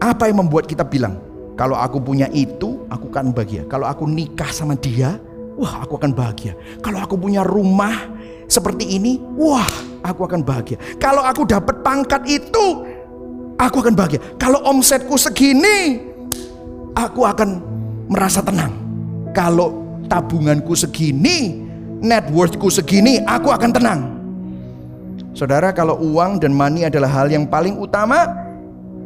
Apa 0.00 0.32
yang 0.32 0.40
membuat 0.40 0.64
kita 0.64 0.84
bilang, 0.84 1.20
kalau 1.56 1.76
aku 1.76 2.00
punya 2.00 2.28
itu, 2.32 2.84
aku 2.88 3.12
akan 3.12 3.36
bahagia. 3.36 3.68
Kalau 3.68 3.84
aku 3.84 4.08
nikah 4.08 4.48
sama 4.48 4.76
dia, 4.76 5.20
wah 5.56 5.84
aku 5.84 6.00
akan 6.00 6.12
bahagia. 6.16 6.56
Kalau 6.80 7.00
aku 7.00 7.16
punya 7.16 7.44
rumah 7.44 8.08
seperti 8.48 8.96
ini, 8.96 9.20
wah 9.36 9.68
aku 10.04 10.24
akan 10.24 10.44
bahagia. 10.44 10.76
Kalau 10.96 11.24
aku 11.24 11.48
dapat 11.48 11.80
pangkat 11.80 12.24
itu, 12.28 12.84
aku 13.56 13.76
akan 13.80 13.96
bahagia. 13.96 14.20
Kalau 14.36 14.60
omsetku 14.68 15.16
segini, 15.16 16.00
aku 16.92 17.24
akan 17.24 17.60
merasa 18.12 18.44
tenang. 18.44 18.72
Kalau 19.32 20.00
tabunganku 20.12 20.76
segini, 20.76 21.64
net 22.04 22.28
worthku 22.32 22.68
segini, 22.68 23.20
aku 23.24 23.48
akan 23.48 23.70
tenang. 23.72 24.15
Saudara, 25.36 25.68
kalau 25.68 26.00
uang 26.00 26.40
dan 26.40 26.56
money 26.56 26.88
adalah 26.88 27.12
hal 27.12 27.28
yang 27.28 27.44
paling 27.44 27.76
utama 27.76 28.24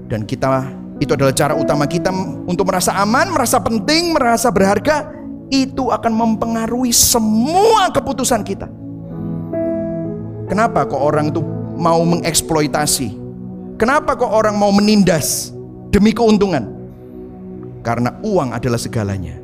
dan 0.07 0.23
kita 0.23 0.63
itu 1.03 1.11
adalah 1.11 1.35
cara 1.35 1.59
utama 1.59 1.91
kita 1.91 2.15
untuk 2.47 2.71
merasa 2.71 2.95
aman, 3.03 3.35
merasa 3.35 3.59
penting, 3.59 4.15
merasa 4.15 4.47
berharga, 4.47 5.11
itu 5.51 5.91
akan 5.91 6.13
mempengaruhi 6.15 6.95
semua 6.95 7.91
keputusan 7.91 8.47
kita. 8.47 8.71
Kenapa 10.47 10.87
kok 10.87 11.03
orang 11.03 11.35
itu 11.35 11.43
mau 11.75 11.99
mengeksploitasi? 12.07 13.11
Kenapa 13.75 14.15
kok 14.15 14.31
orang 14.31 14.55
mau 14.55 14.71
menindas 14.71 15.51
demi 15.91 16.15
keuntungan? 16.15 16.63
Karena 17.83 18.15
uang 18.23 18.55
adalah 18.55 18.79
segalanya. 18.79 19.35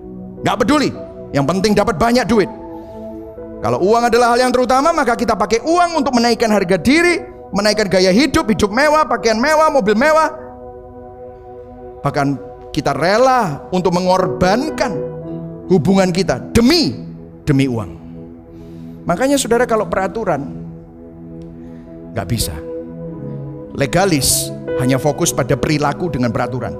Gak 0.47 0.62
peduli, 0.62 0.95
yang 1.34 1.51
penting 1.51 1.74
dapat 1.74 1.99
banyak 1.99 2.30
duit. 2.30 2.51
Kalau 3.61 3.81
uang 3.83 4.13
adalah 4.13 4.37
hal 4.37 4.39
yang 4.47 4.53
terutama, 4.53 4.93
maka 4.93 5.17
kita 5.17 5.33
pakai 5.33 5.65
uang 5.65 6.05
untuk 6.05 6.13
menaikkan 6.13 6.53
harga 6.53 6.77
diri, 6.77 7.25
menaikkan 7.51 7.89
gaya 7.89 8.13
hidup, 8.13 8.47
hidup 8.47 8.69
mewah, 8.69 9.09
pakaian 9.09 9.41
mewah, 9.41 9.73
mobil 9.73 9.97
mewah. 9.97 10.29
Bahkan 12.05 12.27
kita 12.71 12.93
rela 12.93 13.65
untuk 13.73 13.97
mengorbankan 13.97 14.93
hubungan 15.73 16.13
kita 16.13 16.39
demi 16.53 16.95
demi 17.49 17.67
uang. 17.67 17.91
Makanya 19.09 19.41
saudara 19.41 19.65
kalau 19.65 19.89
peraturan 19.89 20.67
Gak 22.17 22.33
bisa. 22.33 22.57
Legalis 23.77 24.49
hanya 24.81 24.97
fokus 24.97 25.37
pada 25.37 25.53
perilaku 25.53 26.09
dengan 26.09 26.33
peraturan. 26.33 26.73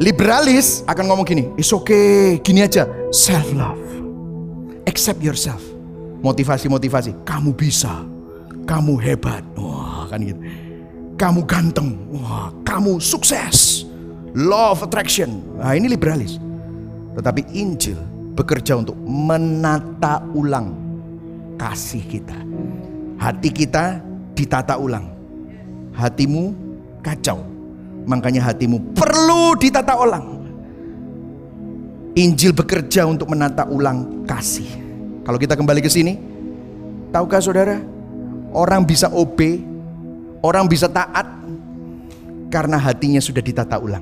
Liberalis 0.00 0.80
akan 0.88 1.04
ngomong 1.12 1.26
gini, 1.28 1.44
it's 1.60 1.68
okay, 1.68 2.40
gini 2.40 2.64
aja, 2.64 2.88
self 3.12 3.44
love. 3.52 3.76
Accept 4.86 5.20
yourself. 5.20 5.62
Motivasi-motivasi, 6.22 7.26
kamu 7.26 7.52
bisa, 7.52 8.06
kamu 8.64 8.98
hebat. 9.02 9.42
Wah, 9.58 10.08
kan 10.08 10.22
gitu. 10.22 10.40
Kamu 11.16 11.44
ganteng, 11.44 11.96
wah, 12.12 12.54
kamu 12.62 13.02
sukses. 13.02 13.84
Law 14.36 14.76
of 14.76 14.84
attraction. 14.84 15.40
Nah, 15.56 15.72
ini 15.72 15.88
liberalis. 15.88 16.36
Tetapi 17.16 17.56
Injil 17.56 17.96
bekerja 18.36 18.76
untuk 18.76 18.94
menata 19.00 20.20
ulang 20.36 20.76
kasih 21.56 22.04
kita. 22.04 22.36
Hati 23.16 23.48
kita 23.48 24.04
ditata 24.36 24.76
ulang. 24.76 25.08
Hatimu 25.96 26.52
kacau. 27.00 27.40
Makanya 28.04 28.44
hatimu 28.52 28.92
perlu 28.92 29.56
ditata 29.56 29.96
ulang. 29.96 30.35
Injil 32.16 32.56
bekerja 32.56 33.04
untuk 33.04 33.28
menata 33.28 33.68
ulang 33.68 34.24
kasih. 34.24 34.64
Kalau 35.20 35.36
kita 35.36 35.52
kembali 35.52 35.84
ke 35.84 35.90
sini, 35.92 36.16
tahukah 37.12 37.44
saudara, 37.44 37.76
orang 38.56 38.88
bisa 38.88 39.12
OB, 39.12 39.36
orang 40.40 40.64
bisa 40.64 40.88
taat 40.88 41.28
karena 42.48 42.80
hatinya 42.80 43.20
sudah 43.20 43.44
ditata 43.44 43.76
ulang. 43.76 44.00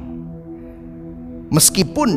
Meskipun 1.51 2.11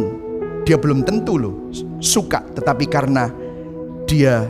dia 0.69 0.77
belum 0.77 1.01
tentu 1.01 1.41
loh 1.41 1.73
suka, 1.97 2.45
tetapi 2.53 2.85
karena 2.85 3.33
dia 4.05 4.45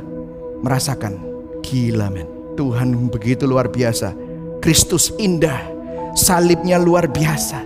merasakan 0.59 1.15
gila 1.63 2.11
men. 2.11 2.27
Tuhan 2.59 2.91
begitu 3.07 3.47
luar 3.47 3.71
biasa. 3.71 4.11
Kristus 4.59 5.15
indah, 5.15 5.63
salibnya 6.11 6.75
luar 6.75 7.07
biasa. 7.07 7.63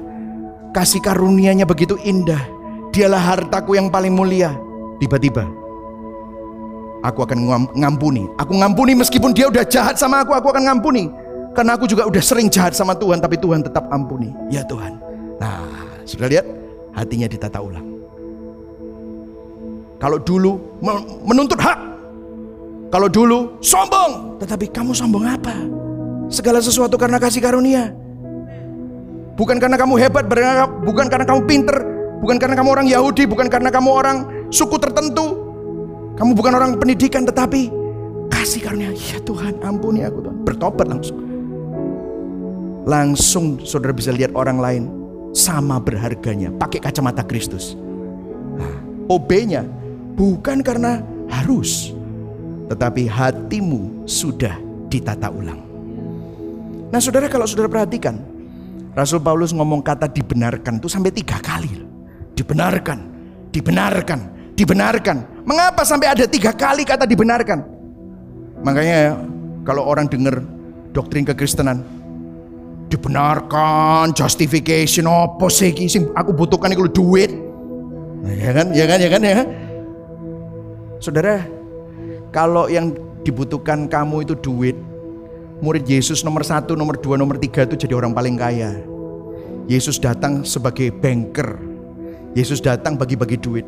Kasih 0.70 1.02
karunia-Nya 1.02 1.66
begitu 1.66 1.98
indah. 2.06 2.61
Dialah 2.92 3.20
hartaku 3.20 3.80
yang 3.80 3.88
paling 3.88 4.12
mulia. 4.12 4.52
Tiba-tiba 5.00 5.48
aku 7.02 7.26
akan 7.26 7.72
ngampuni. 7.74 8.30
Aku 8.38 8.54
ngampuni 8.54 8.94
meskipun 8.94 9.34
dia 9.34 9.50
udah 9.50 9.66
jahat 9.66 9.98
sama 9.98 10.22
aku, 10.22 10.38
aku 10.38 10.54
akan 10.54 10.70
ngampuni. 10.70 11.10
Karena 11.52 11.76
aku 11.76 11.90
juga 11.90 12.08
udah 12.08 12.24
sering 12.24 12.48
jahat 12.48 12.72
sama 12.78 12.96
Tuhan, 12.96 13.20
tapi 13.20 13.36
Tuhan 13.36 13.66
tetap 13.66 13.90
ampuni. 13.92 14.32
Ya 14.48 14.64
Tuhan. 14.64 15.02
Nah, 15.42 15.68
sudah 16.08 16.32
lihat 16.32 16.46
hatinya 16.96 17.28
ditata 17.28 17.60
ulang. 17.60 17.84
Kalau 20.00 20.18
dulu 20.22 20.80
menuntut 21.28 21.60
hak. 21.60 21.80
Kalau 22.92 23.08
dulu 23.12 23.60
sombong. 23.60 24.40
Tetapi 24.40 24.72
kamu 24.72 24.96
sombong 24.96 25.26
apa? 25.28 25.56
Segala 26.32 26.64
sesuatu 26.64 26.96
karena 26.96 27.20
kasih 27.20 27.44
karunia. 27.44 27.92
Bukan 29.36 29.60
karena 29.60 29.76
kamu 29.76 29.96
hebat, 30.00 30.24
bukan 30.86 31.08
karena 31.12 31.26
kamu 31.28 31.42
pinter, 31.50 31.78
bukan 32.22 32.38
karena 32.38 32.56
kamu 32.56 32.70
orang 32.70 32.88
Yahudi, 32.88 33.26
bukan 33.26 33.50
karena 33.50 33.74
kamu 33.74 33.90
orang 33.90 34.18
suku 34.54 34.78
tertentu. 34.78 35.50
Kamu 36.16 36.38
bukan 36.38 36.54
orang 36.54 36.72
pendidikan, 36.78 37.26
tetapi 37.26 37.74
kasih 38.30 38.62
karunia. 38.62 38.94
Ya 38.94 39.18
Tuhan, 39.26 39.58
ampuni 39.66 40.06
aku 40.06 40.22
Tuhan. 40.22 40.38
Bertobat 40.46 40.86
langsung. 40.86 41.18
Langsung 42.86 43.46
saudara 43.66 43.92
bisa 43.92 44.14
lihat 44.14 44.32
orang 44.38 44.62
lain 44.62 44.84
sama 45.34 45.82
berharganya. 45.82 46.54
Pakai 46.56 46.78
kacamata 46.78 47.26
Kristus. 47.26 47.74
OB-nya 49.10 49.66
Bukan 50.16 50.60
karena 50.62 51.00
harus, 51.32 51.96
tetapi 52.68 53.08
hatimu 53.08 54.04
sudah 54.04 54.60
ditata 54.92 55.32
ulang. 55.32 55.58
Nah 56.92 57.00
saudara 57.00 57.32
kalau 57.32 57.48
saudara 57.48 57.72
perhatikan, 57.72 58.20
Rasul 58.92 59.24
Paulus 59.24 59.56
ngomong 59.56 59.80
kata 59.80 60.12
dibenarkan 60.12 60.84
itu 60.84 60.92
sampai 60.92 61.16
tiga 61.16 61.40
kali. 61.40 61.91
Dibenarkan, 62.42 63.00
dibenarkan, 63.54 64.20
dibenarkan. 64.58 65.46
Mengapa 65.46 65.86
sampai 65.86 66.10
ada 66.10 66.26
tiga 66.26 66.50
kali 66.50 66.82
kata 66.82 67.06
dibenarkan? 67.06 67.62
Makanya 68.66 69.14
kalau 69.62 69.86
orang 69.86 70.10
dengar 70.10 70.42
doktrin 70.90 71.22
kekristenan, 71.22 71.86
dibenarkan, 72.90 74.10
justification, 74.18 75.06
apa 75.06 75.46
sih? 75.54 75.70
Aku 76.18 76.34
butuhkan 76.34 76.74
itu 76.74 76.90
duit. 76.90 77.30
Nah, 78.26 78.34
ya 78.34 78.52
kan, 78.58 78.74
ya 78.74 78.86
kan, 78.90 78.98
ya 78.98 79.10
kan, 79.14 79.22
ya. 79.22 79.46
Saudara, 80.98 81.46
kalau 82.34 82.70
yang 82.74 82.94
dibutuhkan 83.22 83.86
kamu 83.86 84.26
itu 84.26 84.34
duit, 84.34 84.78
murid 85.62 85.86
Yesus 85.86 86.26
nomor 86.26 86.42
satu, 86.42 86.74
nomor 86.74 86.98
dua, 86.98 87.22
nomor 87.22 87.38
tiga 87.38 87.70
itu 87.70 87.78
jadi 87.78 87.94
orang 87.98 88.18
paling 88.18 88.34
kaya. 88.34 88.82
Yesus 89.70 90.02
datang 90.02 90.42
sebagai 90.42 90.90
banker. 90.90 91.71
Yesus 92.32 92.64
datang 92.64 92.96
bagi-bagi 92.96 93.36
duit. 93.36 93.68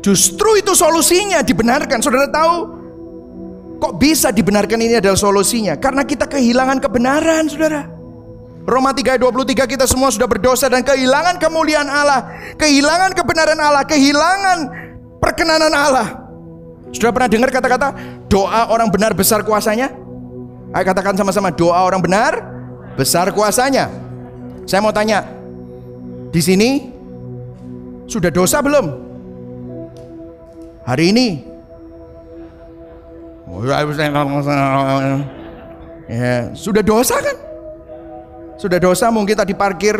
Justru 0.00 0.54
itu 0.56 0.72
solusinya 0.72 1.42
dibenarkan. 1.42 1.98
Saudara 1.98 2.30
tahu 2.30 2.54
kok 3.82 3.98
bisa 3.98 4.30
dibenarkan 4.30 4.78
ini 4.80 5.02
adalah 5.02 5.18
solusinya? 5.18 5.74
Karena 5.76 6.06
kita 6.06 6.30
kehilangan 6.30 6.78
kebenaran, 6.78 7.50
Saudara. 7.50 7.96
Roma 8.66 8.90
3 8.90 9.14
ayat 9.14 9.22
23 9.22 9.78
kita 9.78 9.86
semua 9.86 10.10
sudah 10.10 10.26
berdosa 10.26 10.66
dan 10.66 10.82
kehilangan 10.82 11.38
kemuliaan 11.38 11.86
Allah, 11.86 12.26
kehilangan 12.58 13.14
kebenaran 13.14 13.58
Allah, 13.62 13.86
kehilangan 13.86 14.58
perkenanan 15.22 15.70
Allah. 15.70 16.26
Sudah 16.90 17.14
pernah 17.14 17.30
dengar 17.30 17.50
kata-kata 17.54 17.94
doa 18.26 18.70
orang 18.74 18.90
benar 18.90 19.14
besar 19.14 19.46
kuasanya? 19.46 19.94
Ayo 20.74 20.82
katakan 20.82 21.14
sama-sama 21.14 21.54
doa 21.54 21.78
orang 21.78 22.02
benar 22.02 22.42
besar 22.98 23.30
kuasanya. 23.30 23.86
Saya 24.66 24.82
mau 24.82 24.90
tanya, 24.90 25.22
di 26.30 26.40
sini 26.42 26.70
sudah 28.06 28.30
dosa 28.30 28.62
belum? 28.62 28.86
Hari 30.86 31.04
ini? 31.10 31.28
Ya, 36.06 36.54
sudah 36.54 36.82
dosa 36.86 37.18
kan? 37.18 37.36
Sudah 38.56 38.78
dosa 38.78 39.10
mungkin 39.10 39.34
tadi 39.34 39.52
parkir 39.54 39.98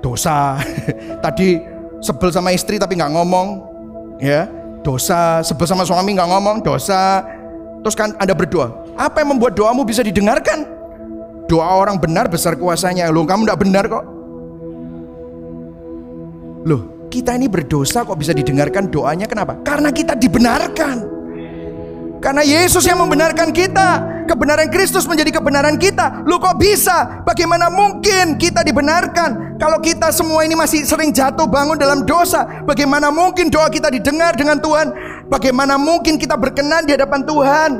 dosa. 0.00 0.56
tadi 1.24 1.60
sebel 2.00 2.32
sama 2.32 2.56
istri 2.56 2.80
tapi 2.80 2.96
nggak 2.96 3.12
ngomong, 3.12 3.48
ya 4.18 4.48
dosa. 4.80 5.44
Sebel 5.44 5.68
sama 5.68 5.84
suami 5.84 6.16
nggak 6.16 6.30
ngomong, 6.32 6.56
dosa. 6.64 7.20
Terus 7.84 7.96
kan 7.98 8.16
Anda 8.16 8.32
berdoa. 8.32 8.96
Apa 8.96 9.24
yang 9.24 9.36
membuat 9.36 9.56
doamu 9.56 9.84
bisa 9.84 10.00
didengarkan? 10.00 10.64
Doa 11.48 11.68
orang 11.68 12.00
benar 12.00 12.32
besar 12.32 12.56
kuasanya. 12.56 13.12
Loh, 13.12 13.28
kamu 13.28 13.44
nggak 13.44 13.60
benar 13.60 13.84
kok. 13.88 14.21
Loh, 16.62 17.10
kita 17.10 17.34
ini 17.34 17.50
berdosa 17.50 18.06
kok 18.06 18.14
bisa 18.14 18.30
didengarkan 18.30 18.86
doanya 18.86 19.26
kenapa? 19.26 19.58
Karena 19.66 19.90
kita 19.90 20.14
dibenarkan. 20.14 21.12
Karena 22.22 22.46
Yesus 22.46 22.86
yang 22.86 23.02
membenarkan 23.02 23.50
kita. 23.50 24.14
Kebenaran 24.22 24.70
Kristus 24.70 25.10
menjadi 25.10 25.42
kebenaran 25.42 25.74
kita. 25.74 26.22
Lu 26.22 26.38
kok 26.38 26.54
bisa? 26.54 27.20
Bagaimana 27.26 27.66
mungkin 27.66 28.38
kita 28.38 28.62
dibenarkan? 28.62 29.58
Kalau 29.58 29.82
kita 29.82 30.14
semua 30.14 30.46
ini 30.46 30.54
masih 30.54 30.86
sering 30.86 31.10
jatuh 31.10 31.50
bangun 31.50 31.74
dalam 31.74 32.06
dosa. 32.06 32.46
Bagaimana 32.62 33.10
mungkin 33.10 33.50
doa 33.50 33.66
kita 33.66 33.90
didengar 33.90 34.38
dengan 34.38 34.62
Tuhan? 34.62 34.94
Bagaimana 35.26 35.74
mungkin 35.74 36.14
kita 36.14 36.38
berkenan 36.38 36.86
di 36.86 36.94
hadapan 36.94 37.26
Tuhan? 37.26 37.70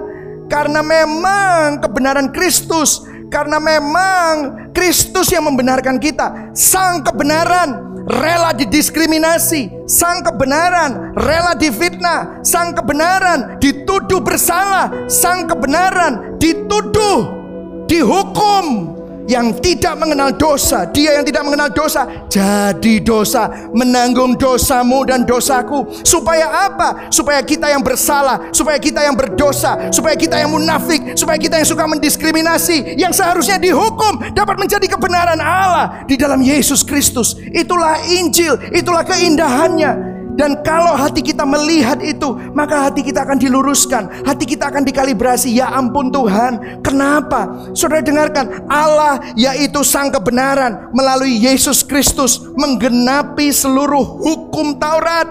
Karena 0.51 0.83
memang 0.83 1.79
kebenaran 1.79 2.35
Kristus. 2.35 3.07
Karena 3.31 3.63
memang 3.63 4.69
Kristus 4.75 5.31
yang 5.31 5.47
membenarkan 5.47 6.03
kita. 6.03 6.51
Sang 6.53 7.07
kebenaran 7.07 7.92
rela 8.07 8.53
didiskriminasi, 8.55 9.89
sang 9.89 10.23
kebenaran. 10.27 11.17
Rela 11.17 11.55
difitnah, 11.57 12.43
sang 12.45 12.75
kebenaran. 12.75 13.59
Dituduh 13.63 14.21
bersalah, 14.21 15.09
sang 15.09 15.47
kebenaran. 15.49 16.37
Dituduh 16.39 17.43
dihukum 17.89 18.92
yang 19.27 19.55
tidak 19.59 19.95
mengenal 19.99 20.35
dosa, 20.35 20.87
dia 20.91 21.19
yang 21.19 21.25
tidak 21.27 21.43
mengenal 21.47 21.71
dosa 21.71 22.07
jadi 22.27 23.03
dosa, 23.03 23.71
menanggung 23.73 24.35
dosamu 24.37 25.07
dan 25.07 25.23
dosaku. 25.27 25.87
Supaya 26.03 26.69
apa? 26.71 27.09
Supaya 27.09 27.41
kita 27.43 27.71
yang 27.71 27.83
bersalah, 27.83 28.51
supaya 28.51 28.77
kita 28.77 29.03
yang 29.03 29.15
berdosa, 29.15 29.91
supaya 29.95 30.15
kita 30.19 30.39
yang 30.39 30.51
munafik, 30.53 31.15
supaya 31.15 31.39
kita 31.39 31.59
yang 31.59 31.69
suka 31.69 31.85
mendiskriminasi, 31.89 32.99
yang 32.99 33.15
seharusnya 33.15 33.57
dihukum 33.57 34.35
dapat 34.35 34.59
menjadi 34.59 34.87
kebenaran 34.87 35.41
Allah 35.41 36.05
di 36.07 36.19
dalam 36.19 36.43
Yesus 36.43 36.85
Kristus. 36.85 37.39
Itulah 37.53 38.03
Injil, 38.11 38.59
itulah 38.75 39.07
keindahannya. 39.07 40.12
Dan 40.33 40.65
kalau 40.65 40.97
hati 40.97 41.21
kita 41.21 41.45
melihat 41.45 42.01
itu, 42.01 42.33
maka 42.57 42.89
hati 42.89 43.05
kita 43.05 43.29
akan 43.29 43.37
diluruskan, 43.37 44.25
hati 44.25 44.49
kita 44.49 44.73
akan 44.73 44.81
dikalibrasi. 44.83 45.53
Ya 45.53 45.69
ampun 45.69 46.09
Tuhan, 46.09 46.81
kenapa? 46.81 47.71
Saudara 47.77 48.01
dengarkan, 48.01 48.65
Allah 48.69 49.21
yaitu 49.37 49.85
sang 49.85 50.09
kebenaran 50.09 50.89
melalui 50.97 51.37
Yesus 51.37 51.85
Kristus 51.85 52.41
menggenapi 52.57 53.53
seluruh 53.53 54.03
hukum 54.03 54.81
Taurat. 54.81 55.29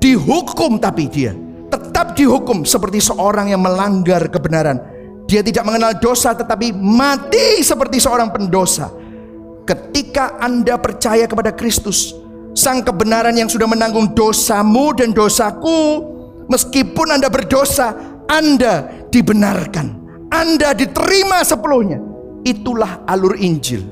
Dihukum 0.00 0.80
tapi 0.80 1.12
dia 1.12 1.36
tetap 1.70 2.18
dihukum 2.18 2.66
seperti 2.66 2.98
seorang 2.98 3.54
yang 3.54 3.62
melanggar 3.62 4.26
kebenaran. 4.26 4.82
Dia 5.30 5.46
tidak 5.46 5.62
mengenal 5.62 5.94
dosa 6.02 6.34
tetapi 6.34 6.74
mati 6.74 7.62
seperti 7.62 8.02
seorang 8.02 8.34
pendosa. 8.34 8.90
Ketika 9.62 10.42
Anda 10.42 10.74
percaya 10.82 11.30
kepada 11.30 11.54
Kristus, 11.54 12.10
sang 12.56 12.82
kebenaran 12.82 13.34
yang 13.36 13.48
sudah 13.48 13.66
menanggung 13.66 14.12
dosamu 14.14 14.94
dan 14.96 15.14
dosaku, 15.14 16.04
meskipun 16.50 17.16
Anda 17.18 17.28
berdosa, 17.30 17.94
Anda 18.26 19.06
dibenarkan. 19.10 19.86
Anda 20.30 20.74
diterima 20.74 21.42
sepenuhnya. 21.42 21.98
Itulah 22.46 23.04
alur 23.04 23.36
Injil. 23.36 23.82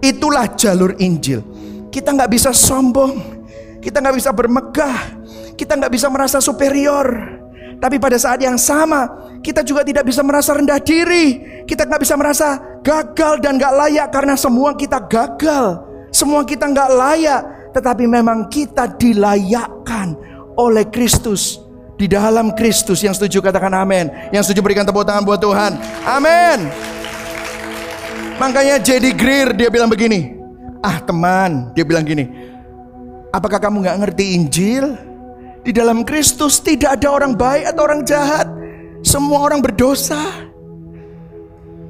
Itulah 0.00 0.54
jalur 0.56 0.94
Injil. 1.02 1.42
Kita 1.90 2.14
nggak 2.14 2.30
bisa 2.30 2.54
sombong. 2.54 3.42
Kita 3.82 3.98
nggak 3.98 4.16
bisa 4.16 4.30
bermegah 4.30 5.20
kita 5.60 5.76
nggak 5.76 5.92
bisa 5.92 6.08
merasa 6.08 6.40
superior. 6.40 7.36
Tapi 7.76 8.00
pada 8.00 8.16
saat 8.16 8.40
yang 8.40 8.56
sama, 8.56 9.28
kita 9.44 9.60
juga 9.60 9.84
tidak 9.84 10.08
bisa 10.08 10.24
merasa 10.24 10.56
rendah 10.56 10.80
diri. 10.80 11.36
Kita 11.68 11.84
nggak 11.84 12.00
bisa 12.00 12.16
merasa 12.16 12.56
gagal 12.80 13.44
dan 13.44 13.60
nggak 13.60 13.74
layak 13.76 14.08
karena 14.08 14.40
semua 14.40 14.72
kita 14.72 15.04
gagal. 15.04 15.84
Semua 16.08 16.48
kita 16.48 16.64
nggak 16.64 16.90
layak, 16.96 17.40
tetapi 17.70 18.04
memang 18.06 18.50
kita 18.50 18.90
dilayakkan 18.98 20.14
oleh 20.58 20.86
Kristus 20.90 21.62
di 22.00 22.08
dalam 22.08 22.56
Kristus. 22.56 23.04
Yang 23.04 23.20
setuju 23.20 23.52
katakan 23.52 23.76
amin. 23.76 24.08
Yang 24.32 24.50
setuju 24.50 24.60
berikan 24.64 24.88
tepuk 24.88 25.04
tangan 25.04 25.20
buat 25.20 25.36
Tuhan. 25.36 25.76
Amin. 26.08 26.72
Makanya 28.40 28.80
J.D. 28.80 29.20
Greer 29.20 29.52
dia 29.52 29.68
bilang 29.68 29.92
begini. 29.92 30.40
Ah 30.80 30.96
teman, 31.04 31.76
dia 31.76 31.84
bilang 31.84 32.08
gini. 32.08 32.24
Apakah 33.36 33.60
kamu 33.60 33.84
nggak 33.84 33.98
ngerti 34.00 34.24
Injil? 34.32 34.96
Di 35.60 35.76
dalam 35.76 36.08
Kristus 36.08 36.56
tidak 36.56 36.96
ada 36.96 37.12
orang 37.12 37.36
baik 37.36 37.68
atau 37.68 37.82
orang 37.84 38.00
jahat. 38.08 38.48
Semua 39.04 39.44
orang 39.44 39.60
berdosa. 39.60 40.48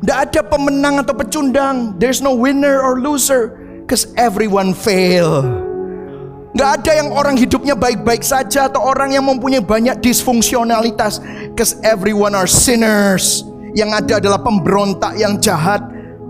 Tidak 0.02 0.18
ada 0.26 0.40
pemenang 0.42 1.06
atau 1.06 1.14
pecundang. 1.14 1.94
There's 2.02 2.18
no 2.18 2.34
winner 2.34 2.82
or 2.82 2.98
loser. 2.98 3.54
Cause 3.86 4.10
everyone 4.18 4.74
fail. 4.74 5.69
Gak 6.50 6.82
ada 6.82 6.92
yang 6.98 7.14
orang 7.14 7.38
hidupnya 7.38 7.78
baik-baik 7.78 8.26
saja 8.26 8.66
atau 8.66 8.82
orang 8.82 9.14
yang 9.14 9.22
mempunyai 9.22 9.62
banyak 9.62 10.02
disfungsionalitas. 10.02 11.22
Cause 11.54 11.78
everyone 11.86 12.34
are 12.34 12.50
sinners. 12.50 13.46
Yang 13.78 13.90
ada 14.02 14.12
adalah 14.18 14.40
pemberontak 14.42 15.14
yang 15.14 15.38
jahat. 15.38 15.78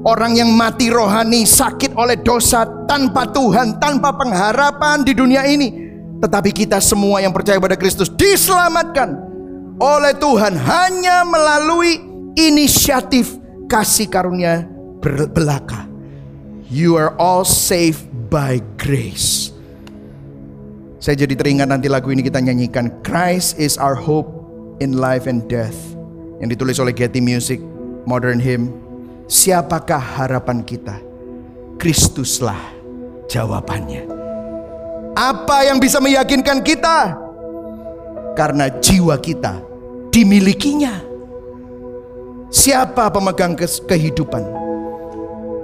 Orang 0.00 0.36
yang 0.36 0.52
mati 0.52 0.88
rohani, 0.88 1.44
sakit 1.44 1.92
oleh 1.92 2.20
dosa 2.20 2.64
tanpa 2.88 3.28
Tuhan, 3.32 3.76
tanpa 3.80 4.16
pengharapan 4.16 5.04
di 5.04 5.12
dunia 5.12 5.44
ini. 5.44 5.88
Tetapi 6.20 6.52
kita 6.52 6.80
semua 6.84 7.20
yang 7.24 7.32
percaya 7.32 7.56
pada 7.56 7.76
Kristus 7.76 8.12
diselamatkan 8.12 9.16
oleh 9.80 10.12
Tuhan 10.16 10.52
hanya 10.56 11.24
melalui 11.24 12.00
inisiatif 12.36 13.40
kasih 13.68 14.08
karunia 14.08 14.68
belaka. 15.32 15.88
You 16.68 17.00
are 17.00 17.16
all 17.16 17.48
saved 17.48 18.04
by 18.28 18.60
grace. 18.76 19.52
Saya 21.00 21.24
jadi 21.24 21.32
teringat 21.32 21.64
nanti 21.64 21.88
lagu 21.88 22.12
ini 22.12 22.20
kita 22.20 22.44
nyanyikan 22.44 22.92
Christ 23.00 23.56
is 23.56 23.80
our 23.80 23.96
hope 23.96 24.28
in 24.84 25.00
life 25.00 25.24
and 25.24 25.40
death 25.48 25.96
yang 26.44 26.52
ditulis 26.52 26.76
oleh 26.76 26.92
Getty 26.92 27.24
Music 27.24 27.56
Modern 28.04 28.36
Hymn. 28.36 28.68
Siapakah 29.24 29.96
harapan 29.96 30.60
kita? 30.60 31.00
Kristuslah 31.80 32.60
jawabannya. 33.32 34.04
Apa 35.16 35.72
yang 35.72 35.80
bisa 35.80 36.04
meyakinkan 36.04 36.60
kita? 36.60 37.16
Karena 38.36 38.68
jiwa 38.68 39.16
kita 39.16 39.56
dimilikinya. 40.12 41.00
Siapa 42.52 43.08
pemegang 43.08 43.56
kehidupan? 43.88 44.44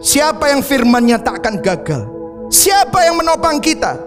Siapa 0.01 0.49
yang 0.49 0.64
firmannya 0.64 1.20
tak 1.20 1.45
akan 1.45 1.61
gagal? 1.61 2.03
Siapa 2.49 3.05
yang 3.05 3.20
menopang 3.20 3.61
kita? 3.61 4.05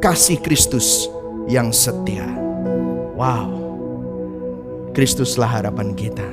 Kasih 0.00 0.40
Kristus 0.40 1.12
yang 1.44 1.76
setia. 1.76 2.24
Wow. 3.20 3.52
Kristuslah 4.96 5.60
harapan 5.60 5.92
kita. 5.92 6.24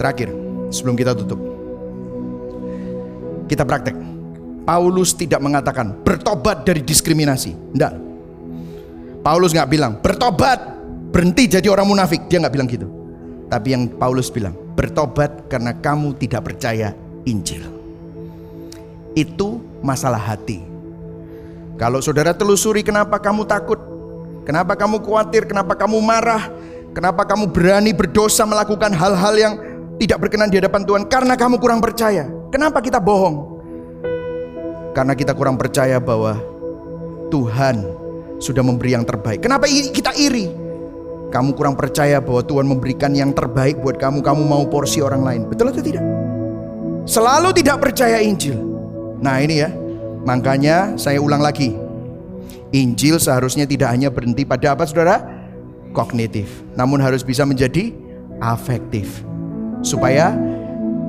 Terakhir, 0.00 0.32
sebelum 0.72 0.96
kita 0.96 1.12
tutup. 1.12 1.36
Kita 3.44 3.60
praktek. 3.68 3.92
Paulus 4.64 5.12
tidak 5.12 5.44
mengatakan 5.44 6.00
bertobat 6.00 6.64
dari 6.64 6.80
diskriminasi. 6.80 7.76
Tidak. 7.76 7.92
Paulus 9.20 9.52
nggak 9.52 9.68
bilang 9.68 10.00
bertobat 10.00 10.64
berhenti 11.12 11.44
jadi 11.44 11.68
orang 11.68 11.92
munafik. 11.92 12.24
Dia 12.24 12.40
nggak 12.40 12.54
bilang 12.56 12.72
gitu. 12.72 12.88
Tapi 13.52 13.68
yang 13.76 13.84
Paulus 14.00 14.32
bilang 14.32 14.56
bertobat 14.72 15.44
karena 15.52 15.76
kamu 15.76 16.16
tidak 16.16 16.48
percaya 16.48 16.96
Injil. 17.28 17.68
Itu 19.12 19.60
masalah 19.84 20.24
hati. 20.24 20.69
Kalau 21.80 22.04
saudara 22.04 22.36
telusuri 22.36 22.84
kenapa 22.84 23.16
kamu 23.16 23.48
takut, 23.48 23.80
kenapa 24.44 24.76
kamu 24.76 25.00
khawatir, 25.00 25.48
kenapa 25.48 25.72
kamu 25.72 25.96
marah, 26.04 26.52
kenapa 26.92 27.24
kamu 27.24 27.48
berani 27.48 27.96
berdosa 27.96 28.44
melakukan 28.44 28.92
hal-hal 28.92 29.32
yang 29.32 29.54
tidak 29.96 30.20
berkenan 30.20 30.52
di 30.52 30.60
hadapan 30.60 30.84
Tuhan 30.84 31.08
karena 31.08 31.40
kamu 31.40 31.56
kurang 31.56 31.80
percaya. 31.80 32.28
Kenapa 32.52 32.84
kita 32.84 33.00
bohong? 33.00 33.64
Karena 34.92 35.16
kita 35.16 35.32
kurang 35.32 35.56
percaya 35.56 35.96
bahwa 35.96 36.36
Tuhan 37.32 37.80
sudah 38.36 38.60
memberi 38.60 38.92
yang 38.92 39.08
terbaik. 39.08 39.40
Kenapa 39.40 39.64
kita 39.72 40.12
iri? 40.20 40.52
Kamu 41.32 41.56
kurang 41.56 41.80
percaya 41.80 42.20
bahwa 42.20 42.44
Tuhan 42.44 42.68
memberikan 42.68 43.16
yang 43.16 43.32
terbaik 43.32 43.80
buat 43.80 43.96
kamu, 43.96 44.20
kamu 44.20 44.42
mau 44.44 44.68
porsi 44.68 45.00
orang 45.00 45.24
lain. 45.24 45.40
Betul 45.48 45.72
atau 45.72 45.80
tidak? 45.80 46.04
Selalu 47.08 47.56
tidak 47.56 47.80
percaya 47.80 48.20
Injil. 48.20 48.60
Nah, 49.24 49.40
ini 49.40 49.64
ya. 49.64 49.72
Makanya 50.24 50.96
saya 51.00 51.20
ulang 51.20 51.40
lagi. 51.40 51.72
Injil 52.70 53.18
seharusnya 53.18 53.66
tidak 53.66 53.90
hanya 53.90 54.08
berhenti 54.12 54.46
pada 54.46 54.78
apa 54.78 54.86
Saudara? 54.86 55.26
Kognitif, 55.90 56.62
namun 56.78 57.02
harus 57.02 57.26
bisa 57.26 57.42
menjadi 57.42 57.90
afektif. 58.38 59.26
Supaya 59.82 60.38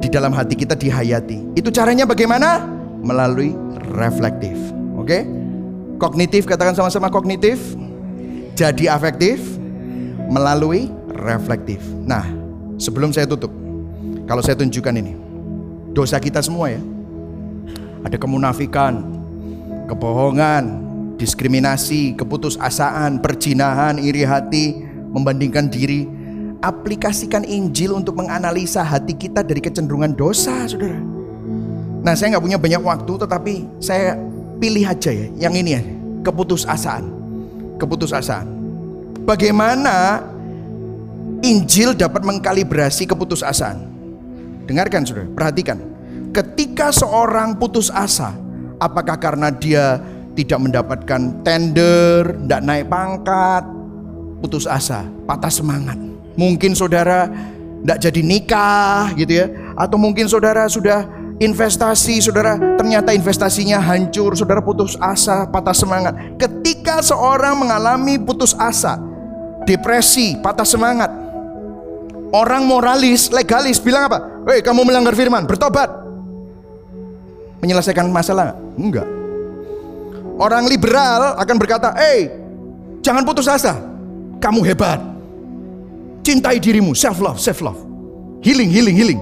di 0.02 0.10
dalam 0.10 0.34
hati 0.34 0.58
kita 0.58 0.74
dihayati. 0.74 1.54
Itu 1.54 1.70
caranya 1.70 2.10
bagaimana? 2.10 2.66
Melalui 3.06 3.54
reflektif. 3.94 4.58
Oke? 4.98 5.06
Okay? 5.06 5.22
Kognitif 6.02 6.50
katakan 6.50 6.74
sama-sama 6.74 7.14
kognitif. 7.14 7.62
Jadi 8.58 8.90
afektif 8.90 9.38
melalui 10.34 10.90
reflektif. 11.14 11.78
Nah, 12.08 12.26
sebelum 12.82 13.14
saya 13.14 13.30
tutup, 13.30 13.54
kalau 14.26 14.42
saya 14.42 14.58
tunjukkan 14.58 14.98
ini, 14.98 15.14
dosa 15.94 16.18
kita 16.18 16.42
semua 16.42 16.74
ya. 16.74 16.82
Ada 18.02 18.18
kemunafikan, 18.18 19.06
kebohongan, 19.86 20.64
diskriminasi, 21.22 22.18
keputusasaan, 22.18 23.22
perjinahan, 23.22 24.02
iri 24.02 24.26
hati, 24.26 24.82
membandingkan 25.14 25.70
diri. 25.70 26.10
Aplikasikan 26.62 27.42
Injil 27.46 27.94
untuk 27.94 28.18
menganalisa 28.18 28.86
hati 28.86 29.18
kita 29.18 29.42
dari 29.42 29.62
kecenderungan 29.62 30.14
dosa, 30.14 30.66
saudara. 30.70 30.98
Nah 32.02 32.14
saya 32.18 32.38
nggak 32.38 32.46
punya 32.46 32.58
banyak 32.58 32.82
waktu 32.82 33.14
tetapi 33.14 33.54
saya 33.78 34.18
pilih 34.58 34.86
aja 34.86 35.14
ya 35.14 35.28
yang 35.50 35.54
ini 35.54 35.70
ya 35.78 35.82
keputusasaan. 36.26 37.06
Keputusasaan. 37.78 38.46
Bagaimana 39.26 40.22
Injil 41.42 41.98
dapat 41.98 42.22
mengkalibrasi 42.26 43.10
keputusasaan? 43.10 43.90
Dengarkan 44.70 45.02
sudah, 45.06 45.26
perhatikan. 45.34 45.91
Ketika 46.32 46.96
seorang 46.96 47.60
putus 47.60 47.92
asa, 47.92 48.32
apakah 48.80 49.20
karena 49.20 49.52
dia 49.52 50.00
tidak 50.32 50.64
mendapatkan 50.64 51.44
tender, 51.44 52.40
tidak 52.48 52.62
naik 52.64 52.88
pangkat, 52.88 53.68
putus 54.40 54.64
asa, 54.64 55.04
patah 55.28 55.52
semangat. 55.52 56.00
Mungkin 56.40 56.72
saudara 56.72 57.28
tidak 57.84 58.00
jadi 58.00 58.22
nikah 58.24 59.12
gitu 59.20 59.44
ya, 59.44 59.48
atau 59.76 60.00
mungkin 60.00 60.32
saudara 60.32 60.72
sudah 60.72 61.04
investasi, 61.44 62.24
saudara, 62.24 62.56
ternyata 62.80 63.12
investasinya 63.12 63.84
hancur, 63.84 64.32
saudara 64.32 64.64
putus 64.64 64.96
asa, 65.04 65.44
patah 65.52 65.76
semangat. 65.76 66.16
Ketika 66.40 67.04
seorang 67.04 67.60
mengalami 67.60 68.16
putus 68.16 68.56
asa, 68.56 68.96
depresi, 69.68 70.40
patah 70.40 70.64
semangat, 70.64 71.12
orang 72.32 72.64
moralis, 72.64 73.28
legalis 73.36 73.84
bilang 73.84 74.08
apa? 74.08 74.20
Hei, 74.48 74.64
kamu 74.66 74.88
melanggar 74.88 75.12
firman, 75.12 75.44
bertobat. 75.44 76.01
Menyelesaikan 77.62 78.10
masalah? 78.10 78.58
Enggak. 78.76 79.06
Orang 80.42 80.66
liberal 80.66 81.38
akan 81.38 81.56
berkata, 81.62 81.94
"Hei, 81.94 82.34
jangan 83.06 83.22
putus 83.22 83.46
asa. 83.46 83.78
Kamu 84.42 84.66
hebat. 84.66 84.98
Cintai 86.26 86.58
dirimu, 86.58 86.98
self 86.98 87.22
love, 87.22 87.38
self 87.38 87.62
love. 87.62 87.78
Healing, 88.42 88.70
healing, 88.74 88.98
healing." 88.98 89.22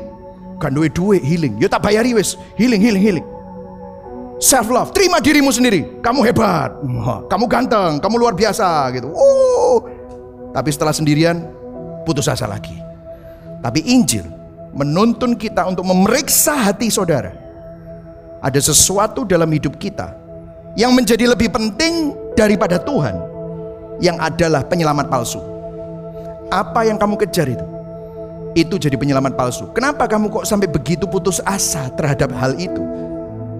Kan 0.59 0.75
duit 0.75 0.91
duit 0.91 1.23
healing. 1.23 1.55
Ya 1.59 1.71
tak 1.71 1.83
bayari 1.87 2.11
wes. 2.11 2.35
Healing, 2.59 2.83
healing, 2.83 2.99
healing. 2.99 3.27
Self 4.39 4.67
love. 4.71 4.91
Terima 4.91 5.23
dirimu 5.23 5.51
sendiri. 5.51 5.99
Kamu 6.03 6.23
hebat. 6.23 6.71
Kamu 7.31 7.45
ganteng. 7.47 7.99
Kamu 7.99 8.15
luar 8.19 8.35
biasa 8.35 8.91
gitu. 8.95 9.11
Oh. 9.11 9.83
Tapi 10.51 10.69
setelah 10.71 10.91
sendirian, 10.91 11.47
putus 12.03 12.27
asa 12.27 12.47
lagi. 12.47 12.75
Tapi 13.59 13.83
Injil 13.87 14.23
menuntun 14.75 15.35
kita 15.35 15.67
untuk 15.67 15.87
memeriksa 15.87 16.55
hati 16.55 16.91
saudara. 16.91 17.48
Ada 18.39 18.71
sesuatu 18.71 19.27
dalam 19.27 19.51
hidup 19.51 19.75
kita 19.75 20.15
yang 20.79 20.95
menjadi 20.95 21.27
lebih 21.27 21.51
penting 21.51 22.15
daripada 22.39 22.79
Tuhan, 22.79 23.19
yang 23.99 24.15
adalah 24.15 24.63
penyelamat 24.63 25.11
palsu. 25.11 25.43
Apa 26.47 26.87
yang 26.87 26.95
kamu 26.95 27.19
kejar 27.19 27.51
itu? 27.51 27.65
Itu 28.55 28.79
jadi 28.81 28.95
penyelamat 28.95 29.35
palsu. 29.35 29.69
Kenapa 29.75 30.07
kamu 30.07 30.31
kok 30.31 30.47
sampai 30.47 30.71
begitu 30.71 31.05
putus 31.05 31.43
asa 31.43 31.91
terhadap 31.93 32.31
hal 32.33 32.55
itu? 32.55 32.81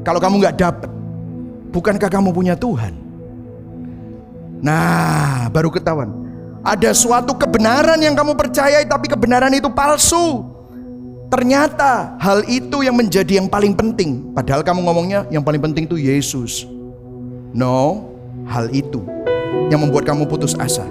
Kalau 0.07 0.17
kamu 0.17 0.47
nggak 0.47 0.57
dapat, 0.57 0.89
bukankah 1.75 2.09
kamu 2.09 2.31
punya 2.31 2.55
Tuhan? 2.55 2.95
Nah, 4.63 5.47
baru 5.51 5.69
ketahuan. 5.71 6.11
Ada 6.63 6.91
suatu 6.91 7.35
kebenaran 7.35 7.99
yang 7.99 8.15
kamu 8.15 8.35
percayai, 8.35 8.83
tapi 8.87 9.07
kebenaran 9.07 9.51
itu 9.55 9.71
palsu. 9.71 10.43
Ternyata 11.29 12.17
hal 12.17 12.41
itu 12.49 12.81
yang 12.81 12.97
menjadi 12.97 13.37
yang 13.37 13.45
paling 13.45 13.77
penting. 13.77 14.33
Padahal 14.33 14.65
kamu 14.65 14.81
ngomongnya 14.81 15.29
yang 15.29 15.45
paling 15.45 15.61
penting 15.61 15.85
itu 15.85 15.93
Yesus. 16.01 16.65
No, 17.53 18.09
hal 18.49 18.73
itu 18.73 19.05
yang 19.69 19.85
membuat 19.85 20.09
kamu 20.09 20.25
putus 20.25 20.57
asa. 20.57 20.85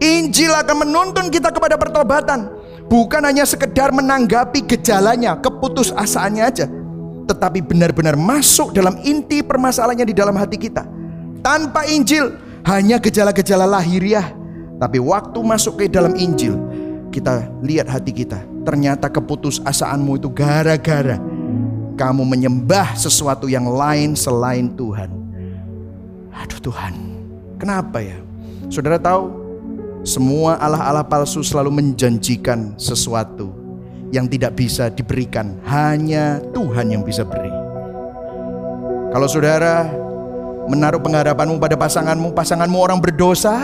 Injil 0.00 0.56
akan 0.56 0.88
menuntun 0.88 1.28
kita 1.28 1.52
kepada 1.52 1.76
pertobatan. 1.76 2.48
Bukan 2.88 3.24
hanya 3.24 3.44
sekedar 3.44 3.92
menanggapi 3.92 4.64
gejalanya, 4.64 5.36
keputusasaannya 5.40 6.44
aja. 6.44 6.66
Tetapi 7.24 7.64
benar-benar 7.64 8.16
masuk 8.16 8.72
dalam 8.72 9.00
inti 9.04 9.40
permasalahannya 9.40 10.04
di 10.08 10.16
dalam 10.16 10.36
hati 10.36 10.56
kita. 10.60 10.84
Tanpa 11.44 11.84
Injil, 11.88 12.32
hanya 12.64 12.96
gejala-gejala 12.96 13.68
lahiriah. 13.68 14.32
Tapi 14.80 14.96
waktu 14.96 15.38
masuk 15.44 15.80
ke 15.80 15.92
dalam 15.92 16.16
Injil, 16.16 16.56
kita 17.12 17.48
lihat 17.64 17.88
hati 17.88 18.12
kita. 18.12 18.53
Ternyata 18.64 19.12
keputusasaanmu 19.12 20.16
itu 20.16 20.28
gara-gara 20.32 21.20
kamu 21.94 22.22
menyembah 22.26 22.96
sesuatu 22.98 23.46
yang 23.46 23.68
lain 23.68 24.18
selain 24.18 24.72
Tuhan. 24.74 25.12
Aduh 26.34 26.60
Tuhan, 26.64 26.94
kenapa 27.60 28.02
ya? 28.02 28.18
Saudara 28.66 28.98
tahu, 28.98 29.30
semua 30.02 30.58
Allah-Allah 30.58 31.06
palsu 31.06 31.44
selalu 31.46 31.70
menjanjikan 31.70 32.74
sesuatu 32.74 33.54
yang 34.10 34.26
tidak 34.26 34.58
bisa 34.58 34.90
diberikan, 34.90 35.54
hanya 35.68 36.42
Tuhan 36.50 36.90
yang 36.90 37.06
bisa 37.06 37.22
beri. 37.22 37.52
Kalau 39.14 39.30
saudara 39.30 39.86
menaruh 40.66 40.98
pengharapanmu 40.98 41.62
pada 41.62 41.78
pasanganmu, 41.78 42.34
pasanganmu 42.34 42.78
orang 42.82 42.98
berdosa, 42.98 43.54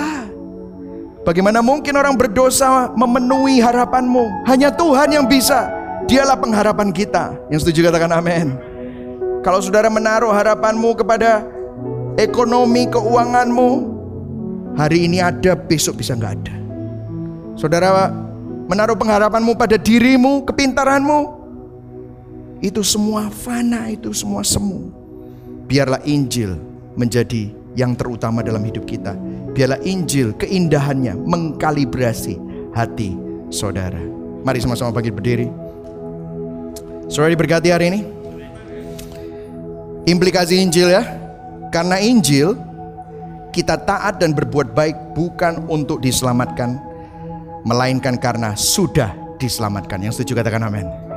Bagaimana 1.21 1.61
mungkin 1.61 2.01
orang 2.01 2.17
berdosa 2.17 2.89
memenuhi 2.97 3.61
harapanmu? 3.61 4.49
Hanya 4.49 4.73
Tuhan 4.73 5.13
yang 5.13 5.29
bisa. 5.29 5.69
Dialah 6.09 6.41
pengharapan 6.41 6.91
kita. 6.91 7.37
Yang 7.53 7.69
setuju 7.69 7.93
katakan 7.93 8.11
amin. 8.17 8.57
Kalau 9.45 9.61
saudara 9.61 9.93
menaruh 9.93 10.33
harapanmu 10.33 10.97
kepada 10.97 11.45
ekonomi 12.17 12.89
keuanganmu, 12.89 13.69
hari 14.81 15.05
ini 15.09 15.21
ada, 15.21 15.53
besok 15.53 16.01
bisa 16.01 16.17
nggak 16.17 16.33
ada. 16.41 16.57
Saudara 17.57 18.09
menaruh 18.69 18.97
pengharapanmu 18.97 19.57
pada 19.61 19.77
dirimu, 19.77 20.45
kepintaranmu, 20.49 21.41
itu 22.65 22.81
semua 22.85 23.29
fana, 23.29 23.93
itu 23.93 24.13
semua 24.17 24.41
semu. 24.41 24.93
Biarlah 25.69 26.01
Injil 26.05 26.57
menjadi 26.97 27.53
yang 27.79 27.95
terutama 27.95 28.43
dalam 28.43 28.63
hidup 28.63 28.87
kita. 28.87 29.15
Biarlah 29.55 29.83
Injil 29.83 30.35
keindahannya 30.39 31.15
mengkalibrasi 31.19 32.39
hati 32.75 33.15
saudara. 33.51 33.99
Mari 34.47 34.59
sama-sama 34.63 34.95
bangkit 34.95 35.15
berdiri. 35.15 35.47
Saudara 37.11 37.35
diberkati 37.35 37.69
hari 37.75 37.87
ini. 37.93 38.01
Implikasi 40.09 40.63
Injil 40.63 40.91
ya. 40.91 41.05
Karena 41.71 42.01
Injil 42.03 42.57
kita 43.51 43.79
taat 43.83 44.23
dan 44.23 44.35
berbuat 44.35 44.73
baik 44.73 45.15
bukan 45.19 45.67
untuk 45.67 45.99
diselamatkan 46.03 46.79
melainkan 47.67 48.17
karena 48.17 48.55
sudah 48.55 49.13
diselamatkan. 49.37 50.01
Yang 50.01 50.23
setuju 50.23 50.41
katakan 50.41 50.65
amin. 50.65 51.10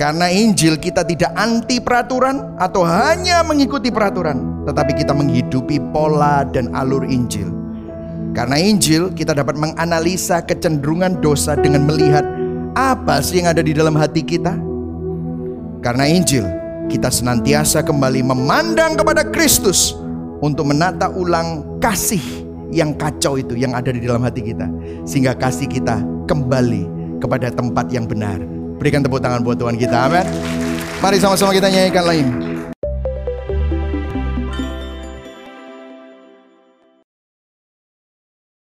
Karena 0.00 0.32
Injil 0.32 0.80
kita 0.80 1.04
tidak 1.04 1.28
anti 1.36 1.76
peraturan 1.76 2.56
atau 2.56 2.88
hanya 2.88 3.44
mengikuti 3.44 3.92
peraturan, 3.92 4.64
tetapi 4.64 4.96
kita 4.96 5.12
menghidupi 5.12 5.76
pola 5.92 6.40
dan 6.48 6.72
alur 6.72 7.04
Injil. 7.04 7.52
Karena 8.32 8.56
Injil 8.56 9.12
kita 9.12 9.36
dapat 9.36 9.60
menganalisa 9.60 10.40
kecenderungan 10.40 11.20
dosa 11.20 11.52
dengan 11.52 11.84
melihat 11.84 12.24
apa 12.72 13.20
sih 13.20 13.44
yang 13.44 13.52
ada 13.52 13.60
di 13.60 13.76
dalam 13.76 13.92
hati 13.92 14.24
kita. 14.24 14.56
Karena 15.84 16.08
Injil 16.08 16.48
kita 16.88 17.12
senantiasa 17.12 17.84
kembali 17.84 18.24
memandang 18.24 18.96
kepada 18.96 19.20
Kristus 19.28 19.92
untuk 20.40 20.72
menata 20.72 21.12
ulang 21.12 21.76
kasih 21.76 22.24
yang 22.72 22.96
kacau 22.96 23.36
itu 23.36 23.52
yang 23.52 23.76
ada 23.76 23.92
di 23.92 24.00
dalam 24.00 24.24
hati 24.24 24.48
kita 24.48 24.64
sehingga 25.04 25.36
kasih 25.36 25.68
kita 25.68 26.00
kembali 26.24 26.88
kepada 27.20 27.52
tempat 27.52 27.92
yang 27.92 28.08
benar 28.08 28.59
Berikan 28.80 29.04
tepuk 29.04 29.20
tangan 29.20 29.44
buat 29.44 29.60
Tuhan 29.60 29.76
kita. 29.76 30.08
Amin. 30.08 30.24
Mari 31.04 31.20
sama-sama 31.20 31.52
kita 31.52 31.68
nyanyikan 31.68 32.00
lain. 32.08 32.49